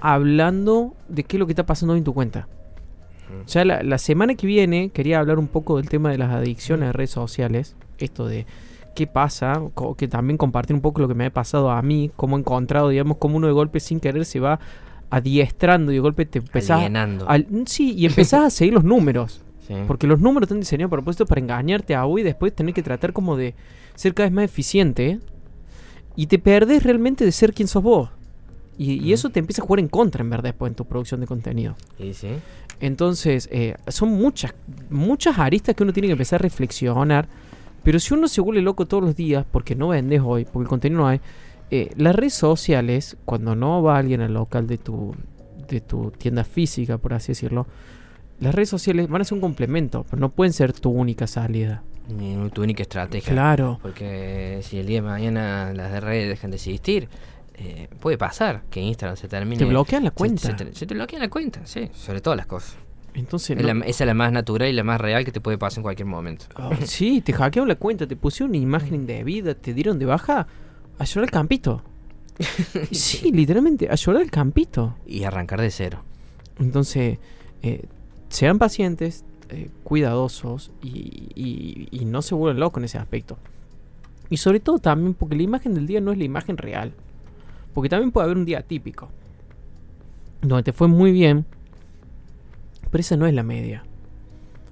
hablando 0.00 0.94
de 1.08 1.24
qué 1.24 1.36
es 1.36 1.38
lo 1.38 1.46
que 1.46 1.52
está 1.52 1.66
pasando 1.66 1.92
hoy 1.92 1.98
en 1.98 2.04
tu 2.04 2.14
cuenta. 2.14 2.48
Mm. 3.28 3.46
Ya 3.46 3.64
la, 3.66 3.82
la 3.82 3.98
semana 3.98 4.34
que 4.34 4.46
viene 4.46 4.88
quería 4.88 5.20
hablar 5.20 5.38
un 5.38 5.48
poco 5.48 5.76
del 5.76 5.88
tema 5.90 6.10
de 6.10 6.16
las 6.18 6.30
adicciones 6.32 6.88
a 6.88 6.92
redes 6.92 7.10
sociales. 7.10 7.76
Esto 7.98 8.26
de 8.26 8.46
qué 8.94 9.06
pasa, 9.06 9.60
que 9.98 10.08
también 10.08 10.38
compartir 10.38 10.74
un 10.74 10.82
poco 10.82 11.02
lo 11.02 11.08
que 11.08 11.14
me 11.14 11.26
ha 11.26 11.30
pasado 11.30 11.70
a 11.70 11.80
mí, 11.82 12.10
cómo 12.16 12.36
he 12.36 12.40
encontrado, 12.40 12.88
digamos, 12.88 13.18
cómo 13.18 13.36
uno 13.36 13.46
de 13.48 13.52
golpe 13.52 13.80
sin 13.80 14.00
querer 14.00 14.24
se 14.24 14.40
va 14.40 14.60
adiestrando 15.10 15.92
y 15.92 15.96
de 15.96 16.00
golpe 16.00 16.24
te 16.26 16.38
empezás... 16.38 16.78
Alienando. 16.78 17.28
al- 17.28 17.46
sí, 17.66 17.92
y 17.96 18.06
empezás 18.06 18.44
a 18.44 18.50
seguir 18.50 18.72
los 18.74 18.84
números. 18.84 19.42
Sí. 19.66 19.74
Porque 19.86 20.06
los 20.06 20.20
números 20.20 20.46
están 20.46 20.60
diseñados 20.60 20.88
a 20.88 20.96
propósito 20.96 21.26
para 21.26 21.40
engañarte 21.40 21.94
a 21.94 22.04
hoy 22.06 22.22
y 22.22 22.24
después 22.24 22.54
tener 22.54 22.74
que 22.74 22.82
tratar 22.82 23.12
como 23.12 23.36
de 23.36 23.54
ser 23.94 24.14
cada 24.14 24.28
vez 24.28 24.34
más 24.34 24.44
eficiente. 24.44 25.20
Y 26.16 26.26
te 26.26 26.38
perdés 26.38 26.82
realmente 26.82 27.24
de 27.24 27.32
ser 27.32 27.54
quien 27.54 27.68
sos 27.68 27.82
vos. 27.82 28.10
Y, 28.78 29.12
eso 29.12 29.30
te 29.30 29.38
empieza 29.38 29.62
a 29.62 29.66
jugar 29.66 29.80
en 29.80 29.88
contra 29.88 30.22
en 30.22 30.30
verdad 30.30 30.44
después 30.44 30.70
en 30.70 30.74
tu 30.74 30.84
producción 30.84 31.20
de 31.20 31.26
contenido. 31.26 31.76
Sí. 31.98 32.28
Entonces, 32.80 33.48
eh, 33.52 33.76
son 33.88 34.08
muchas, 34.10 34.54
muchas 34.90 35.38
aristas 35.38 35.76
que 35.76 35.82
uno 35.82 35.92
tiene 35.92 36.08
que 36.08 36.12
empezar 36.12 36.40
a 36.40 36.42
reflexionar. 36.42 37.28
Pero 37.84 37.98
si 37.98 38.14
uno 38.14 38.28
se 38.28 38.40
vuelve 38.40 38.62
loco 38.62 38.86
todos 38.86 39.02
los 39.02 39.14
días 39.14 39.44
porque 39.50 39.74
no 39.74 39.88
vendes 39.88 40.20
hoy, 40.24 40.44
porque 40.44 40.64
el 40.64 40.68
contenido 40.68 41.02
no 41.02 41.08
hay, 41.08 41.20
eh, 41.70 41.90
las 41.96 42.14
redes 42.14 42.34
sociales, 42.34 43.16
cuando 43.24 43.54
no 43.54 43.82
va 43.82 43.98
alguien 43.98 44.20
al 44.20 44.34
local 44.34 44.66
de 44.66 44.78
tu, 44.78 45.14
de 45.68 45.80
tu 45.80 46.10
tienda 46.10 46.44
física, 46.44 46.98
por 46.98 47.14
así 47.14 47.28
decirlo, 47.28 47.66
las 48.42 48.54
redes 48.54 48.68
sociales 48.68 49.08
van 49.08 49.22
a 49.22 49.24
ser 49.24 49.34
un 49.34 49.40
complemento, 49.40 50.04
pero 50.10 50.20
no 50.20 50.28
pueden 50.30 50.52
ser 50.52 50.72
tu 50.72 50.90
única 50.90 51.26
salida. 51.26 51.82
Ni 52.08 52.36
tu 52.50 52.62
única 52.62 52.82
estrategia. 52.82 53.32
Claro. 53.32 53.78
Porque 53.80 54.60
si 54.62 54.78
el 54.78 54.86
día 54.86 55.00
de 55.00 55.08
mañana 55.08 55.72
las 55.72 55.92
de 55.92 56.00
redes 56.00 56.28
dejan 56.28 56.50
de 56.50 56.56
existir, 56.56 57.08
eh, 57.54 57.88
puede 58.00 58.18
pasar 58.18 58.62
que 58.70 58.80
Instagram 58.80 59.16
se 59.16 59.28
termine. 59.28 59.58
Te 59.58 59.64
bloquean 59.64 60.04
la 60.04 60.10
cuenta. 60.10 60.42
Se, 60.42 60.52
te, 60.54 60.74
se 60.74 60.86
te 60.86 60.94
bloquean 60.94 61.22
la 61.22 61.30
cuenta, 61.30 61.60
sí. 61.64 61.88
Sobre 61.94 62.20
todas 62.20 62.36
las 62.36 62.46
cosas. 62.46 62.74
Entonces, 63.14 63.56
Es 63.58 63.62
no- 63.64 63.72
la- 63.74 63.84
esa 63.86 64.04
es 64.04 64.06
la 64.06 64.14
más 64.14 64.32
natural 64.32 64.68
y 64.68 64.72
la 64.72 64.82
más 64.84 65.00
real 65.00 65.24
que 65.24 65.30
te 65.32 65.40
puede 65.40 65.58
pasar 65.58 65.78
en 65.78 65.82
cualquier 65.84 66.06
momento. 66.06 66.46
Oh, 66.56 66.70
sí, 66.84 67.20
te 67.20 67.32
hackearon 67.32 67.68
la 67.68 67.76
cuenta, 67.76 68.06
te 68.06 68.16
pusieron 68.16 68.50
una 68.50 68.58
imagen 68.58 68.94
indebida, 68.94 69.54
te 69.54 69.72
dieron 69.74 69.98
de 69.98 70.06
baja 70.06 70.46
a 70.98 71.04
llorar 71.04 71.24
al 71.28 71.30
campito. 71.30 71.82
sí, 72.90 73.30
literalmente, 73.32 73.88
a 73.90 73.94
llorar 73.94 74.22
al 74.22 74.30
campito. 74.30 74.96
Y 75.06 75.24
arrancar 75.24 75.60
de 75.60 75.70
cero. 75.70 76.02
Entonces, 76.58 77.18
eh, 77.62 77.84
sean 78.32 78.58
pacientes, 78.58 79.24
eh, 79.50 79.68
cuidadosos 79.84 80.70
y, 80.82 81.28
y- 81.34 81.88
y 81.90 82.04
no 82.04 82.22
se 82.22 82.34
vuelvan 82.34 82.60
locos 82.60 82.80
en 82.80 82.84
ese 82.86 82.98
aspecto. 82.98 83.36
Y 84.30 84.38
sobre 84.38 84.60
todo 84.60 84.78
también 84.78 85.14
porque 85.14 85.36
la 85.36 85.42
imagen 85.42 85.74
del 85.74 85.86
día 85.86 86.00
no 86.00 86.10
es 86.12 86.18
la 86.18 86.24
imagen 86.24 86.56
real. 86.56 86.92
Porque 87.74 87.88
también 87.88 88.10
puede 88.10 88.24
haber 88.24 88.38
un 88.38 88.44
día 88.46 88.62
típico. 88.62 89.08
Donde 90.40 90.62
te 90.62 90.72
fue 90.72 90.88
muy 90.88 91.12
bien. 91.12 91.44
Pero 92.90 93.00
esa 93.00 93.16
no 93.16 93.26
es 93.26 93.34
la 93.34 93.42
media. 93.42 93.84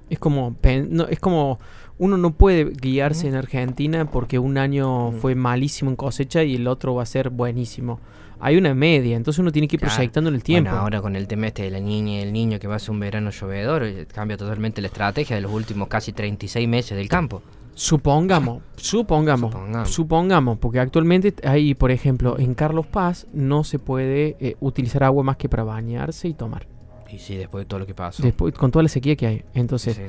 Es 0.08 0.18
como, 0.18 0.56
no, 0.88 1.06
es 1.08 1.20
como 1.20 1.58
uno 1.98 2.16
no 2.16 2.32
puede 2.32 2.64
guiarse 2.64 3.28
en 3.28 3.34
Argentina 3.34 4.10
porque 4.10 4.38
un 4.38 4.56
año 4.58 5.12
fue 5.12 5.34
malísimo 5.34 5.90
en 5.90 5.96
cosecha 5.96 6.42
y 6.42 6.54
el 6.56 6.66
otro 6.66 6.94
va 6.94 7.02
a 7.02 7.06
ser 7.06 7.30
buenísimo. 7.30 8.00
Hay 8.40 8.56
una 8.56 8.74
media, 8.74 9.16
entonces 9.16 9.38
uno 9.38 9.52
tiene 9.52 9.68
que 9.68 9.76
ir 9.76 9.80
proyectando 9.80 10.28
en 10.30 10.36
el 10.36 10.42
tiempo. 10.42 10.70
Bueno, 10.70 10.82
ahora 10.82 11.00
con 11.02 11.14
el 11.16 11.26
tema 11.28 11.46
este 11.48 11.62
de 11.64 11.70
la 11.70 11.80
niña 11.80 12.14
y 12.14 12.22
el 12.22 12.32
niño 12.32 12.58
que 12.58 12.66
va 12.66 12.76
a 12.76 12.78
ser 12.78 12.90
un 12.92 13.00
verano 13.00 13.30
llovedor, 13.30 13.82
eh, 13.84 14.06
cambia 14.12 14.36
totalmente 14.36 14.80
la 14.80 14.86
estrategia 14.88 15.36
de 15.36 15.42
los 15.42 15.52
últimos 15.52 15.88
casi 15.88 16.12
36 16.12 16.66
meses 16.68 16.96
del 16.96 17.08
campo. 17.08 17.42
Supongamos, 17.74 18.62
supongamos, 18.76 19.50
Supongamos. 19.52 19.90
supongamos, 19.90 20.58
porque 20.58 20.80
actualmente 20.80 21.34
hay, 21.44 21.74
por 21.74 21.90
ejemplo, 21.90 22.38
en 22.38 22.54
Carlos 22.54 22.86
Paz 22.86 23.26
no 23.32 23.64
se 23.64 23.78
puede 23.78 24.36
eh, 24.40 24.56
utilizar 24.60 25.02
agua 25.04 25.22
más 25.22 25.36
que 25.36 25.48
para 25.48 25.64
bañarse 25.64 26.28
y 26.28 26.34
tomar. 26.34 26.66
Y 27.10 27.18
sí, 27.18 27.36
después 27.36 27.62
de 27.62 27.66
todo 27.68 27.80
lo 27.80 27.86
que 27.86 27.94
pasó. 27.94 28.22
Después, 28.22 28.54
con 28.54 28.70
toda 28.70 28.82
la 28.82 28.88
sequía 28.88 29.16
que 29.16 29.26
hay. 29.26 29.42
Entonces, 29.54 29.96
Sí. 29.96 30.02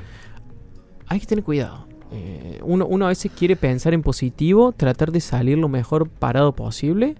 hay 1.08 1.20
que 1.20 1.26
tener 1.26 1.44
cuidado. 1.44 1.88
Eh, 2.12 2.60
uno, 2.64 2.86
uno 2.86 3.06
a 3.06 3.10
veces 3.10 3.32
quiere 3.36 3.56
pensar 3.56 3.94
en 3.94 4.02
positivo, 4.04 4.74
tratar 4.74 5.12
de 5.12 5.22
salir 5.22 5.58
lo 5.58 5.70
mejor 5.70 6.10
parado 6.10 6.54
posible. 6.54 7.16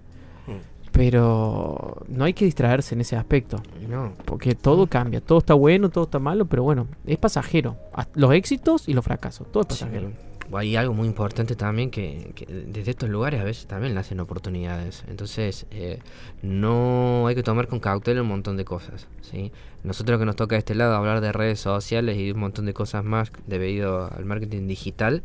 Pero 0.92 2.02
no 2.08 2.24
hay 2.24 2.34
que 2.34 2.44
distraerse 2.44 2.94
en 2.94 3.00
ese 3.00 3.16
aspecto. 3.16 3.62
No, 3.88 4.12
Porque 4.26 4.54
todo 4.54 4.86
cambia, 4.86 5.20
todo 5.20 5.38
está 5.38 5.54
bueno, 5.54 5.88
todo 5.88 6.04
está 6.04 6.18
malo, 6.18 6.44
pero 6.44 6.62
bueno, 6.62 6.86
es 7.06 7.18
pasajero. 7.18 7.76
Los 8.14 8.32
éxitos 8.34 8.88
y 8.88 8.92
los 8.92 9.04
fracasos, 9.04 9.50
todo 9.50 9.62
es 9.62 9.74
Sí, 9.74 9.84
pasajero. 9.84 10.12
Hay 10.54 10.76
algo 10.76 10.92
muy 10.92 11.06
importante 11.06 11.56
también 11.56 11.90
que, 11.90 12.32
que 12.34 12.44
desde 12.44 12.90
estos 12.90 13.08
lugares 13.08 13.40
a 13.40 13.44
veces 13.44 13.66
también 13.66 13.94
nacen 13.94 14.20
oportunidades. 14.20 15.02
Entonces, 15.08 15.64
eh, 15.70 15.98
no 16.42 17.26
hay 17.26 17.34
que 17.34 17.42
tomar 17.42 17.68
con 17.68 17.80
cautela 17.80 18.20
un 18.20 18.28
montón 18.28 18.58
de 18.58 18.66
cosas. 18.66 19.06
¿sí? 19.22 19.50
Nosotros 19.82 20.18
que 20.18 20.26
nos 20.26 20.36
toca 20.36 20.56
de 20.56 20.58
este 20.58 20.74
lado 20.74 20.94
hablar 20.94 21.22
de 21.22 21.32
redes 21.32 21.58
sociales 21.58 22.18
y 22.18 22.32
un 22.32 22.40
montón 22.40 22.66
de 22.66 22.74
cosas 22.74 23.02
más 23.02 23.32
debido 23.46 24.12
al 24.12 24.26
marketing 24.26 24.66
digital, 24.66 25.22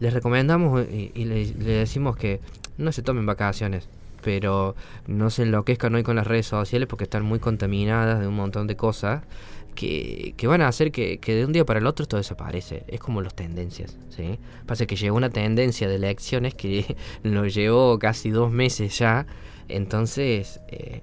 les 0.00 0.12
recomendamos 0.12 0.84
y, 0.90 1.12
y 1.14 1.24
le, 1.24 1.46
le 1.54 1.72
decimos 1.72 2.16
que 2.16 2.40
no 2.78 2.90
se 2.90 3.02
tomen 3.02 3.26
vacaciones. 3.26 3.88
Pero 4.28 4.74
no 5.06 5.30
se 5.30 5.44
enloquezcan 5.44 5.94
hoy 5.94 6.02
con 6.02 6.16
las 6.16 6.26
redes 6.26 6.44
sociales 6.44 6.86
porque 6.86 7.04
están 7.04 7.24
muy 7.24 7.38
contaminadas 7.38 8.20
de 8.20 8.26
un 8.26 8.36
montón 8.36 8.66
de 8.66 8.76
cosas 8.76 9.22
que, 9.74 10.34
que 10.36 10.46
van 10.46 10.60
a 10.60 10.68
hacer 10.68 10.92
que, 10.92 11.16
que 11.16 11.34
de 11.34 11.46
un 11.46 11.52
día 11.54 11.64
para 11.64 11.78
el 11.80 11.86
otro 11.86 12.02
esto 12.02 12.18
desaparece. 12.18 12.84
Es 12.88 13.00
como 13.00 13.22
las 13.22 13.34
tendencias, 13.34 13.96
¿sí? 14.10 14.38
Pasa 14.66 14.84
que 14.84 14.96
llegó 14.96 15.16
una 15.16 15.30
tendencia 15.30 15.88
de 15.88 15.94
elecciones 15.94 16.52
que 16.54 16.94
nos 17.22 17.54
llevó 17.54 17.98
casi 17.98 18.28
dos 18.28 18.52
meses 18.52 18.98
ya. 18.98 19.26
Entonces, 19.66 20.60
eh, 20.68 21.00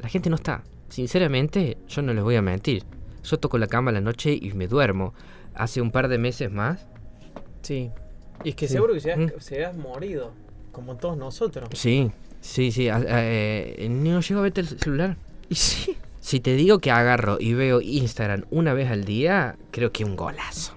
la 0.00 0.08
gente 0.08 0.30
no 0.30 0.36
está. 0.36 0.64
Sinceramente, 0.88 1.76
yo 1.86 2.00
no 2.00 2.14
les 2.14 2.24
voy 2.24 2.36
a 2.36 2.40
mentir. 2.42 2.84
Yo 3.24 3.38
toco 3.38 3.58
la 3.58 3.66
cama 3.66 3.90
a 3.90 3.92
la 3.92 4.00
noche 4.00 4.32
y 4.40 4.52
me 4.54 4.68
duermo. 4.68 5.12
Hace 5.54 5.82
un 5.82 5.90
par 5.90 6.08
de 6.08 6.16
meses 6.16 6.50
más. 6.50 6.86
Sí. 7.60 7.90
Y 8.42 8.48
es 8.48 8.54
que 8.56 8.68
Sí. 8.68 8.72
seguro 8.72 8.94
que 8.94 9.00
se 9.00 9.12
has, 9.12 9.18
Mm. 9.18 9.28
se 9.38 9.64
has 9.66 9.76
morido, 9.76 10.32
como 10.74 10.96
todos 10.96 11.16
nosotros. 11.16 11.70
Sí, 11.72 12.10
sí, 12.42 12.70
sí. 12.70 12.88
eh, 12.90 13.88
no 13.90 14.20
llego 14.20 14.40
a 14.40 14.42
ver 14.42 14.52
el 14.56 14.66
celular. 14.66 15.16
Y 15.48 15.54
sí. 15.54 15.96
Si 16.20 16.40
te 16.40 16.54
digo 16.56 16.78
que 16.78 16.90
agarro 16.90 17.36
y 17.38 17.52
veo 17.52 17.80
Instagram 17.82 18.44
una 18.50 18.72
vez 18.72 18.90
al 18.90 19.04
día, 19.04 19.56
creo 19.70 19.92
que 19.92 20.04
un 20.04 20.16
golazo. 20.16 20.74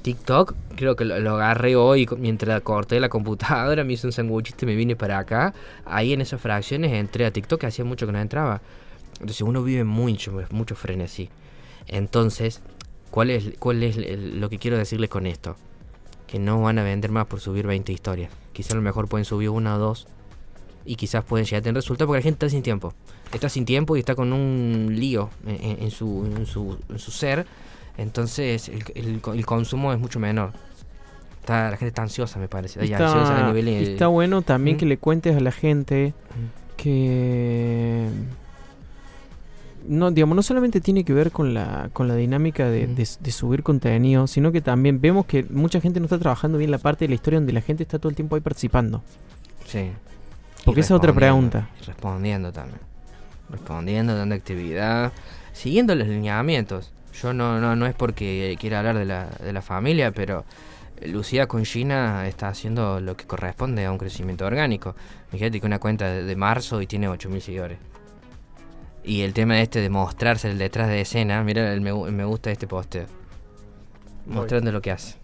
TikTok, 0.00 0.54
creo 0.76 0.96
que 0.96 1.04
lo, 1.04 1.20
lo 1.20 1.34
agarré 1.34 1.76
hoy 1.76 2.08
mientras 2.18 2.60
corté 2.62 3.00
la 3.00 3.10
computadora, 3.10 3.84
me 3.84 3.92
hice 3.92 4.06
un 4.06 4.14
sanguchito 4.14 4.64
y 4.64 4.68
me 4.68 4.76
vine 4.76 4.96
para 4.96 5.18
acá. 5.18 5.52
Ahí 5.84 6.14
en 6.14 6.22
esas 6.22 6.40
fracciones 6.40 6.92
entré 6.92 7.26
a 7.26 7.30
TikTok, 7.32 7.60
que 7.60 7.66
hacía 7.66 7.84
mucho 7.84 8.06
que 8.06 8.12
no 8.12 8.18
entraba. 8.18 8.62
Entonces 9.14 9.42
uno 9.42 9.62
vive 9.62 9.84
mucho, 9.84 10.32
mucho 10.50 10.74
frenesí. 10.74 11.28
Entonces, 11.86 12.62
¿cuál 13.10 13.28
es, 13.30 13.52
cuál 13.58 13.82
es 13.82 13.98
lo 13.98 14.48
que 14.48 14.58
quiero 14.58 14.78
decirles 14.78 15.10
con 15.10 15.26
esto? 15.26 15.56
Que 16.26 16.38
no 16.38 16.62
van 16.62 16.78
a 16.78 16.82
vender 16.82 17.10
más 17.10 17.26
por 17.26 17.40
subir 17.40 17.66
20 17.66 17.92
historias. 17.92 18.30
Quizás 18.60 18.72
a 18.72 18.76
lo 18.76 18.82
mejor 18.82 19.08
pueden 19.08 19.24
subir 19.24 19.48
una 19.50 19.76
o 19.76 19.78
dos. 19.78 20.06
Y 20.84 20.96
quizás 20.96 21.24
pueden 21.24 21.44
llegar 21.46 21.60
a 21.60 21.62
tener 21.62 21.74
resultados 21.76 22.06
porque 22.08 22.18
la 22.18 22.22
gente 22.22 22.46
está 22.46 22.50
sin 22.50 22.62
tiempo. 22.62 22.92
Está 23.32 23.48
sin 23.48 23.64
tiempo 23.64 23.96
y 23.96 24.00
está 24.00 24.14
con 24.14 24.32
un 24.32 24.88
lío 24.90 25.30
en, 25.46 25.90
su, 25.90 26.24
en, 26.36 26.46
su, 26.46 26.76
en 26.88 26.98
su 26.98 27.10
ser. 27.10 27.46
Entonces 27.96 28.68
el, 28.68 28.82
el 28.94 29.20
el 29.34 29.46
consumo 29.46 29.92
es 29.92 29.98
mucho 29.98 30.18
menor. 30.18 30.52
Está, 31.40 31.64
la 31.70 31.76
gente 31.76 31.88
está 31.88 32.02
ansiosa, 32.02 32.38
me 32.38 32.48
parece. 32.48 32.80
Hay 32.80 32.92
ansiosa 32.92 33.30
a 33.30 33.34
Está, 33.38 33.46
nivel 33.52 33.68
está 33.68 34.06
bueno 34.08 34.42
también 34.42 34.76
Mm. 34.76 34.78
que 34.80 34.86
le 34.86 34.98
cuentes 34.98 35.36
a 35.36 35.40
la 35.40 35.52
gente 35.52 36.12
que 36.76 38.08
no 39.88 40.10
digamos 40.10 40.36
no 40.36 40.42
solamente 40.42 40.80
tiene 40.80 41.04
que 41.04 41.12
ver 41.12 41.30
con 41.32 41.54
la 41.54 41.90
con 41.92 42.06
la 42.08 42.14
dinámica 42.14 42.68
de, 42.68 42.86
Mm. 42.86 42.94
de- 42.94 43.08
de 43.20 43.30
subir 43.32 43.62
contenido 43.62 44.26
sino 44.26 44.52
que 44.52 44.60
también 44.60 45.00
vemos 45.00 45.26
que 45.26 45.44
mucha 45.50 45.80
gente 45.80 46.00
no 46.00 46.06
está 46.06 46.18
trabajando 46.18 46.58
bien 46.58 46.70
la 46.70 46.78
parte 46.78 47.04
de 47.04 47.08
la 47.10 47.14
historia 47.14 47.38
donde 47.40 47.52
la 47.52 47.60
gente 47.62 47.82
está 47.82 47.98
todo 47.98 48.10
el 48.10 48.16
tiempo 48.16 48.34
ahí 48.36 48.40
participando 48.42 49.02
Sí. 49.66 49.90
Porque 50.64 50.80
esa 50.80 50.94
es 50.94 50.98
otra 50.98 51.12
pregunta. 51.14 51.68
y 51.80 51.84
Respondiendo 51.86 52.52
también. 52.52 52.80
Respondiendo, 53.50 54.16
dando 54.16 54.34
actividad. 54.34 55.12
Siguiendo 55.52 55.94
los 55.94 56.06
lineamientos. 56.06 56.92
Yo 57.20 57.32
no, 57.32 57.60
no, 57.60 57.74
no 57.76 57.86
es 57.86 57.94
porque 57.94 58.56
quiera 58.60 58.78
hablar 58.80 58.98
de 58.98 59.04
la, 59.04 59.26
de 59.42 59.52
la 59.52 59.62
familia, 59.62 60.12
pero 60.12 60.44
Lucía 61.06 61.46
con 61.46 61.64
Gina 61.64 62.26
está 62.28 62.48
haciendo 62.48 63.00
lo 63.00 63.16
que 63.16 63.24
corresponde 63.26 63.84
a 63.86 63.92
un 63.92 63.98
crecimiento 63.98 64.44
orgánico. 64.44 64.94
Fíjate 65.30 65.60
que 65.60 65.66
una 65.66 65.78
cuenta 65.78 66.06
de, 66.08 66.24
de 66.24 66.36
marzo 66.36 66.82
y 66.82 66.86
tiene 66.86 67.08
8.000 67.08 67.40
seguidores. 67.40 67.78
Y 69.04 69.22
el 69.22 69.32
tema 69.32 69.60
este 69.60 69.80
de 69.80 69.88
mostrarse 69.88 70.50
el 70.50 70.58
detrás 70.58 70.88
de 70.88 71.00
escena, 71.00 71.42
mira 71.42 71.72
el 71.72 71.80
me, 71.80 71.92
me 72.10 72.24
gusta 72.24 72.50
este 72.50 72.66
posteo. 72.66 73.06
Mostrando 74.26 74.70
lo 74.72 74.80
que 74.82 74.90
hace. 74.90 75.16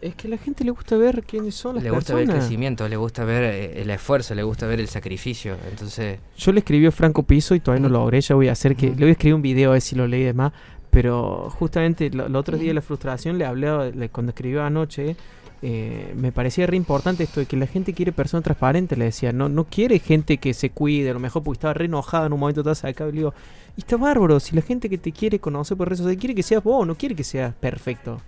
es 0.00 0.14
que 0.14 0.28
a 0.28 0.30
la 0.30 0.38
gente 0.38 0.62
le 0.64 0.70
gusta 0.70 0.96
ver 0.96 1.24
quiénes 1.24 1.54
son 1.54 1.74
las 1.76 1.84
Le 1.84 1.90
gusta 1.90 2.14
ver 2.14 2.22
el 2.22 2.26
personas 2.28 2.44
crecimiento, 2.46 2.88
le 2.88 2.96
gusta 2.96 3.24
ver 3.24 3.42
eh, 3.44 3.82
el 3.82 3.90
esfuerzo, 3.90 4.34
le 4.34 4.42
gusta 4.44 4.66
ver 4.66 4.78
el 4.80 4.88
sacrificio. 4.88 5.56
Entonces, 5.70 6.20
yo 6.36 6.52
le 6.52 6.60
escribí 6.60 6.86
a 6.86 6.92
Franco 6.92 7.24
Piso 7.24 7.54
y 7.54 7.60
todavía 7.60 7.82
no 7.82 7.88
lo 7.88 7.98
logré 8.00 8.20
ya 8.20 8.34
voy 8.36 8.48
a 8.48 8.52
hacer 8.52 8.76
que 8.76 8.88
le 8.90 8.94
voy 8.94 9.08
a 9.08 9.12
escribir 9.12 9.34
un 9.34 9.42
video 9.42 9.70
a 9.70 9.72
ver 9.74 9.82
si 9.82 9.96
lo 9.96 10.06
leí 10.06 10.22
y 10.22 10.24
demás 10.24 10.52
pero 10.88 11.50
justamente 11.50 12.06
el 12.06 12.34
otro 12.36 12.56
día 12.56 12.68
de 12.68 12.74
la 12.74 12.80
frustración 12.80 13.36
le 13.36 13.44
hablé 13.44 13.92
le- 13.92 14.08
cuando 14.08 14.30
escribió 14.30 14.62
anoche 14.62 15.14
eh, 15.62 16.12
me 16.16 16.32
parecía 16.32 16.66
re 16.66 16.76
importante 16.76 17.24
esto 17.24 17.40
de 17.40 17.46
que 17.46 17.56
la 17.56 17.66
gente 17.66 17.94
quiere 17.94 18.12
personas 18.12 18.44
transparentes, 18.44 18.98
le 18.98 19.06
decía, 19.06 19.32
no, 19.32 19.48
no 19.48 19.64
quiere 19.64 19.98
gente 19.98 20.36
que 20.38 20.54
se 20.54 20.70
cuide, 20.70 21.10
a 21.10 21.14
lo 21.14 21.20
mejor 21.20 21.42
porque 21.42 21.56
estaba 21.56 21.74
re 21.74 21.86
enojada 21.86 22.26
en 22.26 22.32
un 22.32 22.40
momento 22.40 22.60
estás 22.60 22.84
acá 22.84 23.04
y 23.04 23.12
le 23.12 23.18
digo, 23.18 23.34
y 23.76 23.80
está 23.80 23.96
bárbaro, 23.96 24.38
si 24.40 24.54
la 24.54 24.62
gente 24.62 24.88
que 24.88 24.98
te 24.98 25.12
quiere 25.12 25.38
conocer 25.38 25.76
por 25.76 25.88
redes 25.88 25.98
sociales 25.98 26.20
quiere 26.20 26.34
que 26.34 26.42
seas 26.42 26.62
vos, 26.62 26.86
no 26.86 26.94
quiere 26.94 27.14
que 27.14 27.24
seas 27.24 27.54
perfecto. 27.54 28.20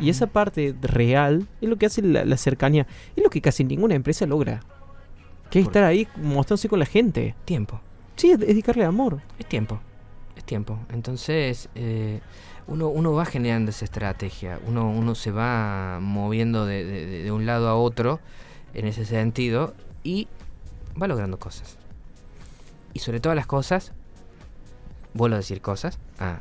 Y 0.00 0.10
esa 0.10 0.28
parte 0.28 0.76
real 0.80 1.48
es 1.60 1.68
lo 1.68 1.76
que 1.76 1.86
hace 1.86 2.02
la, 2.02 2.24
la 2.24 2.36
cercanía, 2.36 2.86
es 3.16 3.24
lo 3.24 3.30
que 3.30 3.40
casi 3.40 3.64
ninguna 3.64 3.94
empresa 3.96 4.26
logra. 4.26 4.60
Que 5.50 5.60
es 5.60 5.66
estar 5.66 5.82
ahí 5.82 6.06
mostrándose 6.16 6.68
con 6.68 6.78
la 6.78 6.86
gente. 6.86 7.34
tiempo. 7.44 7.80
Sí, 8.16 8.30
es 8.30 8.38
dedicarle 8.38 8.84
amor. 8.84 9.20
Es 9.38 9.46
tiempo, 9.46 9.80
es 10.36 10.44
tiempo. 10.44 10.78
Entonces, 10.92 11.68
eh, 11.74 12.20
uno, 12.68 12.88
uno 12.88 13.12
va 13.12 13.24
generando 13.24 13.70
esa 13.70 13.84
estrategia, 13.84 14.60
uno, 14.66 14.88
uno 14.90 15.14
se 15.14 15.30
va 15.32 15.98
moviendo 16.00 16.64
de, 16.66 16.84
de- 16.84 17.06
de- 17.06 17.22
de 17.24 17.32
un 17.32 17.44
lado 17.46 17.68
a 17.68 17.74
otro 17.74 18.20
en 18.74 18.86
ese 18.86 19.04
sentido 19.04 19.74
y 20.04 20.28
va 21.00 21.08
logrando 21.08 21.38
cosas. 21.38 21.76
Y 22.94 23.00
sobre 23.00 23.20
todas 23.20 23.36
las 23.36 23.46
cosas, 23.46 23.92
vuelvo 25.14 25.34
a 25.34 25.38
decir 25.38 25.60
cosas, 25.60 25.98
ah, 26.20 26.38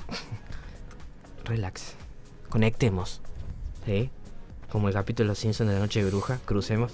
relax, 1.46 1.94
conectemos, 2.50 3.22
¿sí? 3.86 4.10
Como 4.70 4.90
el 4.90 4.94
capítulo 4.94 5.26
de 5.26 5.30
Los 5.30 5.40
Simpsons 5.40 5.70
de 5.70 5.76
la 5.76 5.80
Noche 5.80 6.04
de 6.04 6.10
Bruja, 6.10 6.40
crucemos. 6.46 6.94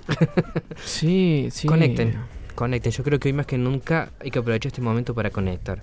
Sí, 0.85 1.49
sí. 1.51 1.67
Conecten. 1.73 2.15
Conecten. 2.53 2.91
Yo 2.91 3.03
creo 3.03 3.19
que 3.19 3.29
hoy 3.29 3.33
más 3.33 3.47
que 3.47 3.57
nunca 3.57 4.11
hay 4.19 4.29
que 4.29 4.37
aprovechar 4.39 4.67
este 4.67 4.81
momento 4.81 5.15
para 5.15 5.31
conectar 5.31 5.81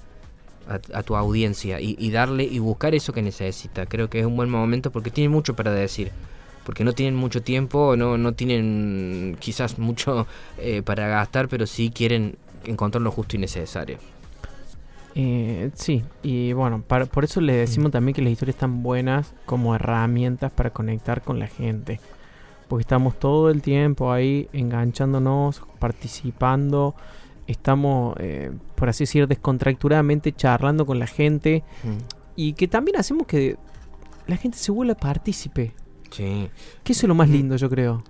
a, 0.71 0.99
a 0.99 1.03
tu 1.03 1.17
audiencia 1.17 1.81
y, 1.81 1.97
y 1.99 2.11
darle 2.11 2.45
y 2.45 2.59
buscar 2.61 2.95
eso 2.95 3.13
que 3.13 3.21
necesita. 3.23 3.85
Creo 3.87 4.09
que 4.09 4.21
es 4.21 4.27
un 4.27 4.37
buen 4.37 4.49
momento 4.49 4.91
porque 4.91 5.11
tienen 5.11 5.33
mucho 5.33 5.55
para 5.57 5.73
decir. 5.73 6.11
Porque 6.65 6.85
no 6.85 6.93
tienen 6.93 7.17
mucho 7.17 7.43
tiempo, 7.43 7.97
no, 7.97 8.17
no 8.19 8.33
tienen 8.35 9.37
quizás 9.41 9.79
mucho 9.79 10.27
eh, 10.59 10.83
para 10.83 11.09
gastar, 11.09 11.49
pero 11.49 11.67
sí 11.67 11.91
quieren 11.91 12.37
encontrar 12.65 13.03
lo 13.03 13.11
justo 13.11 13.37
y 13.37 13.39
necesario. 13.41 13.99
Eh, 15.17 15.71
sí, 15.75 16.05
y 16.23 16.53
bueno, 16.53 16.83
para- 16.87 17.07
por 17.07 17.25
eso 17.25 17.41
le 17.41 17.55
decimos 17.55 17.91
también 17.91 18.15
que 18.15 18.23
las 18.23 18.33
historias 18.33 18.55
están 18.55 18.83
buenas 18.83 19.33
como 19.47 19.75
herramientas 19.75 20.53
para 20.53 20.71
conectar 20.71 21.23
con 21.23 21.39
la 21.39 21.49
gente. 21.49 21.99
Porque 22.69 22.83
estamos 22.83 23.19
todo 23.19 23.51
el 23.51 23.63
tiempo 23.63 24.13
ahí 24.13 24.49
enganchándonos, 24.53 25.63
participando, 25.81 26.95
estamos, 27.51 28.15
eh, 28.19 28.51
por 28.75 28.89
así 28.89 29.05
decir, 29.05 29.27
descontracturadamente 29.29 30.33
charlando 30.33 30.87
con 30.87 30.99
la 30.99 31.07
gente 31.07 31.63
y 32.37 32.53
que 32.55 32.69
también 32.69 32.97
hacemos 32.99 33.27
que 33.27 33.57
la 34.27 34.37
gente 34.37 34.59
se 34.59 34.73
vuelva 34.73 34.95
partícipe. 34.95 35.75
Sí. 36.11 36.49
Que 36.83 36.93
eso 36.93 37.07
es 37.07 37.09
lo 37.09 37.15
más 37.15 37.29
Mm. 37.29 37.33
lindo, 37.33 37.57
yo 37.57 37.69
creo. 37.71 38.03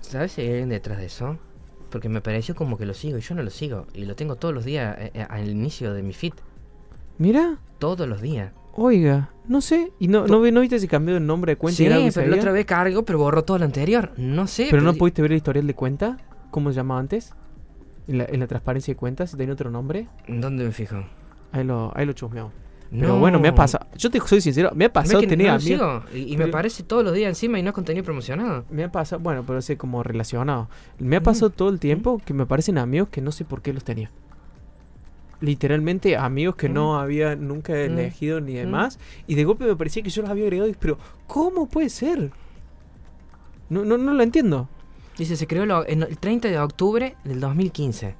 ¿Sabes 0.00 0.32
si 0.32 0.40
hay 0.42 0.48
alguien 0.48 0.68
detrás 0.70 0.98
de 0.98 1.06
eso? 1.06 1.38
Porque 1.90 2.08
me 2.08 2.20
pareció 2.20 2.54
como 2.54 2.78
que 2.78 2.86
lo 2.86 2.94
sigo 2.94 3.18
y 3.18 3.20
yo 3.20 3.34
no 3.34 3.42
lo 3.42 3.50
sigo. 3.50 3.86
Y 3.94 4.04
lo 4.04 4.14
tengo 4.16 4.36
todos 4.36 4.54
los 4.54 4.64
días 4.64 4.96
eh, 4.98 5.10
eh, 5.14 5.26
al 5.28 5.48
inicio 5.48 5.92
de 5.92 6.02
mi 6.02 6.12
feed. 6.12 6.34
Mira, 7.18 7.58
Todos 7.78 8.08
los 8.08 8.20
días. 8.22 8.52
oiga, 8.74 9.30
no 9.46 9.60
sé, 9.60 9.92
y 9.98 10.08
no, 10.08 10.26
no, 10.26 10.40
vi- 10.40 10.52
no 10.52 10.60
viste 10.60 10.78
si 10.78 10.88
cambió 10.88 11.16
el 11.16 11.26
nombre 11.26 11.52
de 11.52 11.56
cuenta. 11.56 11.76
Sí, 11.76 11.84
pero 12.14 12.28
la 12.28 12.36
otra 12.36 12.52
vez 12.52 12.64
cargo, 12.66 13.04
pero 13.04 13.18
borró 13.18 13.42
todo 13.44 13.58
lo 13.58 13.64
anterior. 13.64 14.12
No 14.16 14.46
sé. 14.46 14.68
Pero 14.70 14.82
no 14.82 14.92
di- 14.92 14.98
pudiste 14.98 15.20
ver 15.22 15.32
el 15.32 15.36
historial 15.38 15.66
de 15.66 15.74
cuenta, 15.74 16.16
¿cómo 16.50 16.70
se 16.70 16.76
llamaba 16.76 17.00
antes? 17.00 17.34
En 18.10 18.18
la, 18.18 18.24
en 18.24 18.40
la 18.40 18.48
transparencia 18.48 18.92
de 18.92 18.96
cuentas, 18.98 19.36
tenía 19.36 19.52
otro 19.52 19.70
nombre. 19.70 20.08
¿Dónde 20.26 20.64
me 20.64 20.72
fijo? 20.72 20.96
Ahí 21.52 21.62
lo, 21.62 21.92
ahí 21.94 22.04
lo 22.06 22.12
chusmeamos. 22.12 22.52
Pero 22.90 23.06
No. 23.14 23.18
bueno, 23.20 23.38
me 23.38 23.46
ha 23.46 23.54
pasado. 23.54 23.86
Yo 23.96 24.10
te 24.10 24.18
soy 24.18 24.40
sincero, 24.40 24.70
me 24.74 24.86
ha 24.86 24.88
¿Ves 24.88 24.92
pasado 24.94 25.20
tener 25.20 25.46
no 25.46 25.52
amigos. 25.54 26.02
Y, 26.12 26.36
me 26.36 26.44
aparece 26.46 26.82
todos 26.82 27.04
los 27.04 27.14
días 27.14 27.28
encima 27.28 27.56
y 27.56 27.62
no 27.62 27.68
es 27.68 27.74
contenido 27.74 28.04
promocionado. 28.04 28.64
Me 28.68 28.82
ha 28.82 28.90
pasado, 28.90 29.22
bueno, 29.22 29.44
pero 29.46 29.62
sé 29.62 29.76
como 29.76 30.02
relacionado. 30.02 30.68
Me 30.98 31.14
ha 31.14 31.20
Mm. 31.20 31.22
pasado 31.22 31.50
todo 31.50 31.68
el 31.68 31.78
tiempo 31.78 32.20
que 32.24 32.34
me 32.34 32.42
aparecen 32.42 32.78
amigos 32.78 33.10
que 33.10 33.20
no 33.20 33.30
sé 33.30 33.44
por 33.44 33.62
qué 33.62 33.72
los 33.72 33.84
tenía. 33.84 34.10
Literalmente 35.40 36.16
amigos 36.16 36.56
que 36.56 36.68
no 36.68 36.98
había 36.98 37.36
nunca 37.36 37.74
Mm. 37.74 37.76
elegido 37.76 38.40
ni 38.40 38.54
Mm. 38.54 38.56
demás. 38.56 38.98
Y 39.28 39.36
de 39.36 39.44
golpe 39.44 39.64
me 39.66 39.76
parecía 39.76 40.02
que 40.02 40.10
yo 40.10 40.22
los 40.22 40.30
había 40.30 40.44
agregado. 40.44 40.68
y- 40.68 40.74
Pero, 40.74 40.98
¿cómo 41.28 41.68
puede 41.68 41.88
ser? 41.90 42.32
No, 43.68 43.84
no, 43.84 43.96
no 43.98 44.12
lo 44.14 44.22
entiendo. 44.24 44.68
Dice, 45.20 45.36
se 45.36 45.46
creó 45.46 45.66
lo- 45.66 45.86
en 45.86 46.02
el 46.02 46.16
30 46.18 46.48
de 46.48 46.58
octubre 46.58 47.14
del 47.24 47.38
2015. 47.40 48.14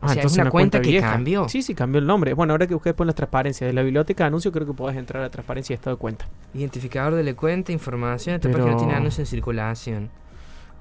Ah, 0.00 0.06
o 0.06 0.08
sea, 0.08 0.22
es 0.24 0.34
una 0.38 0.50
cuenta, 0.50 0.80
que 0.80 0.88
vieja. 0.90 1.12
cambió. 1.12 1.48
Sí, 1.50 1.62
sí, 1.62 1.74
cambió 1.74 1.98
el 2.00 2.06
nombre. 2.06 2.32
Bueno, 2.34 2.52
ahora 2.54 2.66
que 2.66 2.74
busqué 2.74 2.88
después 2.90 3.06
la 3.06 3.12
transparencia 3.12 3.66
de 3.66 3.72
la 3.74 3.82
biblioteca 3.82 4.24
de 4.24 4.28
anuncios, 4.28 4.52
creo 4.54 4.66
que 4.66 4.72
podés 4.72 4.96
entrar 4.96 5.20
a 5.22 5.26
la 5.26 5.30
transparencia 5.30 5.74
de 5.74 5.78
estado 5.78 5.96
de 5.96 6.00
cuenta. 6.00 6.26
Identificador 6.54 7.14
de 7.14 7.24
la 7.24 7.34
cuenta, 7.34 7.72
información. 7.72 8.36
Esta 8.36 8.48
Pero- 8.48 8.64
página 8.64 8.78
tiene 8.78 8.94
anuncios 8.94 9.20
en 9.20 9.26
circulación. 9.26 10.10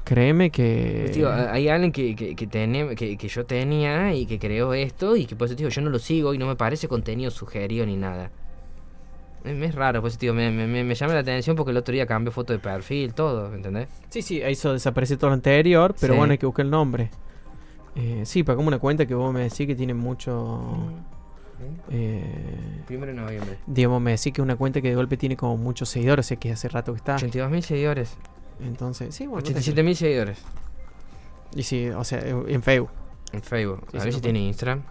Créeme 0.05 0.49
que. 0.51 1.09
Tío, 1.13 1.30
hay 1.34 1.67
alguien 1.67 1.91
que, 1.91 2.15
que, 2.15 2.36
que, 2.36 2.47
que, 2.47 3.17
que 3.17 3.28
yo 3.28 3.45
tenía 3.45 4.13
y 4.13 4.26
que 4.28 4.38
creó 4.39 4.73
esto 4.73 5.15
y 5.17 5.26
que 5.26 5.36
por 5.36 5.47
eso, 5.47 5.55
tío, 5.55 5.67
yo 5.69 5.82
no 5.82 5.89
lo 5.89 5.99
sigo 5.99 6.34
y 6.34 6.38
no 6.38 6.45
me 6.47 6.55
parece 6.55 6.88
contenido 6.88 7.32
sugerido 7.32 7.86
ni 7.86 7.97
nada. 7.97 8.30
Es, 9.45 9.75
raro, 9.75 10.01
pues, 10.01 10.17
tío, 10.17 10.33
me, 10.33 10.49
me, 10.51 10.65
me- 10.67 10.83
me 10.83 10.95
llama 10.95 11.13
la 11.13 11.19
atención 11.19 11.55
porque 11.55 11.71
el 11.71 11.77
otro 11.77 11.93
día 11.93 12.05
cambió 12.05 12.31
foto 12.31 12.51
de 12.53 12.59
perfil, 12.59 13.13
todo, 13.13 13.53
¿entendés? 13.53 13.87
Sí, 14.09 14.21
sí, 14.21 14.41
hizo 14.41 14.73
desaparecer 14.73 15.17
todo 15.17 15.29
lo 15.29 15.35
anterior, 15.35 15.93
pero 15.99 16.13
Sí. 16.13 16.17
bueno, 16.17 16.31
hay 16.31 16.37
que 16.37 16.45
buscar 16.45 16.65
el 16.65 16.71
nombre. 16.71 17.09
Eh, 17.95 18.23
sí, 18.25 18.43
para 18.43 18.55
como 18.55 18.67
una 18.67 18.79
cuenta 18.79 19.05
que 19.05 19.13
vos 19.15 19.33
me 19.33 19.41
decís 19.41 19.67
que 19.67 19.75
tiene 19.75 19.93
mucho. 19.93 20.61
Eh, 21.89 22.81
Primero 22.85 23.13
de 23.13 23.21
noviembre. 23.21 23.57
digamos, 23.65 24.01
me 24.01 24.11
decís 24.11 24.33
que 24.33 24.41
es 24.41 24.43
una 24.43 24.55
cuenta 24.55 24.81
que 24.81 24.89
de 24.89 24.95
golpe 24.95 25.15
tiene 25.17 25.37
como 25.37 25.55
muchos 25.57 25.89
seguidores, 25.89 26.25
sé 26.25 26.37
que 26.37 26.51
hace 26.51 26.67
rato 26.67 26.91
que 26.93 26.97
está. 26.97 27.15
82 27.15 27.49
mil 27.51 27.63
seguidores. 27.63 28.15
Entonces, 28.61 29.13
sí, 29.15 29.25
bueno. 29.25 29.37
no 29.37 29.43
te- 29.43 29.51
87 29.51 29.83
mil 29.83 29.95
seguidores 29.95 30.41
Y 31.55 31.63
sí, 31.63 31.89
o 31.89 32.03
sea, 32.03 32.19
en 32.25 32.61
Facebook. 32.63 32.89
en 33.31 33.41
Facebook. 33.41 33.85
Sí, 33.91 33.97
a 33.97 34.03
ver 34.03 34.13
si 34.13 34.21
tiene 34.21 34.39
Instagram. 34.39 34.81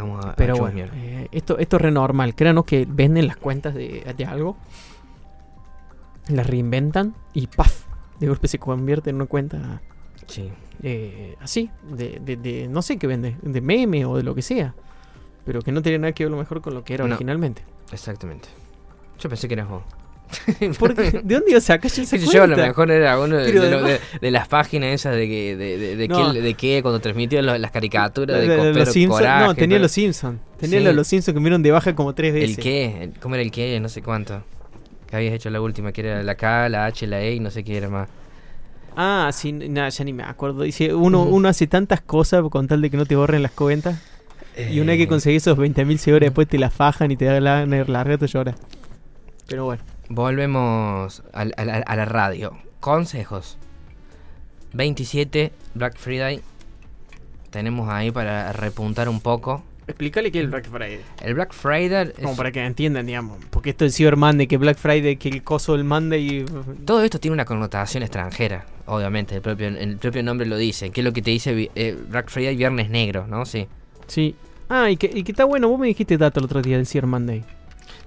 Vamos 0.00 0.24
a, 0.24 0.30
a 0.30 0.36
Pero 0.36 0.56
bueno, 0.56 0.86
eh, 0.94 1.28
esto, 1.32 1.58
esto 1.58 1.76
es 1.76 1.82
re 1.82 1.90
normal. 1.90 2.34
Créanos 2.34 2.64
que 2.64 2.86
venden 2.88 3.26
las 3.26 3.36
cuentas 3.36 3.74
de, 3.74 4.12
de 4.16 4.24
algo, 4.24 4.56
las 6.28 6.46
reinventan 6.46 7.14
y 7.32 7.46
¡paf! 7.46 7.84
De 8.20 8.28
golpe 8.28 8.48
se 8.48 8.58
convierte 8.58 9.10
en 9.10 9.16
una 9.16 9.26
cuenta 9.26 9.80
Sí. 10.26 10.50
eh, 10.82 11.36
así, 11.40 11.70
de, 11.90 12.20
de, 12.22 12.36
de- 12.36 12.68
no 12.68 12.82
sé 12.82 12.98
qué 12.98 13.06
vende, 13.06 13.36
de 13.42 13.60
meme 13.60 14.04
o 14.04 14.16
de 14.16 14.22
lo 14.22 14.34
que 14.34 14.42
sea. 14.42 14.74
Pero 15.44 15.62
que 15.62 15.72
no 15.72 15.80
tiene 15.80 15.98
nada 15.98 16.12
que 16.12 16.24
ver 16.24 16.28
a 16.32 16.36
lo 16.36 16.40
mejor 16.42 16.60
con 16.60 16.74
lo 16.74 16.84
que 16.84 16.94
era 16.94 17.04
No. 17.04 17.10
originalmente. 17.14 17.62
Exactamente. 17.92 18.48
Yo 19.18 19.28
pensé 19.30 19.48
que 19.48 19.54
eras 19.54 19.68
vos. 19.68 19.82
Porque, 20.78 21.10
¿De 21.22 21.34
dónde 21.34 21.44
iba 21.50 21.58
a 21.58 21.60
sacar 21.60 21.90
yo 21.90 22.02
esa 22.02 22.16
yo, 22.16 22.42
a 22.42 22.46
lo 22.46 22.56
mejor 22.56 22.90
era 22.90 23.18
uno 23.18 23.36
de, 23.36 23.52
Pero 23.52 23.62
de 23.62 23.92
de- 23.92 24.00
de 24.20 24.30
las 24.30 24.46
páginas 24.48 24.90
esas 24.94 25.14
de 25.16 25.26
que, 25.28 25.56
de, 25.56 26.08
No. 26.08 26.32
cuando 26.82 27.00
transmitió 27.00 27.40
lo- 27.42 27.56
las 27.58 27.70
caricaturas 27.70 28.36
La- 28.36 28.40
de 28.42 28.46
la- 28.48 28.56
la- 28.56 28.62
Copero 28.64 28.84
los 28.84 28.92
Simpsons, 28.92 29.20
Coraje, 29.20 29.44
no, 29.46 29.54
tenía 29.54 29.76
todo. 29.76 29.82
los 29.82 29.92
Simpsons. 29.92 30.40
Tenía 30.58 30.78
Sí. 30.80 30.84
los, 30.84 30.94
los 30.94 31.06
Simpsons 31.06 31.34
que 31.34 31.40
me 31.40 31.44
dieron 31.44 31.62
de 31.62 31.70
baja 31.70 31.94
como 31.94 32.14
tres 32.14 32.34
veces. 32.34 32.58
¿El 32.58 32.62
qué? 32.62 33.10
¿Cómo 33.20 33.34
era 33.34 33.42
el 33.42 33.50
qué? 33.50 33.78
No 33.80 33.88
sé 33.88 34.02
cuánto. 34.02 34.42
Que 35.06 35.16
habías 35.16 35.32
hecho 35.34 35.48
la 35.50 35.60
última, 35.60 35.92
que 35.92 36.02
era 36.02 36.22
la 36.22 36.34
K, 36.34 36.68
la 36.68 36.86
H, 36.86 37.06
la 37.06 37.20
E 37.22 37.34
y 37.34 37.40
no 37.40 37.50
sé 37.50 37.64
qué 37.64 37.76
era 37.78 37.88
más. 37.88 38.08
Ah, 38.96 39.30
sí, 39.32 39.52
nada, 39.52 39.88
ya 39.90 40.04
ni 40.04 40.12
me 40.12 40.24
acuerdo. 40.24 40.62
Dice, 40.62 40.92
uno, 40.92 41.22
uno 41.22 41.48
hace 41.48 41.66
tantas 41.66 42.00
cosas 42.00 42.42
con 42.50 42.66
tal 42.66 42.82
de 42.82 42.90
que 42.90 42.96
no 42.96 43.06
te 43.06 43.14
borren 43.16 43.42
las 43.42 43.52
cuentas. 43.52 43.98
Y 44.70 44.80
una 44.80 44.88
vez 44.92 44.98
que 44.98 45.04
Eh, 45.04 45.08
conseguís 45.08 45.42
esos 45.44 45.56
20.000 45.56 45.98
seguidores, 45.98 46.26
después 46.30 46.48
te 46.48 46.58
la 46.58 46.68
fajan 46.68 47.12
y 47.12 47.16
te 47.16 47.26
da 47.26 47.38
la 47.40 47.64
larga, 47.64 48.18
te 48.18 48.26
llora. 48.26 48.56
Pero 49.46 49.64
bueno. 49.66 49.82
Volvemos 50.08 51.22
al- 51.32 51.54
a, 51.56 51.64
la- 51.64 51.76
a 51.78 51.96
la 51.96 52.04
radio. 52.04 52.56
Consejos. 52.80 53.58
27, 54.72 55.52
Black 55.74 55.96
Friday. 55.96 56.40
Tenemos 57.50 57.88
ahí 57.88 58.10
para 58.10 58.52
repuntar 58.52 59.08
un 59.08 59.20
poco. 59.20 59.62
Explícale 59.86 60.30
qué 60.30 60.40
es 60.40 60.44
el 60.44 60.50
Black 60.50 60.68
Friday. 60.68 61.00
El 61.22 61.34
Black 61.34 61.52
Friday 61.54 62.08
es- 62.16 62.22
Como 62.22 62.36
para 62.36 62.52
que 62.52 62.62
entiendan, 62.64 63.06
digamos. 63.06 63.38
Porque 63.50 63.70
esto 63.70 63.86
es 63.86 63.96
Cyber 63.96 64.16
Monday, 64.16 64.46
que 64.46 64.58
Black 64.58 64.76
Friday, 64.76 65.16
que 65.16 65.30
el 65.30 65.42
coso 65.42 65.72
del 65.72 65.84
Monday. 65.84 66.44
Todo 66.84 67.02
esto 67.02 67.18
tiene 67.18 67.32
una 67.32 67.46
connotación 67.46 68.02
extranjera, 68.02 68.66
obviamente, 68.86 69.36
el 69.36 69.40
propio, 69.40 69.68
el 69.68 69.96
propio 69.96 70.22
nombre 70.22 70.46
lo 70.46 70.58
dice. 70.58 70.90
¿Qué 70.90 71.00
es 71.00 71.04
lo 71.06 71.12
que 71.14 71.22
te 71.22 71.30
dice 71.30 71.70
eh, 71.74 71.96
Black 72.08 72.28
Friday, 72.28 72.54
Viernes 72.54 72.90
Negro, 72.90 73.26
no? 73.26 73.46
Sí. 73.46 73.66
Sí. 74.06 74.34
Ah, 74.68 74.90
y 74.90 74.98
que, 74.98 75.10
y 75.12 75.22
que 75.22 75.32
está 75.32 75.44
bueno. 75.46 75.68
Vos 75.70 75.78
me 75.80 75.86
dijiste 75.86 76.18
dato 76.18 76.40
el 76.40 76.44
otro 76.44 76.60
día 76.60 76.76
del 76.76 76.86
Cyber 76.86 77.06
Monday. 77.06 77.42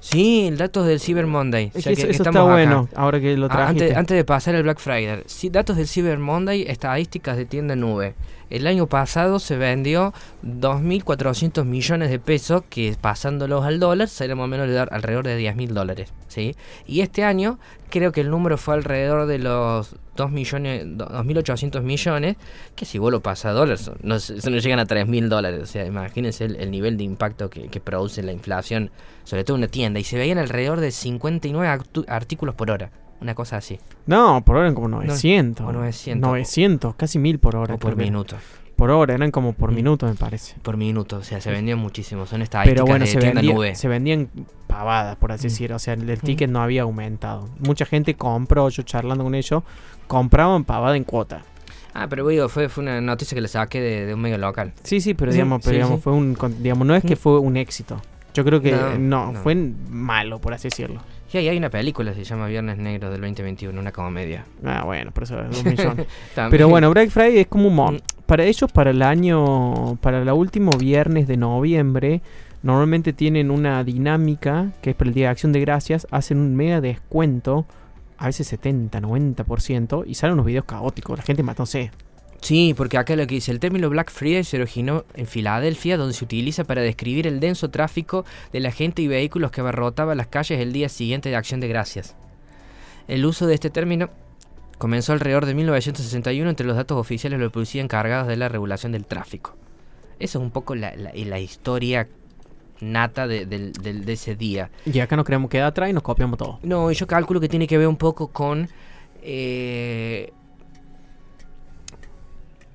Sí, 0.01 0.47
el 0.47 0.57
datos 0.57 0.87
del 0.87 0.99
Cyber 0.99 1.27
Monday. 1.27 1.71
Es 1.75 1.83
ya 1.83 1.91
que 1.91 1.95
que- 1.95 2.01
eso, 2.09 2.23
está 2.23 2.29
acá. 2.31 2.43
bueno, 2.43 2.89
ahora 2.95 3.19
que 3.21 3.37
lo 3.37 3.45
Ah, 3.45 3.49
trajiste. 3.49 3.83
antes, 3.85 3.97
antes 3.97 4.17
de 4.17 4.25
pasar 4.25 4.55
al 4.55 4.63
Black 4.63 4.79
Friday, 4.79 5.21
sí, 5.27 5.49
datos 5.49 5.77
del 5.77 5.87
Cyber 5.87 6.17
Monday, 6.17 6.63
estadísticas 6.67 7.37
de 7.37 7.45
tienda 7.45 7.75
nube. 7.75 8.15
El 8.51 8.67
año 8.67 8.85
pasado 8.87 9.39
se 9.39 9.57
vendió 9.57 10.13
2.400 10.43 11.63
millones 11.65 12.09
de 12.09 12.19
pesos, 12.19 12.63
que 12.69 12.95
pasándolos 12.99 13.65
al 13.65 13.79
dólar, 13.79 14.07
sería 14.09 14.35
más 14.35 14.45
o 14.45 14.47
menos 14.47 14.69
alrededor 14.91 15.25
de 15.25 15.39
10.000 15.39 15.69
dólares. 15.69 16.13
¿sí? 16.27 16.55
Y 16.85 17.01
este 17.01 17.23
año 17.23 17.59
creo 17.89 18.11
que 18.11 18.21
el 18.21 18.29
número 18.29 18.57
fue 18.57 18.73
alrededor 18.75 19.25
de 19.27 19.39
los 19.39 19.95
2 20.15 20.31
millones, 20.31 20.85
2.800 20.85 21.81
millones, 21.81 22.35
que 22.75 22.85
si 22.85 22.97
vos 22.97 23.11
lo 23.11 23.21
pasas 23.21 23.45
a 23.45 23.51
dólares, 23.53 23.89
no, 24.03 24.19
se- 24.19 24.35
no 24.49 24.57
llegan 24.57 24.79
a 24.79 24.85
3.000 24.85 25.29
dólares. 25.29 25.61
O 25.63 25.65
sea, 25.65 25.85
imagínense 25.85 26.45
el, 26.45 26.55
el 26.57 26.71
nivel 26.71 26.97
de 26.97 27.03
impacto 27.03 27.49
que, 27.49 27.67
que 27.69 27.79
produce 27.79 28.21
la 28.23 28.31
inflación, 28.31 28.91
sobre 29.23 29.43
todo 29.43 29.55
en 29.57 29.61
una 29.63 29.67
tienda. 29.71 29.99
Y 29.99 30.03
se 30.03 30.17
veían 30.17 30.37
alrededor 30.37 30.79
de 30.79 30.91
59 30.91 31.67
actu- 31.67 32.05
artículos 32.07 32.55
por 32.55 32.71
hora. 32.71 32.91
Una 33.21 33.35
cosa 33.35 33.57
así. 33.57 33.79
No, 34.07 34.43
por 34.43 34.55
hora 34.55 34.65
eran 34.65 34.75
como 34.75 34.87
900. 34.87 35.65
o 35.67 35.71
900. 35.71 36.27
900, 36.27 36.95
casi 36.95 37.19
1000 37.19 37.39
por 37.39 37.55
hora. 37.55 37.75
O 37.75 37.77
por 37.77 37.95
minuto. 37.95 38.35
Por 38.75 38.89
hora, 38.89 39.13
eran 39.13 39.29
como 39.29 39.53
por 39.53 39.71
Mm. 39.71 39.75
minuto, 39.75 40.07
me 40.07 40.15
parece. 40.15 40.55
Por 40.63 40.75
minuto. 40.75 41.17
O 41.17 41.23
sea, 41.23 41.39
se 41.39 41.51
vendían 41.51 41.77
muchísimo. 41.77 42.25
Son 42.25 42.41
estadísticas 42.41 42.73
Pero 42.83 42.85
bueno, 42.89 43.05
de 43.05 43.11
se, 43.11 43.19
tienda 43.19 43.41
vendía- 43.41 43.53
nube. 43.55 43.75
se 43.75 43.87
vendían 43.87 44.29
pavadas, 44.65 45.17
por 45.17 45.31
así 45.31 45.45
Mm. 45.47 45.49
decir. 45.49 45.73
O 45.73 45.77
sea, 45.79 45.93
el, 45.93 46.09
el 46.09 46.17
Mm. 46.17 46.21
ticket 46.21 46.49
no 46.49 46.63
había 46.63 46.81
aumentado. 46.81 47.47
Mucha 47.59 47.85
gente 47.85 48.15
compró, 48.15 48.67
yo 48.69 48.81
charlando 48.81 49.23
con 49.23 49.35
ellos, 49.35 49.61
compraban 50.07 50.63
pavada 50.63 50.97
en 50.97 51.03
cuota. 51.03 51.43
Ah, 51.93 52.07
pero 52.09 52.25
digo, 52.27 52.49
fue, 52.49 52.69
fue 52.69 52.83
una 52.83 53.01
noticia 53.01 53.35
que 53.35 53.41
le 53.41 53.49
saqué 53.49 53.81
de, 53.81 54.05
de 54.07 54.13
un 54.15 54.21
medio 54.21 54.37
local. 54.39 54.73
Sí, 54.83 54.99
sí, 55.01 55.13
pero 55.13 55.31
Sí, 55.31 55.35
digamos, 55.35 55.61
pero 55.63 55.75
digamos, 55.75 55.97
sí. 55.97 56.01
fue 56.03 56.13
un, 56.13 56.35
digamos, 56.59 56.87
no 56.87 56.95
es 56.95 57.03
que 57.03 57.15
Mm. 57.15 57.19
fue 57.19 57.39
un 57.39 57.57
éxito. 57.57 58.01
Yo 58.33 58.43
creo 58.45 58.61
que 58.61 58.71
No, 58.71 58.97
no, 58.97 59.31
no. 59.33 59.39
fue 59.41 59.53
malo, 59.89 60.39
por 60.39 60.53
así 60.53 60.69
decirlo. 60.69 61.01
Y 61.33 61.37
ahí 61.37 61.47
hay 61.49 61.57
una 61.57 61.69
película, 61.69 62.13
se 62.13 62.23
llama 62.23 62.47
Viernes 62.47 62.77
Negro 62.77 63.09
del 63.09 63.21
2021, 63.21 63.79
una 63.79 63.91
comedia. 63.91 64.45
Ah, 64.65 64.83
bueno, 64.85 65.11
por 65.11 65.23
eso 65.23 65.39
es 65.41 65.63
un 65.63 65.69
millón. 65.69 66.05
Pero 66.49 66.67
bueno, 66.67 66.89
Black 66.91 67.09
Friday 67.09 67.39
es 67.39 67.47
como 67.47 67.67
un 67.69 67.75
mo- 67.75 67.91
Mm. 67.93 67.97
para 68.25 68.43
ellos 68.43 68.71
para 68.71 68.91
el 68.91 69.01
año 69.01 69.95
para 70.01 70.21
el 70.21 70.29
último 70.29 70.71
viernes 70.77 71.27
de 71.27 71.37
noviembre 71.37 72.21
normalmente 72.63 73.11
tienen 73.13 73.49
una 73.49 73.83
dinámica 73.83 74.71
que 74.81 74.91
es 74.91 74.95
para 74.95 75.07
el 75.09 75.13
Día 75.15 75.27
de 75.27 75.31
Acción 75.31 75.51
de 75.51 75.59
Gracias, 75.61 76.05
hacen 76.11 76.37
un 76.37 76.55
mega 76.55 76.79
descuento, 76.79 77.65
a 78.17 78.27
veces 78.27 78.47
70, 78.47 78.99
90% 79.01 80.03
y 80.05 80.13
salen 80.13 80.33
unos 80.33 80.45
videos 80.45 80.65
caóticos, 80.65 81.17
la 81.17 81.23
gente 81.23 81.41
matándose. 81.43 81.89
Sí, 82.41 82.73
porque 82.75 82.97
acá 82.97 83.15
lo 83.15 83.25
que 83.27 83.35
dice, 83.35 83.51
el 83.51 83.59
término 83.59 83.89
Black 83.89 84.09
Friday 84.11 84.43
se 84.43 84.57
originó 84.57 85.05
en 85.13 85.27
Filadelfia, 85.27 85.95
donde 85.95 86.13
se 86.15 86.23
utiliza 86.25 86.63
para 86.63 86.81
describir 86.81 87.27
el 87.27 87.39
denso 87.39 87.69
tráfico 87.69 88.25
de 88.51 88.59
la 88.59 88.71
gente 88.71 89.01
y 89.03 89.07
vehículos 89.07 89.51
que 89.51 89.61
abarrotaba 89.61 90.15
las 90.15 90.27
calles 90.27 90.59
el 90.59 90.73
día 90.73 90.89
siguiente 90.89 91.29
de 91.29 91.35
Acción 91.35 91.59
de 91.59 91.67
Gracias. 91.67 92.15
El 93.07 93.25
uso 93.25 93.45
de 93.45 93.53
este 93.53 93.69
término 93.69 94.09
comenzó 94.79 95.13
alrededor 95.13 95.45
de 95.45 95.53
1961 95.53 96.49
entre 96.49 96.65
los 96.65 96.75
datos 96.75 96.97
oficiales 96.97 97.37
de 97.39 97.45
la 97.45 97.51
policía 97.51 97.83
encargados 97.83 98.27
de 98.27 98.37
la 98.37 98.49
regulación 98.49 98.91
del 98.91 99.05
tráfico. 99.05 99.55
Eso 100.17 100.39
es 100.39 100.43
un 100.43 100.49
poco 100.51 100.73
la, 100.73 100.95
la- 100.95 101.11
la 101.13 101.39
historia 101.39 102.07
nata 102.79 103.27
de, 103.27 103.71
ese 104.07 104.35
día. 104.35 104.71
Y 104.91 104.99
acá 104.99 105.15
nos 105.15 105.25
creemos 105.25 105.51
queda 105.51 105.67
atrás 105.67 105.91
y 105.91 105.93
nos 105.93 106.01
copiamos 106.01 106.39
todo. 106.39 106.59
No, 106.63 106.91
yo 106.91 107.05
calculo 107.05 107.39
que 107.39 107.47
tiene 107.49 107.67
que 107.67 107.77
ver 107.77 107.87
un 107.87 107.97
poco 107.97 108.29
con... 108.29 108.67
eh, 109.21 110.31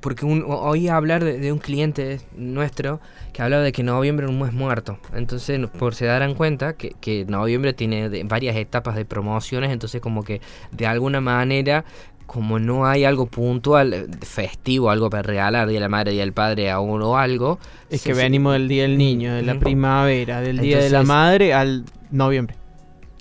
porque 0.01 0.25
un, 0.25 0.45
oí 0.47 0.89
hablar 0.89 1.25
de, 1.25 1.39
de 1.39 1.53
un 1.53 1.59
cliente 1.59 2.21
nuestro 2.37 3.01
que 3.33 3.43
hablaba 3.43 3.63
de 3.63 3.73
que 3.73 3.83
noviembre 3.83 4.27
es 4.27 4.31
un 4.31 4.41
mes 4.41 4.53
muerto. 4.53 4.99
Entonces, 5.15 5.59
por 5.79 5.95
se 5.95 6.05
darán 6.07 6.35
cuenta 6.35 6.75
que, 6.75 6.95
que 7.01 7.25
noviembre 7.25 7.73
tiene 7.73 8.09
de- 8.09 8.25
varias 8.25 8.57
etapas 8.57 8.95
de 8.97 9.05
promociones, 9.05 9.71
entonces 9.71 10.01
como 10.01 10.23
que 10.23 10.41
de 10.73 10.87
alguna 10.87 11.21
manera, 11.21 11.85
como 12.27 12.59
no 12.59 12.87
hay 12.87 13.05
algo 13.05 13.27
puntual, 13.27 13.93
eh, 13.95 14.07
festivo, 14.23 14.91
algo 14.91 15.11
para 15.11 15.23
regalar, 15.23 15.67
Día 15.69 15.77
de 15.77 15.81
la 15.81 15.89
Madre, 15.89 16.13
Día 16.13 16.23
del 16.23 16.33
Padre 16.33 16.71
a 16.71 16.81
uno 16.81 17.11
o 17.13 17.17
algo. 17.17 17.59
Es 17.91 18.03
se- 18.03 18.11
que 18.11 18.15
venimos 18.15 18.53
del 18.53 18.69
Día 18.69 18.83
del 18.83 18.99
Niño, 18.99 19.35
de 19.35 19.43
la 19.43 19.59
primavera, 19.59 20.41
del 20.41 20.59
Día 20.59 20.79
de 20.79 20.91
la 20.91 21.03
Madre 21.05 21.55
al 21.55 21.85
noviembre. 22.11 22.57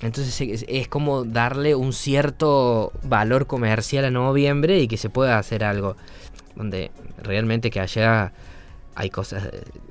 Entonces 0.02 0.38
es, 0.42 0.64
es 0.68 0.88
como 0.88 1.24
darle 1.24 1.74
un 1.74 1.94
cierto 1.94 2.92
valor 3.02 3.46
comercial 3.46 4.04
a 4.04 4.10
noviembre 4.10 4.78
y 4.80 4.88
que 4.88 4.98
se 4.98 5.08
pueda 5.08 5.38
hacer 5.38 5.64
algo 5.64 5.96
donde 6.56 6.90
realmente 7.22 7.70
que 7.70 7.80
allá 7.80 8.32
hay 8.94 9.10
cosas 9.10 9.48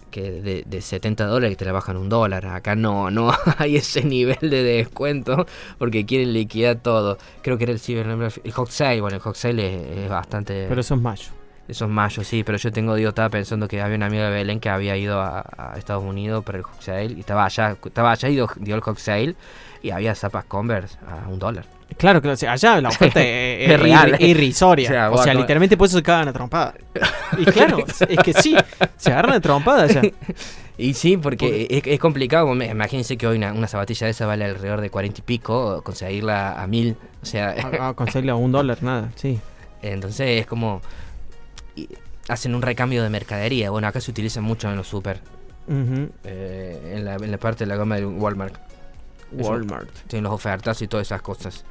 que 0.10 0.32
de, 0.32 0.64
de 0.66 0.82
70 0.82 1.26
dólares 1.26 1.56
que 1.56 1.60
te 1.60 1.66
la 1.66 1.72
bajan 1.72 1.98
un 1.98 2.10
dólar. 2.10 2.46
Acá 2.48 2.76
no, 2.76 3.12
no 3.12 3.32
hay 3.58 3.76
ese 3.76 4.04
nivel 4.04 4.38
de 4.42 4.64
descuento 4.64 5.46
porque 5.78 6.06
quieren 6.06 6.34
liquidar 6.34 6.78
todo. 6.78 7.18
Creo 7.42 7.58
que 7.58 7.66
era 7.66 7.74
el 7.74 7.80
Cyber 7.80 8.08
el 8.08 8.52
Hot 8.52 8.70
Sale. 8.70 9.02
Bueno, 9.02 9.16
el 9.16 9.22
Hot 9.22 9.36
Sale 9.36 9.92
es, 9.92 9.98
es 10.00 10.10
bastante... 10.10 10.66
Pero 10.68 10.82
eso 10.82 10.96
es 10.96 11.02
mayo. 11.02 11.26
Esos 11.68 11.90
mayos, 11.90 12.28
sí, 12.28 12.44
pero 12.44 12.60
yo 12.60 12.72
tengo, 12.72 12.94
digo, 12.94 13.10
estaba 13.10 13.30
pensando 13.30 13.68
que 13.68 13.82
había 13.82 13.96
una 13.96 14.06
amiga 14.06 14.26
de 14.26 14.36
Belén 14.36 14.60
que 14.60 14.70
había 14.70 14.96
ido 14.98 15.20
a, 15.20 15.44
a 15.58 15.78
Estados 15.78 16.04
Unidos 16.04 16.44
para 16.44 16.60
el 16.60 16.64
Hot 16.64 16.80
Sale 16.80 17.14
y 17.14 17.22
estaba 17.22 17.44
allá, 17.44 17.76
estaba 17.84 18.12
allá 18.12 18.30
y 18.30 18.34
dio, 18.36 18.48
dio 18.58 18.76
el 18.76 18.82
Hot 18.82 19.00
Sale 19.00 19.36
y 19.86 19.92
había 19.92 20.16
zapas 20.16 20.46
Converse 20.46 20.98
a 21.08 21.28
un 21.28 21.40
dólar. 21.40 21.66
Claro 21.98 22.22
que 22.22 22.30
o 22.30 22.36
sea, 22.36 22.54
allá 22.54 22.82
la 22.82 22.90
oferta 22.90 23.22
es, 23.24 23.68
Es 23.68 23.72
es 23.72 23.80
real. 23.80 24.14
irri- 24.14 24.22
irrisoria. 24.28 25.10
O 25.12 25.18
sea, 25.22 25.34
O 25.34 25.36
literalmente 25.36 25.78
por 25.78 25.88
eso 25.88 25.98
se 25.98 26.04
cagan 26.04 26.28
a 26.28 26.34
trompada. 26.34 26.74
Y 27.38 27.46
claro, 27.46 27.78
es 28.10 28.18
que 28.24 28.34
sí, 28.34 28.56
se 28.98 29.12
agarran 29.12 29.34
a 29.36 29.40
trompada 29.42 29.84
allá. 29.84 30.02
Y 30.78 30.94
sí, 30.94 31.16
porque 31.16 31.68
es, 31.70 31.84
es 31.88 32.00
complicado. 32.02 32.54
Imagínense 32.54 33.16
que 33.16 33.26
hoy 33.26 33.38
una, 33.38 33.54
una 33.54 33.66
zapatilla 33.66 34.08
de 34.08 34.12
esa 34.12 34.26
vale 34.26 34.44
alrededor 34.44 34.82
de 34.82 34.90
40 34.90 35.22
y 35.22 35.24
pico, 35.24 35.82
conseguirla 35.84 36.62
a 36.62 36.68
mil. 36.68 36.98
O 37.24 37.26
sea, 37.26 37.56
A, 37.80 37.88
a 37.90 37.94
conseguirle 37.94 38.34
a 38.34 38.36
un 38.36 38.52
dólar, 38.52 38.84
nada, 38.84 39.10
sí. 39.16 39.40
entonces 39.82 40.42
es 40.42 40.46
como. 40.46 40.82
hacen 42.28 42.56
un 42.56 42.62
recambio 42.62 43.04
de 43.04 43.10
mercadería. 43.10 43.70
Bueno, 43.70 43.88
acá 43.88 44.02
se 44.02 44.12
utiliza 44.12 44.42
mucho 44.42 44.70
en 44.70 44.76
los 44.76 44.86
super. 44.88 45.22
Eh, 46.26 46.94
en, 46.96 47.06
la, 47.06 47.16
en 47.16 47.32
la 47.32 47.38
parte 47.38 47.64
de 47.64 47.70
la 47.70 47.78
gama 47.78 47.96
de 47.96 48.06
Walmart. 48.06 48.56
Walmart. 49.32 49.90
Tienen 50.08 50.24
los 50.26 50.34
ofertas 50.34 50.82
y 50.82 50.88
todas 50.88 51.08
esas 51.08 51.22
cosas. 51.22 51.64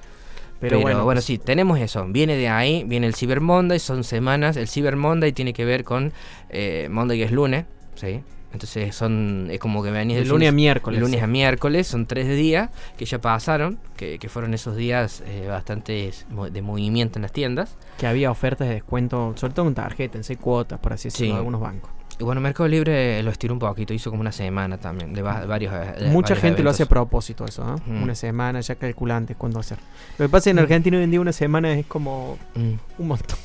Pero, 0.60 0.80
Pero, 0.82 1.04
bueno, 1.04 1.20
sí, 1.20 1.38
tenemos 1.38 1.78
eso. 1.78 2.06
Viene 2.08 2.36
de 2.36 2.48
ahí, 2.48 2.84
viene 2.84 3.06
el 3.06 3.14
Cyber 3.14 3.40
Monday, 3.40 3.78
son 3.78 4.02
semanas. 4.04 4.56
El 4.56 4.68
Cyber 4.68 4.96
Monday 4.96 5.32
tiene 5.32 5.52
que 5.52 5.64
ver 5.64 5.84
con 5.84 6.12
eh, 6.48 6.88
Monday 6.90 7.18
que 7.18 7.24
es 7.24 7.32
lunes, 7.32 7.66
¿sí? 7.96 8.22
Entonces 8.52 8.94
son, 8.94 9.48
es 9.50 9.58
como 9.58 9.82
que 9.82 9.90
venís 9.90 10.16
del 10.16 10.28
lunes 10.28 10.48
a 10.48 10.52
miércoles. 10.52 11.00
lunes 11.00 11.20
a 11.20 11.26
miércoles, 11.26 11.88
son 11.88 12.06
tres 12.06 12.28
días 12.28 12.70
que 12.96 13.04
ya 13.04 13.20
pasaron, 13.20 13.80
que, 13.96 14.20
que 14.20 14.28
fueron 14.28 14.54
esos 14.54 14.76
días 14.76 15.24
eh, 15.26 15.46
bastante 15.48 16.12
de 16.52 16.62
movimiento 16.62 17.18
en 17.18 17.22
las 17.22 17.32
tiendas. 17.32 17.76
Que 17.98 18.06
había 18.06 18.30
ofertas 18.30 18.68
de 18.68 18.74
descuento, 18.74 19.34
sobre 19.36 19.54
todo 19.54 19.66
en 19.66 19.74
tarjeta, 19.74 20.18
en 20.18 20.22
seis 20.24 20.38
cuotas, 20.38 20.78
por 20.78 20.92
así 20.92 21.08
decirlo, 21.08 21.26
Sí. 21.26 21.32
de 21.32 21.38
algunos 21.38 21.60
bancos. 21.60 21.90
Y 22.18 22.22
bueno, 22.24 22.40
Mercado 22.40 22.68
Libre 22.68 23.20
lo 23.24 23.30
estiró 23.32 23.54
un 23.54 23.58
poquito, 23.58 23.92
hizo 23.92 24.08
como 24.10 24.20
una 24.20 24.30
semana 24.30 24.78
también, 24.78 25.12
de 25.12 25.20
va- 25.22 25.44
varios. 25.46 25.72
de 25.72 26.06
Mucha 26.06 26.28
varios 26.34 26.38
gente 26.40 26.62
lo 26.62 26.70
hace 26.70 26.84
a 26.84 26.86
propósito 26.86 27.44
eso, 27.44 27.64
¿no? 27.64 27.76
Mm. 27.86 28.02
Una 28.04 28.14
semana 28.14 28.60
ya 28.60 28.76
calculante 28.76 29.34
cuándo 29.34 29.58
hacer. 29.58 29.78
Lo 30.18 30.26
que 30.26 30.28
pasa 30.28 30.38
es 30.38 30.44
que 30.44 30.50
en 30.50 30.56
Mm. 30.56 30.60
Argentina 30.60 30.96
hoy 30.98 31.02
en 31.04 31.10
día 31.10 31.20
una 31.20 31.32
semana 31.32 31.72
es 31.72 31.86
como 31.86 32.38
Mm. 32.54 32.72
un 32.98 33.08
montón. 33.08 33.36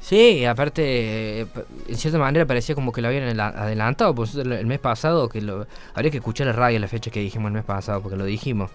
Sí, 0.00 0.46
aparte, 0.46 1.40
eh, 1.42 1.46
en 1.86 1.96
cierta 1.96 2.18
manera 2.18 2.46
parecía 2.46 2.74
como 2.74 2.92
que 2.92 3.02
lo 3.02 3.08
habían 3.08 3.24
adela- 3.24 3.48
adelantado, 3.54 4.14
pues 4.14 4.34
el, 4.36 4.52
el 4.52 4.64
mes 4.66 4.78
pasado, 4.78 5.28
que 5.28 5.42
lo 5.42 5.66
habría 5.92 6.10
que 6.10 6.16
escuchar 6.16 6.46
la 6.46 6.54
radio 6.54 6.78
la 6.78 6.88
fecha 6.88 7.10
que 7.10 7.20
dijimos 7.20 7.48
el 7.48 7.52
mes 7.54 7.64
pasado, 7.64 8.00
porque 8.00 8.16
lo 8.16 8.24
dijimos. 8.24 8.70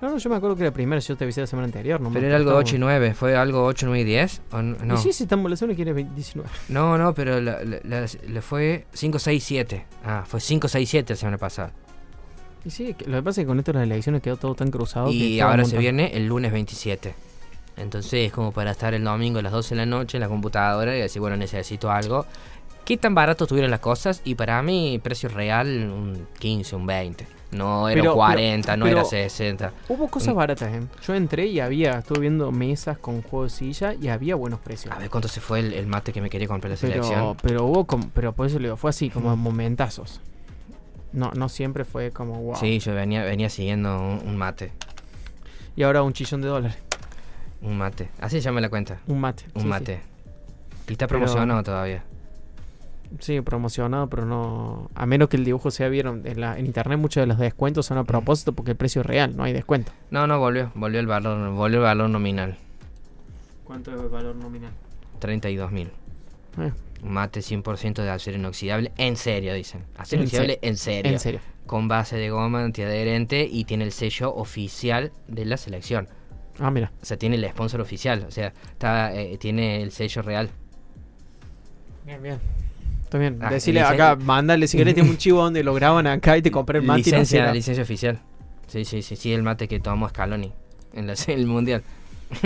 No, 0.00 0.10
no, 0.10 0.16
yo 0.18 0.30
me 0.30 0.36
acuerdo 0.36 0.56
que 0.56 0.64
la 0.64 0.70
primera 0.70 0.98
yo 1.00 1.14
te 1.16 1.24
avisé 1.24 1.42
la 1.42 1.46
semana 1.46 1.66
anterior, 1.66 2.00
¿no? 2.00 2.10
Pero 2.10 2.26
era 2.26 2.36
algo 2.36 2.54
8 2.54 2.76
y 2.76 2.78
9, 2.78 3.14
¿fue 3.14 3.36
algo 3.36 3.64
8, 3.66 3.86
9 3.86 4.00
y 4.00 4.04
10? 4.04 4.42
¿O 4.52 4.62
no? 4.62 4.94
Y 4.94 4.96
sí, 4.96 5.12
sí, 5.12 5.24
estamos 5.24 5.50
la 5.50 5.56
semana 5.56 5.76
que 5.76 5.92
20 5.92 6.14
19. 6.14 6.48
no, 6.70 6.96
no, 6.96 7.12
pero 7.14 7.38
le 7.40 8.40
fue 8.42 8.86
5, 8.94 9.18
6, 9.18 9.44
7. 9.44 9.86
Ah, 10.04 10.24
fue 10.26 10.40
5, 10.40 10.68
6, 10.68 10.88
7 10.88 11.12
la 11.12 11.16
semana 11.16 11.38
pasada. 11.38 11.72
Y 12.64 12.70
sí, 12.70 12.94
que- 12.94 13.06
lo 13.06 13.18
que 13.18 13.22
pasa 13.22 13.40
es 13.40 13.44
que 13.44 13.48
con 13.48 13.58
esto 13.58 13.72
de 13.72 13.78
las 13.80 13.86
elecciones 13.86 14.22
quedó 14.22 14.36
todo 14.36 14.54
tan 14.54 14.70
cruzado. 14.70 15.06
que 15.06 15.12
Y 15.12 15.38
todo 15.38 15.48
ahora 15.50 15.64
se 15.64 15.76
viene 15.78 16.16
el 16.16 16.26
lunes 16.26 16.52
27. 16.52 17.14
Entonces 17.76 18.12
es 18.26 18.32
como 18.32 18.52
para 18.52 18.70
estar 18.72 18.92
el 18.94 19.04
domingo 19.04 19.38
a 19.38 19.42
las 19.42 19.52
12 19.52 19.70
de 19.74 19.76
la 19.76 19.86
noche 19.86 20.16
en 20.16 20.20
la 20.22 20.28
computadora 20.28 20.94
y 20.96 21.00
decir, 21.00 21.20
bueno, 21.20 21.36
necesito 21.36 21.90
algo. 21.90 22.26
¿Qué 22.84 22.96
tan 22.96 23.14
barato 23.14 23.44
estuvieron 23.44 23.70
las 23.70 23.80
cosas? 23.80 24.20
Y 24.24 24.34
para 24.34 24.62
mí, 24.62 24.98
precio 25.02 25.28
real, 25.28 25.68
un 25.90 26.26
15, 26.38 26.76
un 26.76 26.86
20. 26.86 27.26
No 27.52 27.88
era 27.88 28.00
Pero- 28.02 28.14
40, 28.14 28.76
no 28.76 28.84
pero- 28.84 28.98
era 28.98 29.04
60. 29.04 29.72
Hubo 29.88 30.06
cosas 30.08 30.34
Mm. 30.34 30.36
baratas, 30.36 30.72
¿eh? 30.72 30.82
Yo 31.04 31.14
entré 31.14 31.46
y 31.46 31.58
había, 31.58 31.98
estuve 31.98 32.20
viendo 32.20 32.52
mesas 32.52 32.96
con 32.98 33.22
juego 33.22 33.44
de 33.44 33.50
silla 33.50 33.94
y 33.94 34.06
había 34.08 34.36
buenos 34.36 34.60
precios. 34.60 34.94
A 34.94 34.98
ver 34.98 35.10
cuánto 35.10 35.26
se 35.28 35.40
fue 35.40 35.58
el, 35.60 35.72
el 35.72 35.86
mate 35.86 36.12
que 36.12 36.20
me 36.20 36.30
quería 36.30 36.46
comprar 36.46 36.70
la 36.70 36.76
selección. 36.76 37.36
pero 37.42 37.64
hubo, 37.66 37.86
como- 37.86 38.08
pero 38.14 38.32
por 38.32 38.46
eso 38.46 38.58
le 38.58 38.66
digo, 38.68 38.76
fue 38.76 38.90
así, 38.90 39.10
como 39.10 39.34
Mm. 39.34 39.40
momentazos. 39.40 40.20
No, 41.12 41.32
no 41.34 41.48
siempre 41.48 41.84
fue 41.84 42.12
como 42.12 42.40
wow. 42.40 42.54
Sí, 42.56 42.78
yo 42.78 42.94
venía, 42.94 43.24
venía 43.24 43.50
siguiendo 43.50 43.98
un, 44.00 44.22
un 44.28 44.36
mate. 44.36 44.70
Y 45.74 45.82
ahora 45.82 46.02
un 46.04 46.12
chillón 46.12 46.40
de 46.42 46.48
dólares. 46.48 46.76
Un 47.62 47.76
mate. 47.76 48.10
Así 48.20 48.36
se 48.36 48.42
llama 48.42 48.60
la 48.60 48.68
cuenta. 48.68 49.00
Un 49.08 49.20
mate. 49.20 49.44
Un 49.54 49.62
sí, 49.62 49.66
mate. 49.68 50.00
Y 50.88 50.92
está 50.92 51.06
promocionado 51.08 51.62
todavía. 51.64 52.04
Sí. 53.18 53.40
Promocionado, 53.40 54.08
pero 54.08 54.24
no. 54.24 54.90
A 54.94 55.04
menos 55.06 55.28
que 55.28 55.36
el 55.36 55.44
dibujo 55.44 55.70
sea 55.70 55.88
vieron 55.88 56.22
en, 56.26 56.40
la, 56.40 56.58
en 56.58 56.66
internet, 56.66 56.98
muchos 56.98 57.20
de 57.22 57.26
los 57.26 57.38
descuentos 57.38 57.86
son 57.86 57.98
a 57.98 58.04
propósito 58.04 58.52
porque 58.52 58.70
el 58.72 58.76
precio 58.76 59.00
es 59.00 59.06
real, 59.06 59.36
no 59.36 59.42
hay 59.44 59.52
descuento. 59.52 59.92
No, 60.10 60.26
no, 60.26 60.38
volvió. 60.38 60.70
Volvió 60.74 61.00
el 61.00 61.06
valor, 61.06 61.50
volvió 61.52 61.78
el 61.78 61.84
valor 61.84 62.08
nominal. 62.10 62.56
¿Cuánto 63.64 63.94
es 63.94 64.00
el 64.00 64.08
valor 64.08 64.36
nominal? 64.36 64.72
32 65.18 65.70
mil. 65.72 65.90
Eh, 66.58 66.72
Un 67.02 67.12
mate 67.12 67.40
100% 67.40 68.02
de 68.02 68.10
acero 68.10 68.36
inoxidable. 68.38 68.92
En 68.96 69.16
serio, 69.16 69.54
dicen. 69.54 69.84
Acero 69.96 70.22
En 70.22 70.28
inoxidable 70.28 70.58
en 70.62 70.76
serio. 70.76 71.12
en 71.12 71.20
serio. 71.20 71.40
Con 71.66 71.86
base 71.88 72.16
de 72.16 72.30
goma 72.30 72.64
antiadherente 72.64 73.46
y 73.50 73.64
tiene 73.64 73.84
el 73.84 73.92
sello 73.92 74.34
oficial 74.34 75.12
de 75.28 75.44
la 75.44 75.56
selección. 75.56 76.08
Ah, 76.58 76.70
mira. 76.70 76.90
O 77.00 77.04
sea, 77.04 77.16
tiene 77.16 77.36
el 77.36 77.48
sponsor 77.48 77.80
oficial. 77.80 78.24
O 78.26 78.30
sea, 78.30 78.52
está, 78.72 79.14
eh, 79.14 79.38
tiene 79.38 79.82
el 79.82 79.92
sello 79.92 80.22
real. 80.22 80.50
Bien, 82.04 82.22
bien. 82.22 82.38
Bien. 83.18 83.38
Ah, 83.40 83.50
Decirle 83.50 83.80
acá, 83.82 84.16
mandale 84.16 84.66
si 84.68 84.76
querés, 84.76 84.94
tiene 84.94 85.10
un 85.10 85.16
chivo 85.18 85.42
donde 85.42 85.62
lo 85.64 85.74
graban 85.74 86.06
acá 86.06 86.36
y 86.38 86.42
te 86.42 86.50
compré 86.50 86.78
el 86.78 86.84
mate. 86.84 86.98
licencia, 86.98 87.52
licencia 87.52 87.82
oficial. 87.82 88.20
Sí, 88.68 88.84
sí, 88.84 89.02
sí, 89.02 89.16
sí, 89.16 89.32
el 89.32 89.42
mate 89.42 89.66
que 89.66 89.80
tomó 89.80 90.08
Scaloni 90.08 90.52
en 90.94 91.06
la, 91.08 91.14
el 91.26 91.46
mundial. 91.46 91.82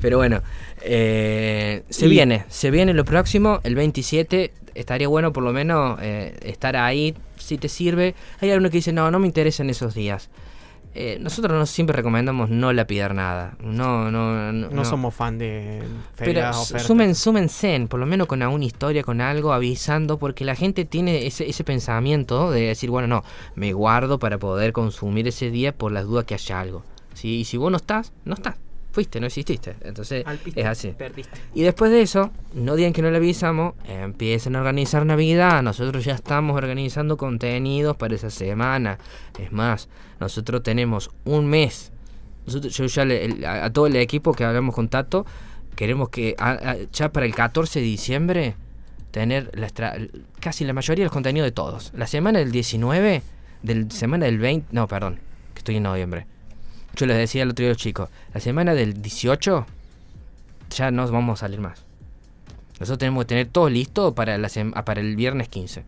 Pero 0.00 0.18
bueno, 0.18 0.42
eh, 0.82 1.82
se 1.88 2.06
Y- 2.06 2.10
viene, 2.10 2.44
se 2.48 2.70
viene 2.70 2.92
lo 2.92 3.04
próximo, 3.04 3.60
el 3.62 3.74
27. 3.74 4.52
Estaría 4.74 5.06
bueno 5.08 5.32
por 5.32 5.42
lo 5.44 5.52
menos 5.52 5.98
eh, 6.02 6.34
estar 6.42 6.76
ahí, 6.76 7.14
si 7.38 7.58
te 7.58 7.68
sirve. 7.68 8.14
Hay 8.40 8.50
algunos 8.50 8.70
que 8.70 8.78
dicen, 8.78 8.94
no, 8.94 9.10
no 9.10 9.18
me 9.18 9.26
interesan 9.26 9.70
esos 9.70 9.94
días. 9.94 10.28
Eh, 10.94 11.16
nosotros 11.20 11.58
no 11.58 11.64
siempre 11.64 11.96
recomendamos 11.96 12.50
no 12.50 12.70
lapidar 12.72 13.14
nada. 13.14 13.56
No, 13.60 14.10
no, 14.10 14.52
no. 14.52 14.68
No, 14.70 14.84
somos 14.84 15.14
fan 15.14 15.38
de 15.38 15.78
Pero 16.16 16.24
ferias, 16.32 16.56
su- 16.56 16.62
ofertas. 16.64 16.86
sumen, 16.86 17.14
súmense, 17.14 17.86
por 17.88 17.98
lo 17.98 18.04
menos 18.06 18.26
con 18.26 18.42
alguna 18.42 18.64
historia, 18.66 19.02
con 19.02 19.20
algo, 19.22 19.52
avisando, 19.54 20.18
porque 20.18 20.44
la 20.44 20.54
gente 20.54 20.84
tiene 20.84 21.26
ese, 21.26 21.48
ese 21.48 21.64
pensamiento 21.64 22.50
de 22.50 22.62
decir, 22.68 22.90
bueno, 22.90 23.08
no, 23.08 23.24
me 23.54 23.72
guardo 23.72 24.18
para 24.18 24.36
poder 24.38 24.72
consumir 24.72 25.26
ese 25.28 25.50
día 25.50 25.72
por 25.74 25.92
las 25.92 26.04
dudas 26.04 26.24
que 26.26 26.34
haya 26.34 26.60
algo. 26.60 26.82
¿sí? 27.14 27.40
Y 27.40 27.44
si 27.46 27.56
vos 27.56 27.70
no 27.70 27.78
estás, 27.78 28.12
no 28.24 28.34
estás. 28.34 28.56
Fuiste, 28.92 29.18
no 29.20 29.26
exististe. 29.26 29.74
Entonces, 29.82 30.22
es 30.60 30.66
así. 30.66 30.88
Perdiste. 30.92 31.38
Y 31.54 31.62
después 31.62 31.90
de 31.90 32.02
eso, 32.02 32.30
no 32.54 32.76
digan 32.76 32.92
que 32.92 33.00
no 33.02 33.10
le 33.10 33.16
avisamos, 33.16 33.74
empiecen 33.88 34.54
a 34.54 34.58
organizar 34.58 35.04
Navidad. 35.06 35.62
Nosotros 35.62 36.04
ya 36.04 36.12
estamos 36.14 36.56
organizando 36.56 37.16
contenidos 37.16 37.96
para 37.96 38.14
esa 38.14 38.28
semana. 38.30 38.98
Es 39.38 39.50
más, 39.50 39.88
nosotros 40.20 40.62
tenemos 40.62 41.10
un 41.24 41.46
mes. 41.46 41.90
Nosotros, 42.46 42.76
yo 42.76 42.84
ya 42.86 43.04
le- 43.04 43.24
el- 43.24 43.44
a, 43.46 43.64
a 43.64 43.72
todo 43.72 43.86
el 43.86 43.96
equipo 43.96 44.32
que 44.34 44.44
hablamos 44.44 44.74
con 44.74 44.88
Tato, 44.88 45.24
queremos 45.74 46.10
que 46.10 46.34
a- 46.38 46.50
a- 46.50 46.76
ya 46.92 47.10
para 47.12 47.24
el 47.24 47.34
14 47.34 47.80
de 47.80 47.86
diciembre 47.86 48.56
tener 49.10 49.50
la 49.58 49.66
estra- 49.66 49.96
casi 50.40 50.64
la 50.64 50.72
mayoría 50.74 51.02
de 51.02 51.06
los 51.06 51.12
contenidos 51.12 51.46
de 51.46 51.52
todos. 51.52 51.92
La 51.96 52.06
semana 52.06 52.40
del 52.40 52.52
19, 52.52 53.22
del 53.62 53.90
semana 53.90 54.26
del 54.26 54.38
20, 54.38 54.66
no, 54.72 54.86
perdón, 54.88 55.18
que 55.54 55.58
estoy 55.60 55.76
en 55.76 55.84
noviembre. 55.84 56.26
Yo 56.96 57.06
les 57.06 57.16
decía 57.16 57.42
el 57.42 57.50
otro 57.50 57.62
día 57.62 57.70
a 57.70 57.74
los 57.74 57.82
chicos, 57.82 58.08
la 58.34 58.40
semana 58.40 58.74
del 58.74 59.00
18 59.00 59.66
ya 60.70 60.90
no 60.90 61.10
vamos 61.10 61.38
a 61.38 61.46
salir 61.46 61.60
más. 61.60 61.84
Nosotros 62.80 62.98
tenemos 62.98 63.24
que 63.24 63.28
tener 63.28 63.46
todo 63.46 63.68
listo 63.68 64.14
para, 64.14 64.38
la 64.38 64.48
para 64.84 65.00
el 65.00 65.16
viernes 65.16 65.48
15. 65.48 65.84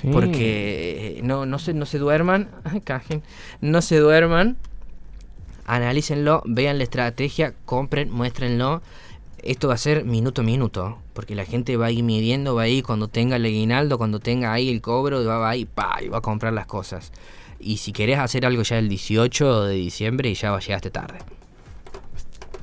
Sí. 0.00 0.08
Porque 0.12 1.18
eh, 1.18 1.20
no, 1.22 1.46
no, 1.46 1.58
se, 1.58 1.72
no 1.72 1.86
se 1.86 1.98
duerman, 1.98 2.50
cajen, 2.84 3.22
no 3.60 3.80
se 3.80 3.98
duerman, 3.98 4.56
analícenlo, 5.64 6.42
vean 6.44 6.78
la 6.78 6.84
estrategia, 6.84 7.54
compren, 7.64 8.10
muéstrenlo. 8.10 8.82
Esto 9.42 9.68
va 9.68 9.74
a 9.74 9.78
ser 9.78 10.04
minuto 10.04 10.42
a 10.42 10.44
minuto, 10.44 10.98
porque 11.12 11.34
la 11.34 11.44
gente 11.44 11.76
va 11.76 11.86
a 11.86 11.90
ir 11.90 12.02
midiendo, 12.02 12.54
va 12.54 12.62
a 12.62 12.68
ir 12.68 12.82
cuando 12.84 13.08
tenga 13.08 13.36
el 13.36 13.44
aguinaldo, 13.44 13.96
cuando 13.96 14.18
tenga 14.18 14.52
ahí 14.52 14.70
el 14.70 14.80
cobro, 14.80 15.24
va, 15.24 15.38
va 15.38 15.50
a 15.50 15.56
ir 15.56 15.68
pa, 15.68 15.98
y 16.02 16.08
va 16.08 16.18
a 16.18 16.20
comprar 16.20 16.52
las 16.52 16.66
cosas. 16.66 17.12
Y 17.58 17.78
si 17.78 17.92
querés 17.92 18.18
hacer 18.18 18.44
algo 18.46 18.62
ya 18.62 18.78
el 18.78 18.88
18 18.88 19.64
de 19.64 19.74
diciembre, 19.74 20.32
ya 20.34 20.58
llegaste 20.58 20.90
tarde. 20.90 21.18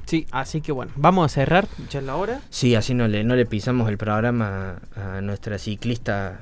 Sí, 0.06 0.28
así 0.32 0.62
que 0.62 0.72
bueno, 0.72 0.92
vamos 0.96 1.26
a 1.26 1.34
cerrar, 1.34 1.68
ya 1.90 2.00
es 2.00 2.06
la 2.06 2.16
hora. 2.16 2.42
Sí, 2.50 2.76
así 2.76 2.94
no 2.94 3.08
le, 3.08 3.24
no 3.24 3.36
le 3.36 3.46
pisamos 3.46 3.90
el 3.90 3.98
programa 3.98 4.76
a 4.96 5.22
nuestra 5.22 5.58
ciclista 5.58 6.42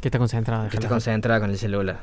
Que 0.00 0.08
está 0.08 0.18
concentrada. 0.18 0.68
que 0.68 0.76
está 0.76 0.88
concentrada 0.88 1.38
con 1.40 1.50
el 1.50 1.58
celular. 1.58 2.00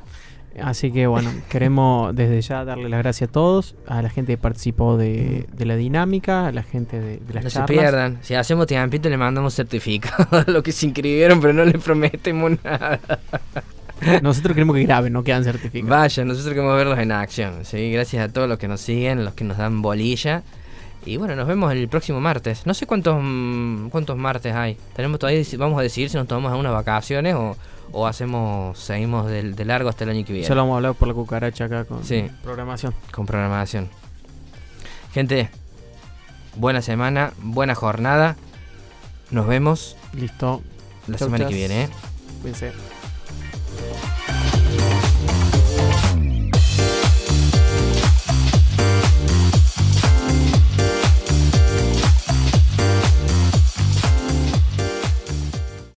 Así 0.64 0.92
que 0.92 1.08
bueno, 1.08 1.30
queremos 1.50 2.16
desde 2.16 2.42
ya 2.42 2.64
darle 2.64 2.88
las 2.90 3.00
gracias 3.00 3.30
a 3.30 3.32
todos, 3.34 3.76
a 3.88 4.02
la 4.02 4.10
gente 4.10 4.34
que 4.34 4.38
participó 4.38 4.98
de, 4.98 5.46
de 5.52 5.66
la 5.66 5.76
dinámica, 5.76 6.48
a 6.48 6.52
la 6.52 6.64
gente 6.64 7.00
de, 7.00 7.18
de 7.18 7.34
las 7.34 7.44
No 7.44 7.50
se 7.50 7.62
pierdan. 7.64 8.20
Si 8.22 8.34
hacemos 8.36 8.66
tiempito 8.68 9.10
le 9.10 9.18
mandamos 9.18 9.54
certificado 9.56 10.38
a 10.38 10.44
los 10.50 10.64
que 10.64 10.72
se 10.72 10.86
inscribieron, 10.86 11.42
pero 11.42 11.54
no 11.54 11.66
le 11.66 11.78
prometemos 11.78 12.52
nada. 12.64 13.00
Nosotros 14.22 14.54
queremos 14.54 14.76
que 14.76 14.84
graben, 14.84 15.14
no 15.14 15.24
quedan 15.24 15.44
certificados. 15.44 15.90
Vaya, 15.90 16.26
nosotros 16.26 16.54
queremos 16.54 16.76
verlos 16.76 17.00
en 17.00 17.12
acción. 17.12 17.66
¿sí? 17.66 17.92
Gracias 17.92 18.28
a 18.30 18.32
todos 18.32 18.48
los 18.48 18.58
que 18.58 18.68
nos 18.68 18.82
siguen, 18.82 19.26
los 19.26 19.34
que 19.34 19.44
nos 19.44 19.58
dan 19.58 19.82
bolilla. 19.82 20.44
Y 21.06 21.18
bueno, 21.18 21.36
nos 21.36 21.48
vemos 21.48 21.72
el 21.72 21.88
próximo 21.88 22.20
martes. 22.20 22.66
No 22.66 22.74
sé 22.74 22.86
cuántos 22.86 23.18
mm, 23.22 23.88
cuántos 23.90 24.18
martes 24.18 24.54
hay. 24.54 24.78
Tenemos 24.96 25.20
todavía 25.20 25.42
vamos 25.58 25.80
a 25.80 25.82
decidir 25.82 26.10
si 26.10 26.18
nos 26.18 26.28
tomamos 26.28 26.52
algunas 26.52 26.74
vacaciones 26.74 27.36
o, 27.36 27.56
o 27.94 28.06
hacemos 28.06 28.78
seguimos 28.78 29.28
de, 29.28 29.54
de 29.54 29.66
largo 29.66 29.90
hasta 29.90 30.04
el 30.04 30.10
año 30.12 30.26
que 30.26 30.34
viene. 30.34 30.48
Ya 30.48 30.56
lo 30.56 30.62
vamos 30.62 30.74
a 30.74 30.78
hablar 30.78 30.94
por 30.96 31.08
la 31.08 31.14
cucaracha 31.14 31.66
acá 31.66 31.86
con 31.86 32.04
Sí. 32.04 32.30
programación. 32.44 32.94
con 33.12 33.26
programación. 33.26 33.90
Gente, 35.14 35.50
buena 36.56 36.82
semana, 36.82 37.32
buena 37.42 37.76
jornada. 37.76 38.36
Nos 39.32 39.48
vemos 39.48 39.96
Listo. 40.14 40.62
la 41.08 41.18
Chau, 41.18 41.28
semana 41.28 41.46
chas. 41.46 41.50
que 41.50 41.56
viene. 41.56 41.84
¿eh? 41.84 41.90
Cuídense. 42.42 42.99